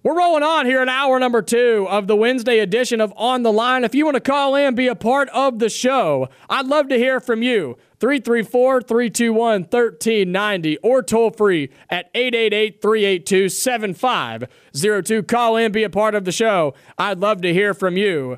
[0.03, 3.51] We're rolling on here in hour number two of the Wednesday edition of On the
[3.51, 3.84] Line.
[3.84, 6.97] If you want to call in, be a part of the show, I'd love to
[6.97, 7.75] hear from you.
[7.99, 15.23] 334 321 1390 or toll free at 888 382 7502.
[15.23, 16.75] Call in, be a part of the show.
[16.99, 18.38] I'd love to hear from you.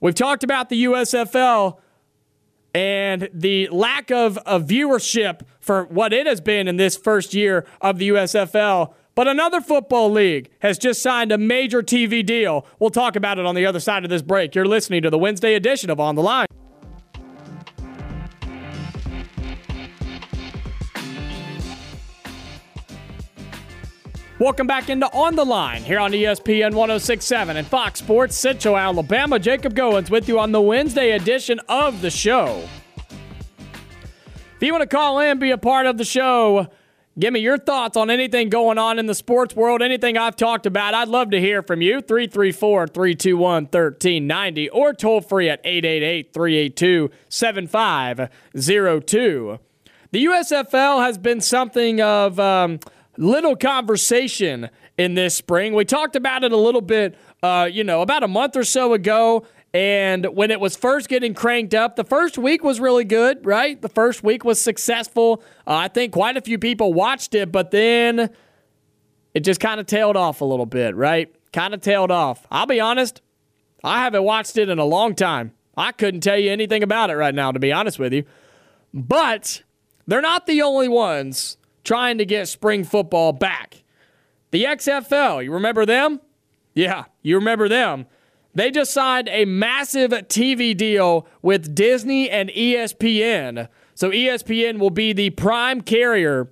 [0.00, 1.78] We've talked about the USFL
[2.74, 7.66] and the lack of, of viewership for what it has been in this first year
[7.80, 8.92] of the USFL.
[9.14, 12.66] But another football league has just signed a major TV deal.
[12.78, 14.54] We'll talk about it on the other side of this break.
[14.54, 16.46] You're listening to the Wednesday edition of On the Line.
[24.40, 29.38] Welcome back into On the Line here on ESPN 1067 and Fox Sports Central Alabama.
[29.38, 32.68] Jacob Goins with you on the Wednesday edition of the show.
[34.56, 36.68] If you want to call in, be a part of the show,
[37.16, 40.66] Give me your thoughts on anything going on in the sports world, anything I've talked
[40.66, 40.94] about.
[40.94, 42.00] I'd love to hear from you.
[42.00, 49.60] 334 321 1390 or toll free at 888 382 7502.
[50.10, 52.80] The USFL has been something of um,
[53.16, 55.72] little conversation in this spring.
[55.74, 58.92] We talked about it a little bit, uh, you know, about a month or so
[58.92, 59.46] ago.
[59.74, 63.80] And when it was first getting cranked up, the first week was really good, right?
[63.82, 65.42] The first week was successful.
[65.66, 68.30] Uh, I think quite a few people watched it, but then
[69.34, 71.34] it just kind of tailed off a little bit, right?
[71.52, 72.46] Kind of tailed off.
[72.52, 73.20] I'll be honest,
[73.82, 75.52] I haven't watched it in a long time.
[75.76, 78.24] I couldn't tell you anything about it right now, to be honest with you.
[78.94, 79.64] But
[80.06, 83.82] they're not the only ones trying to get spring football back.
[84.52, 86.20] The XFL, you remember them?
[86.74, 88.06] Yeah, you remember them.
[88.54, 93.68] They just signed a massive TV deal with Disney and ESPN.
[93.94, 96.48] So ESPN will be the prime carrier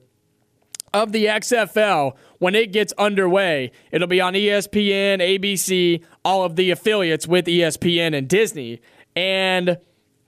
[0.92, 3.70] of the XFL when it gets underway.
[3.90, 8.80] It'll be on ESPN, ABC, all of the affiliates with ESPN and Disney.
[9.16, 9.78] And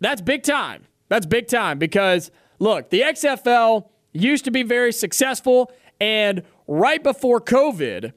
[0.00, 0.86] that's big time.
[1.08, 5.70] That's big time because, look, the XFL used to be very successful.
[6.00, 8.12] And right before COVID,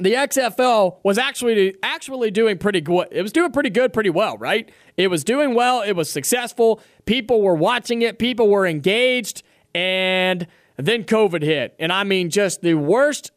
[0.00, 3.08] the XFL was actually actually doing pretty good.
[3.10, 4.70] It was doing pretty good, pretty well, right?
[4.96, 5.82] It was doing well.
[5.82, 6.80] It was successful.
[7.04, 8.18] People were watching it.
[8.18, 9.42] People were engaged,
[9.74, 10.46] and
[10.76, 13.32] then COVID hit, and I mean just the worst,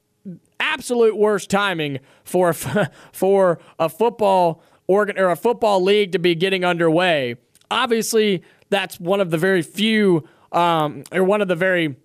[0.60, 2.54] absolute worst timing for
[3.12, 7.36] for a football organ or a football league to be getting underway.
[7.72, 11.96] Obviously, that's one of the very few, um, or one of the very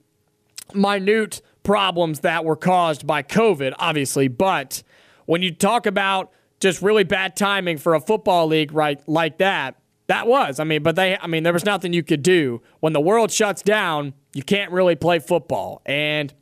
[0.75, 4.29] minute problems that were caused by COVID, obviously.
[4.29, 4.85] But
[5.27, 6.31] when you talk about
[6.61, 9.75] just really bad timing for a football league right like that,
[10.07, 10.61] that was.
[10.61, 12.63] I mean, but they I mean, there was nothing you could do.
[12.79, 15.83] When the world shuts down, you can't really play football.
[15.85, 16.33] And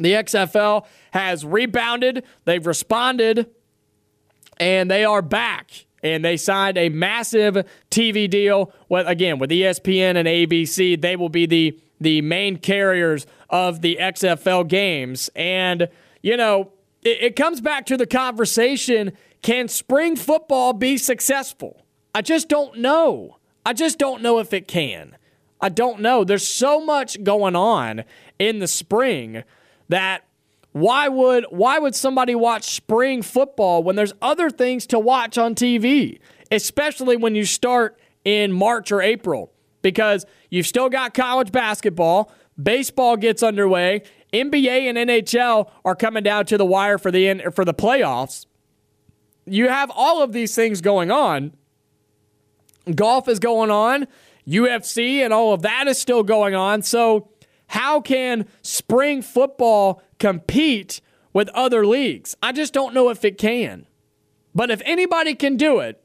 [0.00, 3.48] the XFL has rebounded, they've responded,
[4.58, 5.86] and they are back.
[6.02, 11.00] And they signed a massive TV deal with again with ESPN and ABC.
[11.00, 15.30] They will be the the main carriers of the XFL games.
[15.34, 15.88] And,
[16.22, 16.72] you know,
[17.02, 19.12] it, it comes back to the conversation
[19.42, 21.84] can spring football be successful?
[22.14, 23.36] I just don't know.
[23.66, 25.16] I just don't know if it can.
[25.60, 26.24] I don't know.
[26.24, 28.04] There's so much going on
[28.38, 29.44] in the spring
[29.88, 30.26] that
[30.72, 35.54] why would why would somebody watch spring football when there's other things to watch on
[35.54, 36.18] TV,
[36.50, 39.53] especially when you start in March or April?
[39.84, 44.02] Because you've still got college basketball, baseball gets underway,
[44.32, 48.46] NBA and NHL are coming down to the wire for the for the playoffs.
[49.44, 51.52] You have all of these things going on.
[52.94, 54.06] Golf is going on,
[54.48, 56.80] UFC and all of that is still going on.
[56.80, 57.28] So,
[57.68, 61.02] how can spring football compete
[61.34, 62.34] with other leagues?
[62.42, 63.86] I just don't know if it can.
[64.54, 66.02] But if anybody can do it,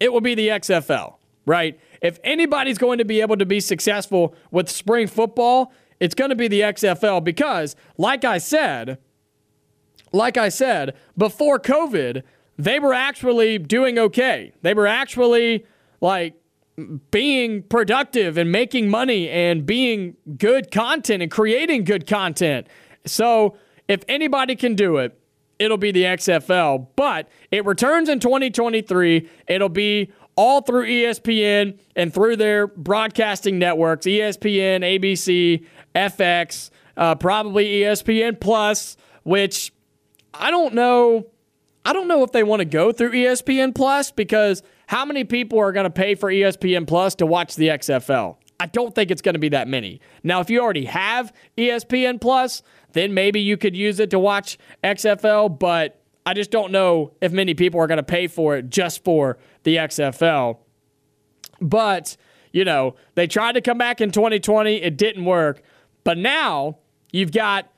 [0.00, 1.78] it will be the XFL, right?
[2.00, 6.36] If anybody's going to be able to be successful with spring football, it's going to
[6.36, 8.98] be the XFL because, like I said,
[10.12, 12.22] like I said, before COVID,
[12.56, 14.52] they were actually doing okay.
[14.62, 15.66] They were actually
[16.00, 16.34] like
[17.10, 22.68] being productive and making money and being good content and creating good content.
[23.04, 23.56] So,
[23.88, 25.18] if anybody can do it,
[25.58, 26.88] it'll be the XFL.
[26.94, 29.28] But it returns in 2023.
[29.48, 35.66] It'll be all through ESPN and through their broadcasting networks ESPN, ABC,
[35.96, 39.72] FX, uh, probably ESPN Plus, which
[40.32, 41.26] I don't know.
[41.84, 45.58] I don't know if they want to go through ESPN Plus because how many people
[45.58, 48.36] are going to pay for ESPN Plus to watch the XFL?
[48.60, 50.00] I don't think it's going to be that many.
[50.22, 52.62] Now, if you already have ESPN Plus,
[52.92, 57.32] then maybe you could use it to watch XFL, but I just don't know if
[57.32, 60.56] many people are going to pay for it just for the XFL.
[61.60, 62.16] But,
[62.52, 65.60] you know, they tried to come back in 2020, it didn't work.
[66.04, 66.78] But now
[67.12, 67.70] you've got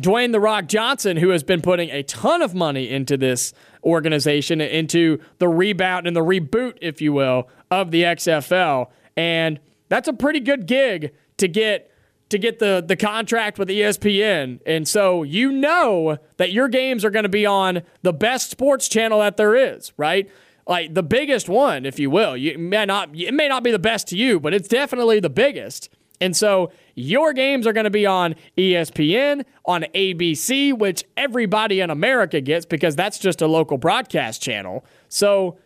[0.00, 3.52] Dwayne The Rock Johnson, who has been putting a ton of money into this
[3.84, 8.88] organization, into the rebound and the reboot, if you will, of the XFL.
[9.14, 9.60] And
[9.90, 11.90] that's a pretty good gig to get
[12.30, 14.60] to get the, the contract with ESPN.
[14.64, 18.88] And so you know that your games are going to be on the best sports
[18.88, 20.30] channel that there is, right?
[20.70, 22.36] Like the biggest one, if you will.
[22.36, 25.28] You may not it may not be the best to you, but it's definitely the
[25.28, 25.90] biggest.
[26.20, 31.90] And so your games are going to be on ESPN, on ABC, which everybody in
[31.90, 34.84] America gets because that's just a local broadcast channel.
[35.08, 35.58] So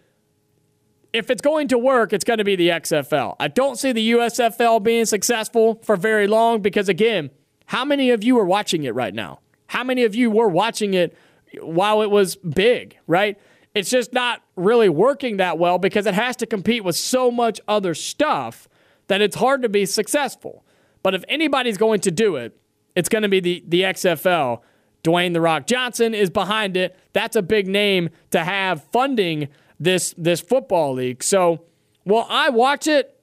[1.12, 3.36] if it's going to work, it's going to be the XFL.
[3.38, 7.30] I don't see the USFL being successful for very long because, again,
[7.66, 9.40] how many of you are watching it right now?
[9.66, 11.16] How many of you were watching it
[11.60, 13.38] while it was big, right?
[13.74, 17.60] It's just not really working that well because it has to compete with so much
[17.66, 18.68] other stuff
[19.08, 20.64] that it's hard to be successful.
[21.02, 22.56] But if anybody's going to do it,
[22.94, 24.60] it's going to be the, the XFL.
[25.02, 26.98] Dwayne The Rock Johnson is behind it.
[27.12, 29.48] That's a big name to have funding
[29.78, 31.22] this this football league.
[31.22, 31.64] So,
[32.06, 33.20] will I watch it?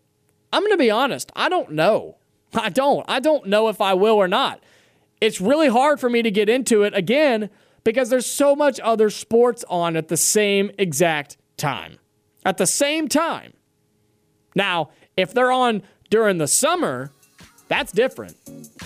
[0.53, 1.31] I'm going to be honest.
[1.35, 2.17] I don't know.
[2.53, 3.03] I don't.
[3.07, 4.61] I don't know if I will or not.
[5.19, 7.49] It's really hard for me to get into it again
[7.83, 11.97] because there's so much other sports on at the same exact time.
[12.45, 13.53] At the same time.
[14.55, 17.11] Now, if they're on during the summer,
[17.67, 18.35] that's different.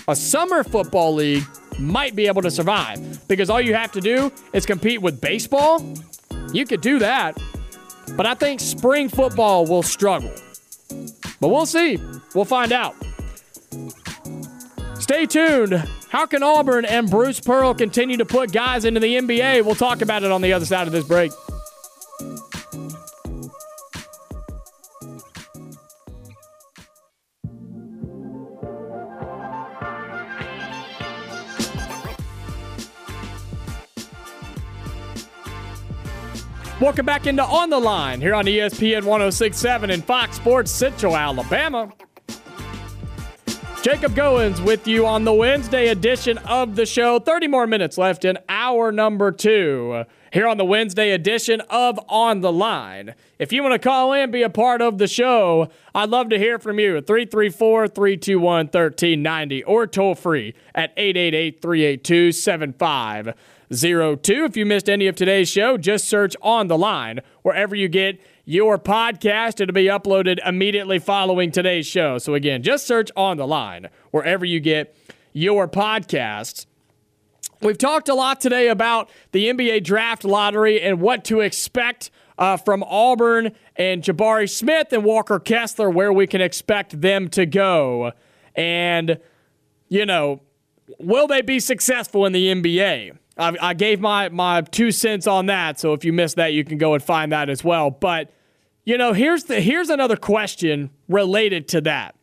[0.07, 1.43] A summer football league
[1.79, 5.81] might be able to survive because all you have to do is compete with baseball.
[6.53, 7.37] You could do that.
[8.15, 10.31] But I think spring football will struggle.
[11.39, 11.97] But we'll see.
[12.33, 12.95] We'll find out.
[15.05, 15.87] Stay tuned.
[16.09, 19.63] How can Auburn and Bruce Pearl continue to put guys into the NBA?
[19.63, 21.31] We'll talk about it on the other side of this break.
[36.81, 41.91] Welcome back into On the Line here on ESPN 1067 and Fox Sports Central Alabama.
[43.85, 47.19] Jacob Goins with you on the Wednesday edition of the show.
[47.19, 52.41] 30 more minutes left in hour number two here on the Wednesday edition of On
[52.41, 53.13] the Line.
[53.37, 56.39] If you want to call in, be a part of the show, I'd love to
[56.39, 62.31] hear from you 334 321 1390 or toll free at 888 382
[64.17, 64.45] 02.
[64.45, 68.19] If you missed any of today's show, just search on the line wherever you get
[68.45, 69.59] your podcast.
[69.59, 72.17] It'll be uploaded immediately following today's show.
[72.17, 74.95] So, again, just search on the line wherever you get
[75.33, 76.65] your podcasts.
[77.61, 82.57] We've talked a lot today about the NBA draft lottery and what to expect uh,
[82.57, 88.11] from Auburn and Jabari Smith and Walker Kessler, where we can expect them to go.
[88.55, 89.19] And,
[89.89, 90.41] you know,
[90.99, 93.17] will they be successful in the NBA?
[93.37, 95.79] I, I gave my, my two cents on that.
[95.79, 97.91] So if you missed that, you can go and find that as well.
[97.91, 98.31] But,
[98.83, 102.15] you know, here's, the, here's another question related to that.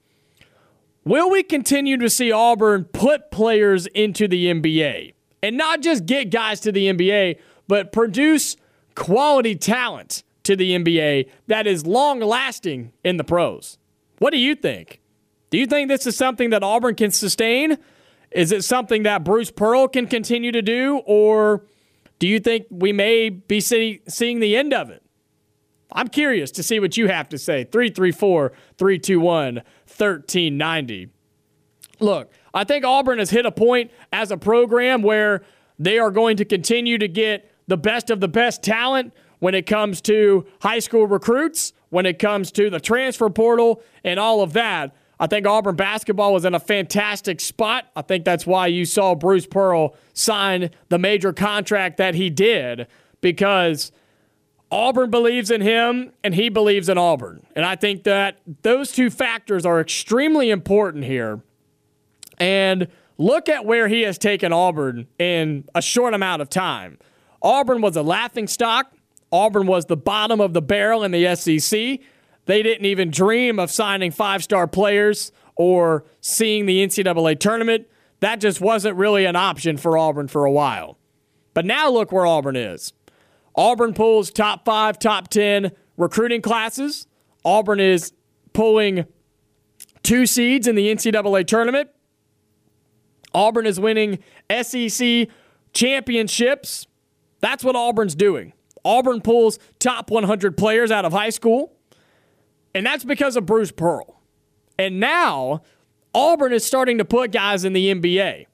[1.05, 5.15] Will we continue to see Auburn put players into the NBA?
[5.43, 8.57] And not just get guys to the NBA, but produce
[8.95, 13.79] quality talent to the NBA that is long lasting in the pros.
[14.19, 15.01] What do you think?
[15.51, 17.79] Do you think this is something that Auburn can sustain?
[18.35, 21.03] Is it something that Bruce Pearl can continue to do?
[21.07, 21.65] Or
[22.19, 25.03] do you think we may be see, seeing the end of it?
[25.95, 27.65] I'm curious to see what you have to say.
[27.65, 31.09] 334 321 1390.
[32.01, 35.43] Look, I think Auburn has hit a point as a program where
[35.79, 39.67] they are going to continue to get the best of the best talent when it
[39.67, 44.53] comes to high school recruits, when it comes to the transfer portal, and all of
[44.53, 44.95] that.
[45.23, 47.87] I think Auburn basketball was in a fantastic spot.
[47.95, 52.89] I think that's why you saw Bruce Pearl sign the major contract that he did
[53.21, 53.93] because
[54.73, 57.47] Auburn believes in him and he believes in Auburn.
[57.55, 61.41] And I think that those two factors are extremely important here.
[62.39, 66.99] And look at where he has taken Auburn in a short amount of time.
[67.41, 68.93] Auburn was a laughing stock.
[69.31, 72.01] Auburn was the bottom of the barrel in the SEC.
[72.47, 77.87] They didn't even dream of signing five star players or seeing the NCAA tournament.
[78.21, 80.99] That just wasn't really an option for Auburn for a while.
[81.55, 82.93] But now look where Auburn is.
[83.55, 87.07] Auburn pulls top five, top 10 recruiting classes.
[87.45, 88.13] Auburn is
[88.53, 89.05] pulling
[90.03, 91.91] two seeds in the NCAA tournament.
[93.35, 94.19] Auburn is winning
[94.63, 95.29] SEC
[95.73, 96.87] championships.
[97.41, 98.53] That's what Auburn's doing.
[98.85, 101.73] Auburn pulls top 100 players out of high school.
[102.75, 104.21] And that's because of Bruce Pearl.
[104.79, 105.63] And now
[106.15, 108.47] Auburn is starting to put guys in the NBA.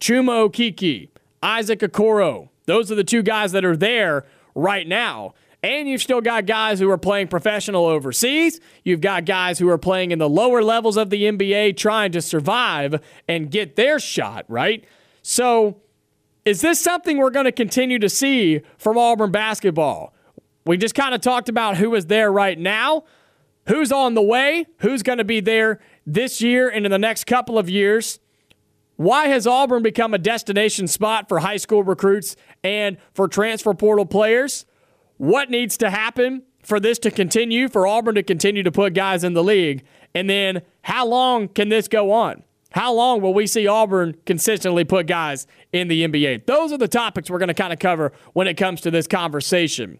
[0.00, 1.08] Chuma Okeke,
[1.42, 2.48] Isaac Okoro.
[2.66, 4.24] Those are the two guys that are there
[4.54, 5.34] right now.
[5.62, 8.60] And you've still got guys who are playing professional overseas.
[8.82, 12.20] You've got guys who are playing in the lower levels of the NBA trying to
[12.20, 14.84] survive and get their shot, right?
[15.22, 15.80] So,
[16.44, 20.12] is this something we're going to continue to see from Auburn basketball?
[20.66, 23.04] We just kind of talked about who is there right now
[23.66, 27.24] who's on the way, who's going to be there this year and in the next
[27.24, 28.18] couple of years.
[28.96, 34.06] Why has Auburn become a destination spot for high school recruits and for transfer portal
[34.06, 34.66] players?
[35.16, 39.24] What needs to happen for this to continue, for Auburn to continue to put guys
[39.24, 39.84] in the league?
[40.14, 42.42] And then how long can this go on?
[42.72, 46.46] How long will we see Auburn consistently put guys in the NBA?
[46.46, 49.06] Those are the topics we're going to kind of cover when it comes to this
[49.06, 49.98] conversation.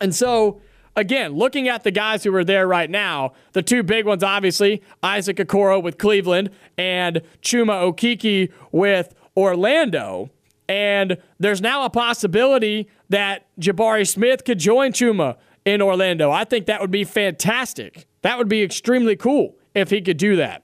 [0.00, 0.60] And so,
[0.96, 4.82] again, looking at the guys who are there right now, the two big ones, obviously,
[5.02, 10.30] Isaac Okoro with Cleveland and Chuma Okeke with Orlando.
[10.68, 16.30] And there's now a possibility that Jabari Smith could join Chuma in Orlando.
[16.30, 18.06] I think that would be fantastic.
[18.22, 20.62] That would be extremely cool if he could do that.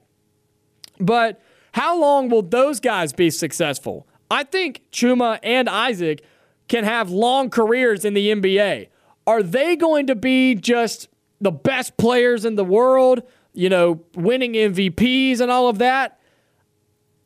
[0.99, 1.41] But
[1.73, 4.07] how long will those guys be successful?
[4.31, 6.23] I think Chuma and Isaac
[6.67, 8.87] can have long careers in the NBA.
[9.29, 11.07] Are they going to be just
[11.39, 13.21] the best players in the world,
[13.53, 16.19] you know, winning MVPs and all of that?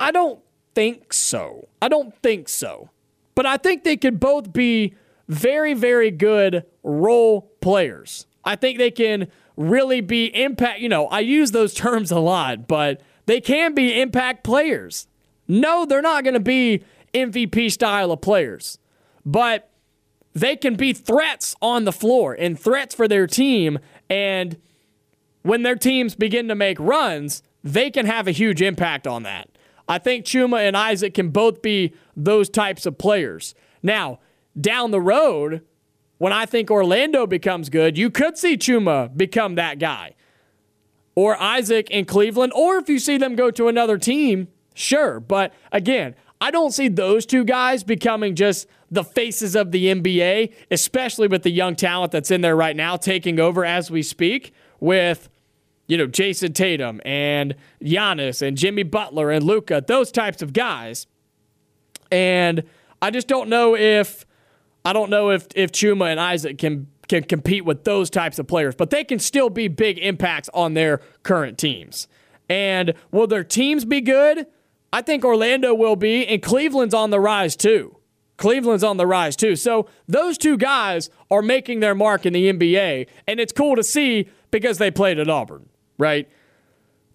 [0.02, 0.42] I don't
[0.76, 1.70] think so.
[1.82, 2.90] I don't think so.
[3.36, 4.96] But I think they could both be
[5.30, 8.28] very, very good role players.
[8.44, 10.82] I think they can really be impact.
[10.82, 15.08] You know, I use those terms a lot, but they can be impact players.
[15.48, 18.78] No, they're not going to be MVP style of players,
[19.26, 19.70] but
[20.34, 23.80] they can be threats on the floor and threats for their team.
[24.10, 24.58] And
[25.44, 29.50] when their teams begin to make runs, they can have a huge impact on that.
[29.88, 33.54] I think Chuma and Isaac can both be those types of players.
[33.82, 34.20] Now,
[34.60, 35.62] down the road,
[36.18, 40.16] when I think Orlando becomes good, you could see Chuma become that guy.
[41.16, 45.20] Or Isaac in Cleveland, or if you see them go to another team, sure.
[45.20, 50.54] But again, I don't see those two guys becoming just the faces of the NBA,
[50.70, 54.54] especially with the young talent that's in there right now taking over as we speak
[54.82, 55.30] with
[55.88, 61.08] you know Jayson Tatum and Giannis and Jimmy Butler and Luka, those types of guys.
[62.12, 62.64] And
[63.02, 64.26] I just don't know if
[64.84, 68.48] I don't know if if Chuma and Isaac can can compete with those types of
[68.48, 72.10] players, but they can still be big impacts on their current teams.
[72.50, 74.46] And will their teams be good?
[74.94, 77.98] I think Orlando will be, and Cleveland's on the rise too.
[78.38, 79.56] Cleveland's on the rise too.
[79.56, 83.82] So those two guys are making their mark in the NBA, and it's cool to
[83.82, 85.68] see because they played at Auburn,
[85.98, 86.30] right?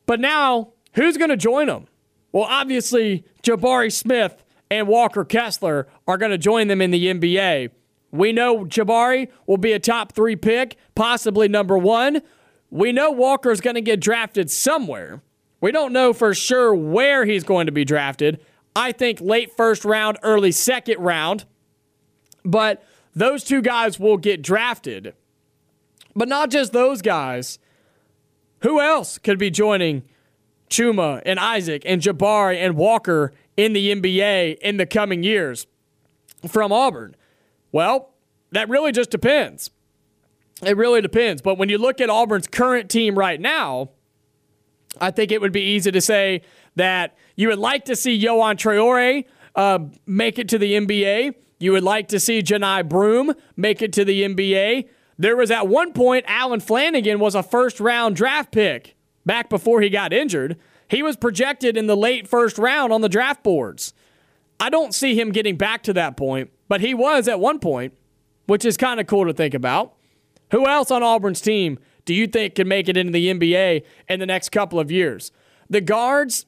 [0.07, 1.87] But now, who's going to join them?
[2.33, 7.71] Well, obviously, Jabari Smith and Walker Kessler are going to join them in the NBA.
[8.11, 12.23] We know Jabari will be a top three pick, possibly number one.
[12.71, 15.23] We know Walker is going to get drafted somewhere.
[15.61, 18.41] We don't know for sure where he's going to be drafted.
[18.77, 21.45] I think late first round, early second round.
[22.45, 25.15] But those two guys will get drafted.
[26.15, 27.59] But not just those guys.
[28.63, 30.03] Who else could be joining
[30.71, 35.67] Chuma and Isaac and Jabari and Walker in the NBA in the coming years
[36.47, 37.17] from Auburn?
[37.73, 38.15] Well,
[38.53, 39.71] that really just depends.
[40.63, 41.43] It really depends.
[41.43, 43.91] But when you look at Auburn's current team right now,
[45.01, 46.43] I think it would be easy to say
[46.77, 51.35] that you would like to see Yohan Traore uh, make it to the NBA.
[51.59, 54.89] You would like to see Johni Broom make it to the NBA.
[55.19, 58.97] There was at one point Allen Flanigan was a first round draft pick
[59.27, 60.57] back before he got injured.
[60.89, 63.93] He was projected in the late first round on the draft boards.
[64.61, 67.95] I don't see him getting back to that point, but he was at one point,
[68.47, 69.95] which is kind of cool to think about.
[70.51, 74.19] Who else on Auburn's team do you think can make it into the NBA in
[74.19, 75.31] the next couple of years?
[75.69, 76.47] The guards,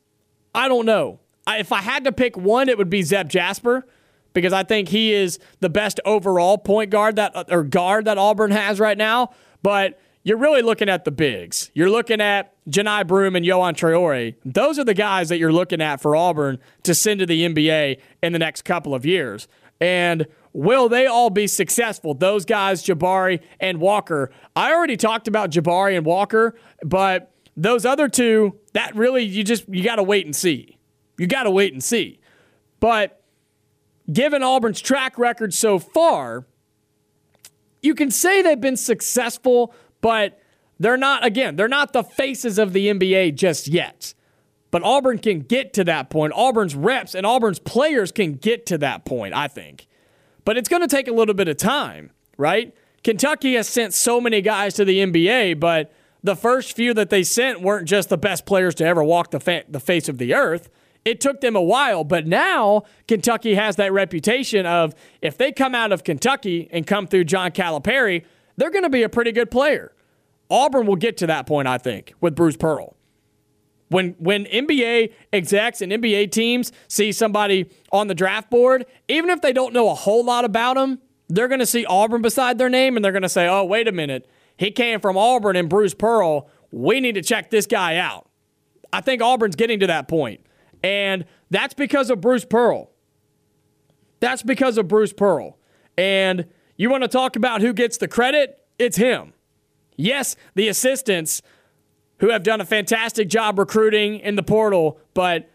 [0.54, 1.20] I don't know.
[1.46, 3.86] if I had to pick one, it would be Zep Jasper
[4.32, 8.16] because I think he is the best overall point guard that uh, or guard that
[8.16, 9.34] Auburn has right now.
[9.62, 11.70] But you're really looking at the bigs.
[11.74, 14.36] You're looking at Johni Broom and Yohan Traore.
[14.42, 18.00] Those are the guys that you're looking at for Auburn to send to the NBA
[18.22, 19.46] in the next couple of years.
[19.78, 22.14] And will they all be successful?
[22.14, 24.30] Those guys, Jabari and Walker.
[24.56, 29.68] I already talked about Jabari and Walker, but those other two, that really you just
[29.68, 30.78] you got to wait and see.
[31.18, 32.20] You got to wait and see.
[32.80, 33.22] But
[34.10, 36.46] given Auburn's track record so far,
[37.82, 40.40] you can say they've been successful, but
[40.78, 44.14] they're not again, they're not the faces of the NBA just yet.
[44.70, 46.32] But Auburn can get to that point.
[46.34, 49.88] Auburn's reps and Auburn's players can get to that point, I think.
[50.44, 52.74] But it's going to take a little bit of time, right?
[53.02, 55.92] Kentucky has sent so many guys to the NBA, but
[56.22, 59.40] the first few that they sent weren't just the best players to ever walk the,
[59.40, 60.68] fa- the face of the earth.
[61.04, 65.74] It took them a while, but now Kentucky has that reputation of if they come
[65.74, 68.24] out of Kentucky and come through John Calipari,
[68.56, 69.92] they're going to be a pretty good player.
[70.50, 72.96] Auburn will get to that point, I think, with Bruce Pearl.
[73.90, 79.40] When when NBA execs and NBA teams see somebody on the draft board, even if
[79.42, 82.68] they don't know a whole lot about them, they're going to see Auburn beside their
[82.68, 84.30] name and they're going to say, "Oh, wait a minute.
[84.56, 86.48] He came from Auburn and Bruce Pearl.
[86.70, 88.28] We need to check this guy out."
[88.92, 90.40] I think Auburn's getting to that point.
[90.82, 92.90] And that's because of Bruce Pearl.
[94.20, 95.58] That's because of Bruce Pearl.
[95.98, 96.46] And
[96.76, 98.64] you want to talk about who gets the credit?
[98.78, 99.32] It's him.
[99.96, 101.42] Yes, the assistants
[102.20, 105.50] who have done a fantastic job recruiting in the portal, but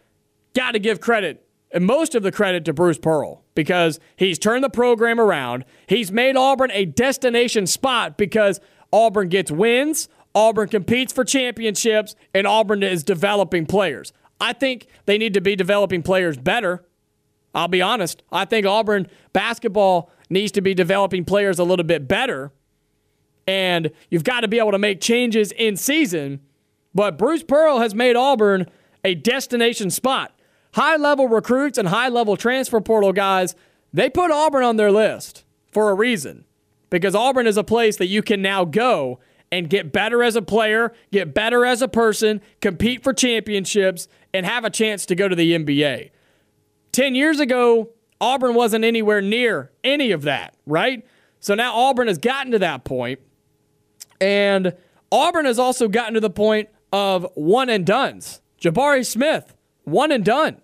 [0.53, 4.63] got to give credit and most of the credit to Bruce Pearl because he's turned
[4.63, 5.65] the program around.
[5.87, 8.61] He's made Auburn a destination spot because
[8.93, 14.13] Auburn gets wins, Auburn competes for championships, and Auburn is developing players.
[14.39, 16.85] I think they need to be developing players better.
[17.53, 18.23] I'll be honest.
[18.31, 22.51] I think Auburn basketball needs to be developing players a little bit better.
[23.47, 26.41] And you've got to be able to make changes in season
[26.95, 28.67] but Bruce Pearl has made Auburn
[29.03, 30.33] a destination spot.
[30.73, 33.53] High level recruits and high level transfer portal guys,
[33.93, 36.45] they put Auburn on their list for a reason.
[36.89, 39.19] Because Auburn is a place that you can now go
[39.51, 44.45] and get better as a player, get better as a person, compete for championships, and
[44.45, 46.11] have a chance to go to the NBA.
[46.93, 47.89] 10 years ago,
[48.21, 51.05] Auburn wasn't anywhere near any of that, right?
[51.41, 53.19] So now Auburn has gotten to that point,
[54.21, 54.73] and
[55.11, 58.41] Auburn has also gotten to the point of one and duns.
[58.61, 60.61] Jabari Smith, one and done.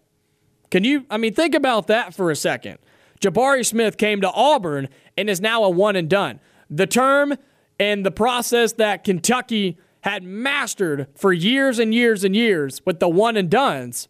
[0.70, 2.80] Can you, I mean, think about that for a second.
[3.20, 6.40] Jabari Smith came to Auburn and is now a one and done.
[6.70, 7.36] The term
[7.80, 13.10] and the process that Kentucky had mastered for years and years and years with the
[13.10, 14.08] one and duns,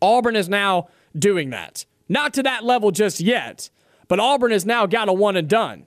[0.00, 0.88] Auburn is now
[1.18, 1.84] doing that.
[2.08, 3.68] Not to that level just yet,
[4.08, 5.86] but Auburn has now got a one and done.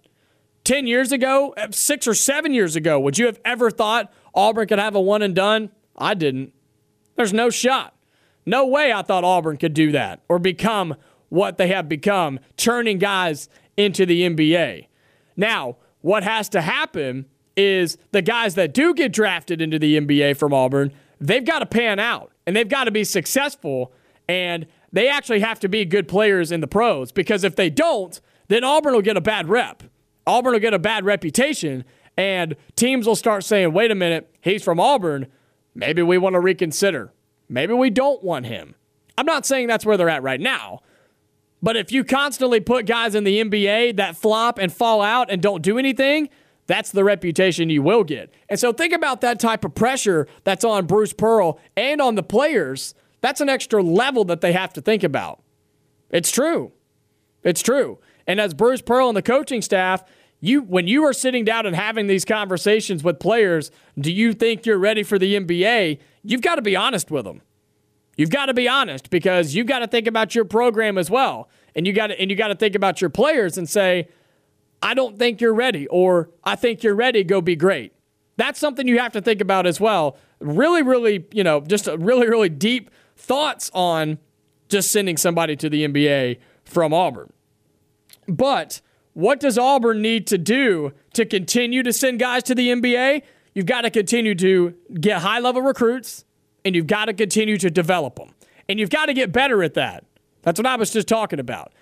[0.66, 4.68] 10 years ago, eh, six or seven years ago, would you have ever thought Auburn
[4.68, 5.72] could have a one and done?
[5.98, 6.54] I didn't.
[7.16, 7.96] There's no shot.
[8.46, 10.96] No way I thought Auburn could do that or become
[11.30, 14.88] what they have become, turning guys into the NBA.
[15.38, 17.26] Now, what has to happen
[17.56, 21.66] is the guys that do get drafted into the NBA from Auburn, they've got to
[21.66, 23.92] pan out and they've got to be successful
[24.28, 28.20] and they actually have to be good players in the pros because if they don't,
[28.48, 29.84] then Auburn will get a bad rep.
[30.26, 31.84] Auburn will get a bad reputation
[32.20, 35.28] and teams will start saying, wait a minute, he's from Auburn.
[35.74, 37.14] Maybe we want to reconsider.
[37.48, 38.76] Maybe we don't want him.
[39.18, 40.82] I'm not saying that's where they're at right now.
[41.64, 45.42] But if you constantly put guys in the NBA that flop and fall out and
[45.42, 46.28] don't do anything,
[46.68, 48.34] that's the reputation you will get.
[48.50, 52.24] And so think about that type of pressure that's on Bruce Pearl and on the
[52.24, 52.96] players.
[53.22, 55.42] That's an extra level that they have to think about.
[56.10, 56.74] It's true.
[57.44, 58.00] It's true.
[58.28, 60.04] And as Bruce Pearl and the coaching staff,
[60.42, 64.66] you when you are sitting down and having these conversations with players, do you think
[64.66, 66.00] you're ready for the NBA?
[66.24, 67.42] You've got to be honest with them.
[68.16, 71.50] You've got to be honest because you've got to think about your program as well.
[71.76, 74.08] And you got to and you got to think about your players and say,
[74.82, 77.94] I don't think you're ready or I think you're ready, go be great.
[78.38, 80.18] That's something you have to think about as well.
[80.40, 84.18] Really really, you know, just really really deep thoughts on
[84.70, 87.32] just sending somebody to the NBA from Auburn.
[88.28, 88.82] But
[89.20, 93.22] what does Auburn need to do to continue to send guys to the NBA?
[93.54, 96.24] You've got to continue to get high level recruits
[96.64, 98.34] and you've got to continue to develop them.
[98.70, 100.06] And you've got to get better at that.
[100.44, 101.74] That's what I was just talking about.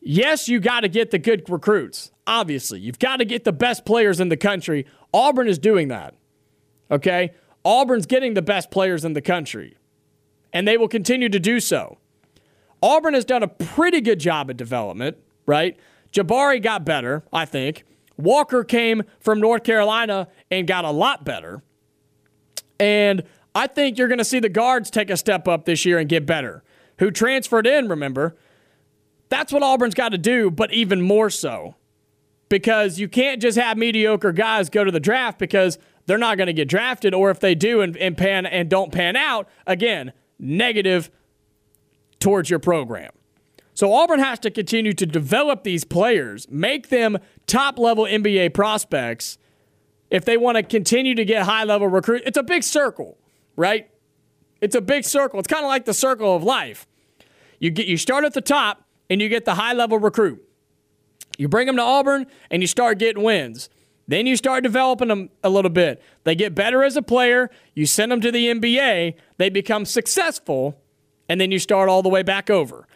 [0.00, 2.10] Yes, you got to get the good recruits.
[2.26, 4.84] Obviously, you've got to get the best players in the country.
[5.12, 6.14] Auburn is doing that.
[6.90, 7.32] Okay?
[7.64, 9.76] Auburn's getting the best players in the country,
[10.52, 11.98] and they will continue to do so.
[12.82, 15.78] Auburn has done a pretty good job at development, right?
[16.14, 17.84] Jabari got better, I think.
[18.16, 21.62] Walker came from North Carolina and got a lot better.
[22.78, 23.24] And
[23.54, 26.08] I think you're going to see the guards take a step up this year and
[26.08, 26.62] get better.
[27.00, 28.36] Who transferred in, remember?
[29.28, 31.74] That's what Auburn's got to do, but even more so.
[32.48, 36.46] Because you can't just have mediocre guys go to the draft because they're not going
[36.46, 40.12] to get drafted, or if they do and, and pan and don't pan out, again,
[40.38, 41.10] negative
[42.20, 43.10] towards your program.
[43.74, 49.36] So Auburn has to continue to develop these players, make them top level NBA prospects
[50.10, 52.22] if they want to continue to get high level recruit.
[52.24, 53.18] It's a big circle
[53.56, 53.88] right?
[54.60, 55.38] It's a big circle.
[55.38, 56.86] It's kind of like the circle of life.
[57.58, 60.42] You get you start at the top and you get the high level recruit.
[61.38, 63.68] You bring them to Auburn and you start getting wins.
[64.06, 66.02] Then you start developing them a little bit.
[66.24, 67.50] They get better as a player.
[67.74, 69.14] You send them to the NBA.
[69.38, 70.78] They become successful.
[71.28, 72.86] And then you start all the way back over.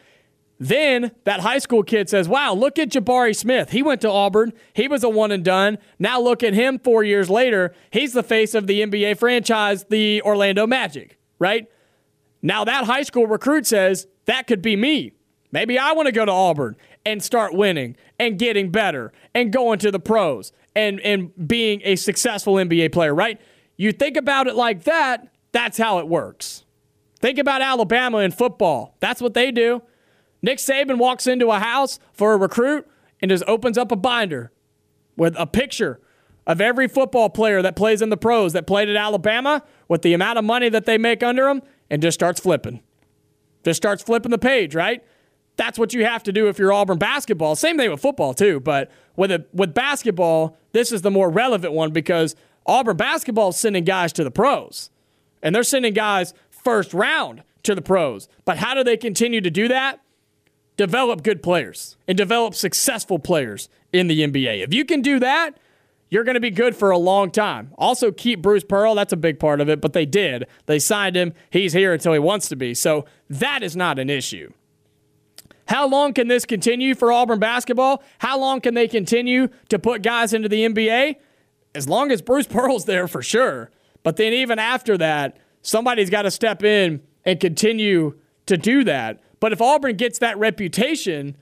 [0.59, 3.71] Then that high school kid says, Wow, look at Jabari Smith.
[3.71, 4.53] He went to Auburn.
[4.73, 5.79] He was a one and done.
[5.99, 7.75] Now look at him four years later.
[7.91, 11.69] He's the face of the NBA franchise, the Orlando Magic, right?
[12.43, 15.13] Now that high school recruit says, That could be me.
[15.53, 16.77] Maybe I want to go to Auburn
[17.07, 21.97] and start winning and getting better and going to the pros and, and being a
[21.97, 23.41] successful NBA player, right?
[23.77, 26.65] You think about it like that, that's how it works.
[27.21, 28.97] Think about Alabama in football.
[29.01, 29.83] That's what they do.
[30.43, 32.87] Nick Saban walks into a house for a recruit
[33.21, 34.53] and just opens up a binder
[35.17, 36.01] with a picture
[36.47, 40.15] of every football player that plays in the pros that played at Alabama with the
[40.15, 42.81] amount of money that they make under them and just starts flipping.
[43.65, 45.05] Just starts flipping the page, right?
[45.57, 47.57] That's what you have to do if you're Auburn basketball.
[47.57, 51.73] Same thing with football too, but with a, with basketball, this is the more relevant
[51.73, 54.91] one because Auburn basketball is sending guys to the pros.
[55.43, 58.29] And they're sending guys first round to the pros.
[58.45, 60.01] But how do they continue to do that?
[60.79, 64.63] Develop good players and develop successful players in the NBA.
[64.63, 65.59] If you can do that,
[66.09, 67.73] you're going to be good for a long time.
[67.77, 68.95] Also, keep Bruce Pearl.
[68.95, 70.47] That's a big part of it, but they did.
[70.65, 71.35] They signed him.
[71.51, 72.73] He's here until he wants to be.
[72.73, 74.53] So that is not an issue.
[75.67, 78.03] How long can this continue for Auburn basketball?
[78.19, 81.17] How long can they continue to put guys into the NBA?
[81.75, 83.71] As long as Bruce Pearl's there for sure.
[84.03, 89.21] But then, even after that, somebody's got to step in and continue to do that.
[89.41, 91.37] But if Auburn gets that reputation,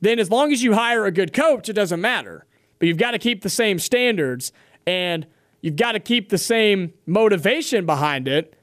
[0.00, 2.46] then as long as you hire a good coach, it doesn't matter.
[2.78, 4.52] But you've got to keep the same standards
[4.86, 5.26] and
[5.60, 8.56] you've got to keep the same motivation behind it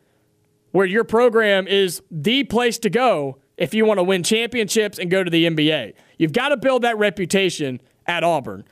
[0.72, 5.10] where your program is the place to go if you want to win championships and
[5.10, 5.94] go to the NBA.
[6.18, 8.66] You've got to build that reputation at Auburn.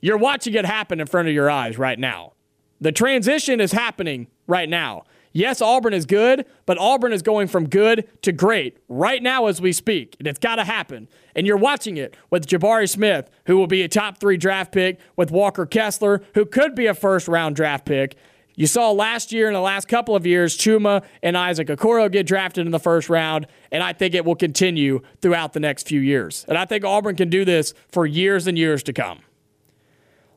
[0.00, 2.32] You're watching it happen in front of your eyes right now.
[2.80, 5.04] The transition is happening right now.
[5.32, 9.60] Yes, Auburn is good, but Auburn is going from good to great right now as
[9.60, 11.08] we speak, and it's got to happen.
[11.34, 15.00] And you're watching it with Jabari Smith, who will be a top three draft pick,
[15.16, 18.16] with Walker Kessler, who could be a first round draft pick.
[18.54, 22.26] You saw last year and the last couple of years, Chuma and Isaac Okoro get
[22.26, 26.00] drafted in the first round, and I think it will continue throughout the next few
[26.00, 26.44] years.
[26.48, 29.20] And I think Auburn can do this for years and years to come.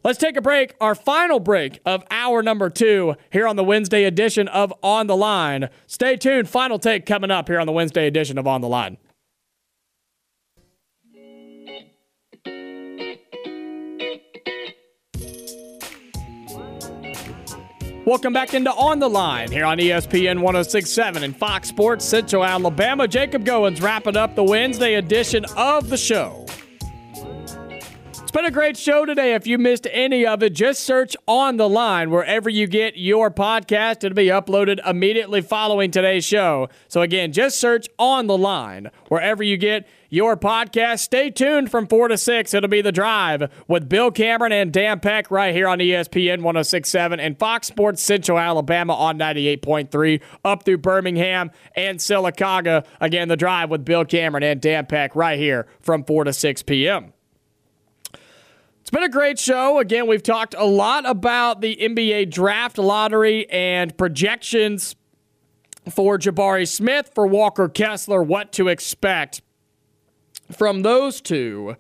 [0.05, 4.03] Let's take a break, our final break of hour number two here on the Wednesday
[4.03, 5.67] edition of On the Line.
[5.87, 6.47] Stay tuned.
[6.47, 8.97] Final take coming up here on the Wednesday edition of On the Line.
[18.05, 23.07] Welcome back into On the Line here on ESPN 1067 and Fox Sports Central Alabama.
[23.07, 26.45] Jacob Goins wrapping up the Wednesday edition of the show.
[28.35, 29.33] Been a great show today.
[29.33, 33.31] If you missed any of it, just search On the Line wherever you get your
[33.31, 34.03] podcast.
[34.03, 36.67] It'll be uploaded immediately following today's show.
[36.89, 40.99] So, again, just search On the Line wherever you get your podcast.
[40.99, 42.53] Stay tuned from 4 to 6.
[42.53, 47.21] It'll be The Drive with Bill Cameron and Dan Peck right here on ESPN 1067
[47.21, 52.85] and Fox Sports Central Alabama on 98.3 up through Birmingham and Sylacauga.
[52.99, 56.63] Again, The Drive with Bill Cameron and Dan Peck right here from 4 to 6
[56.63, 57.13] p.m.
[58.85, 59.79] It's been a great show.
[59.79, 64.95] Again, we've talked a lot about the NBA draft lottery and projections
[65.89, 69.41] for Jabari Smith, for Walker Kessler, what to expect
[70.51, 71.77] from those two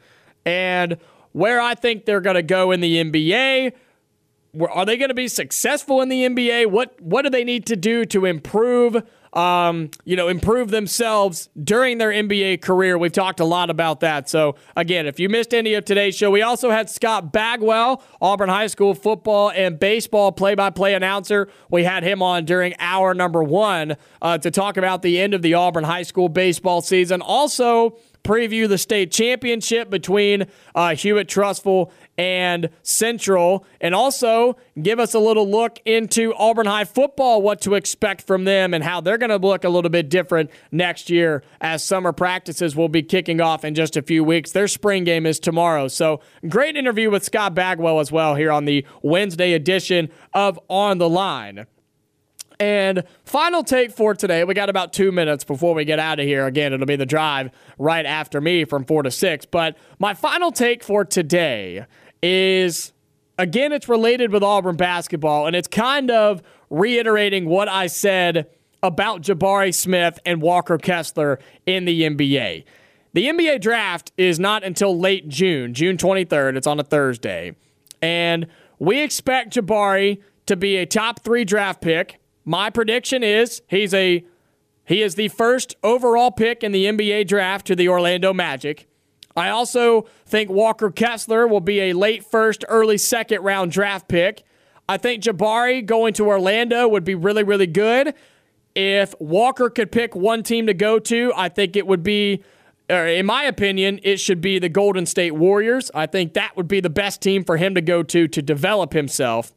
[0.47, 0.97] and
[1.31, 3.73] where I think they're going to go in the NBA.
[4.67, 6.71] Are they going to be successful in the NBA?
[6.71, 9.03] What what do they need to do to improve?
[9.35, 12.97] Um, you know, improve themselves during their NBA career.
[12.97, 14.29] We've talked a lot about that.
[14.29, 18.47] So again, if you missed any of today's show, we also had Scott Bagwell, Auburn
[18.47, 21.49] High School football and baseball play-by-play announcer.
[21.69, 25.41] We had him on during hour number one uh, to talk about the end of
[25.41, 27.21] the Auburn High School baseball season.
[27.21, 35.13] Also preview the state championship between uh, Hewitt Trussville and Central, and also give us
[35.13, 39.17] a little look into Auburn High football, what to expect from them, and how they're
[39.17, 43.39] going to look a little bit different next year as summer practices will be kicking
[43.41, 44.51] off in just a few weeks.
[44.51, 45.87] Their spring game is tomorrow.
[45.87, 50.97] So, great interview with Scott Bagwell as well here on the Wednesday edition of On
[50.97, 51.67] the Line.
[52.59, 54.43] And final take for today.
[54.43, 56.45] We got about two minutes before we get out of here.
[56.45, 59.45] Again, it'll be the drive right after me from four to six.
[59.45, 61.85] But my final take for today
[62.23, 62.93] is
[63.37, 68.47] again, it's related with Auburn basketball, and it's kind of reiterating what I said
[68.81, 72.63] about Jabari Smith and Walker Kessler in the NBA.
[73.13, 76.57] The NBA draft is not until late June, June 23rd.
[76.57, 77.55] It's on a Thursday.
[78.01, 83.93] And we expect Jabari to be a top three draft pick my prediction is he's
[83.93, 84.23] a
[84.85, 88.87] he is the first overall pick in the NBA draft to the Orlando Magic.
[89.35, 94.43] I also think Walker Kessler will be a late first, early second round draft pick.
[94.87, 98.13] I think Jabari going to Orlando would be really, really good.
[98.75, 102.43] If Walker could pick one team to go to, I think it would be,
[102.87, 105.89] in my opinion, it should be the Golden State Warriors.
[105.95, 108.93] I think that would be the best team for him to go to to develop
[108.93, 109.53] himself.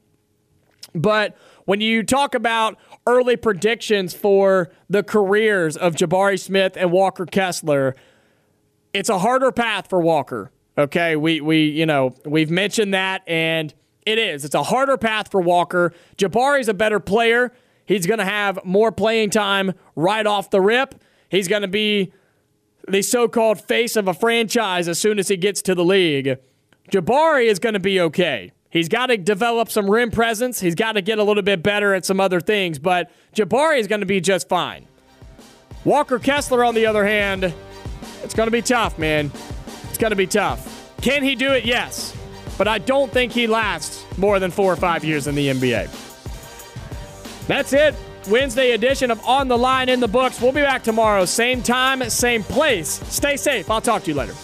[0.94, 1.36] But
[1.68, 7.94] when you talk about early predictions for the careers of Jabari Smith and Walker Kessler,
[8.94, 10.50] it's a harder path for Walker.
[10.78, 13.74] Okay, we we you know we've mentioned that, and
[14.06, 14.46] it is.
[14.46, 15.92] It's a harder path for Walker.
[16.16, 17.52] Jabari's a better player.
[17.84, 20.94] He's going to have more playing time right off the rip.
[21.28, 22.14] He's going to be
[22.88, 26.38] the so-called face of a franchise as soon as he gets to the league.
[26.90, 28.52] Jabari is going to be okay.
[28.70, 30.60] He's got to develop some rim presence.
[30.60, 33.86] He's got to get a little bit better at some other things, but Jabari is
[33.86, 34.86] going to be just fine.
[35.84, 37.54] Walker Kessler, on the other hand,
[38.22, 39.30] it's going to be tough, man.
[39.88, 40.92] It's going to be tough.
[41.00, 41.64] Can he do it?
[41.64, 42.14] Yes.
[42.58, 45.88] But I don't think he lasts more than four or five years in the NBA.
[47.46, 47.94] That's it.
[48.28, 50.42] Wednesday edition of On the Line in the Books.
[50.42, 53.00] We'll be back tomorrow, same time, same place.
[53.08, 53.70] Stay safe.
[53.70, 54.34] I'll talk to you later.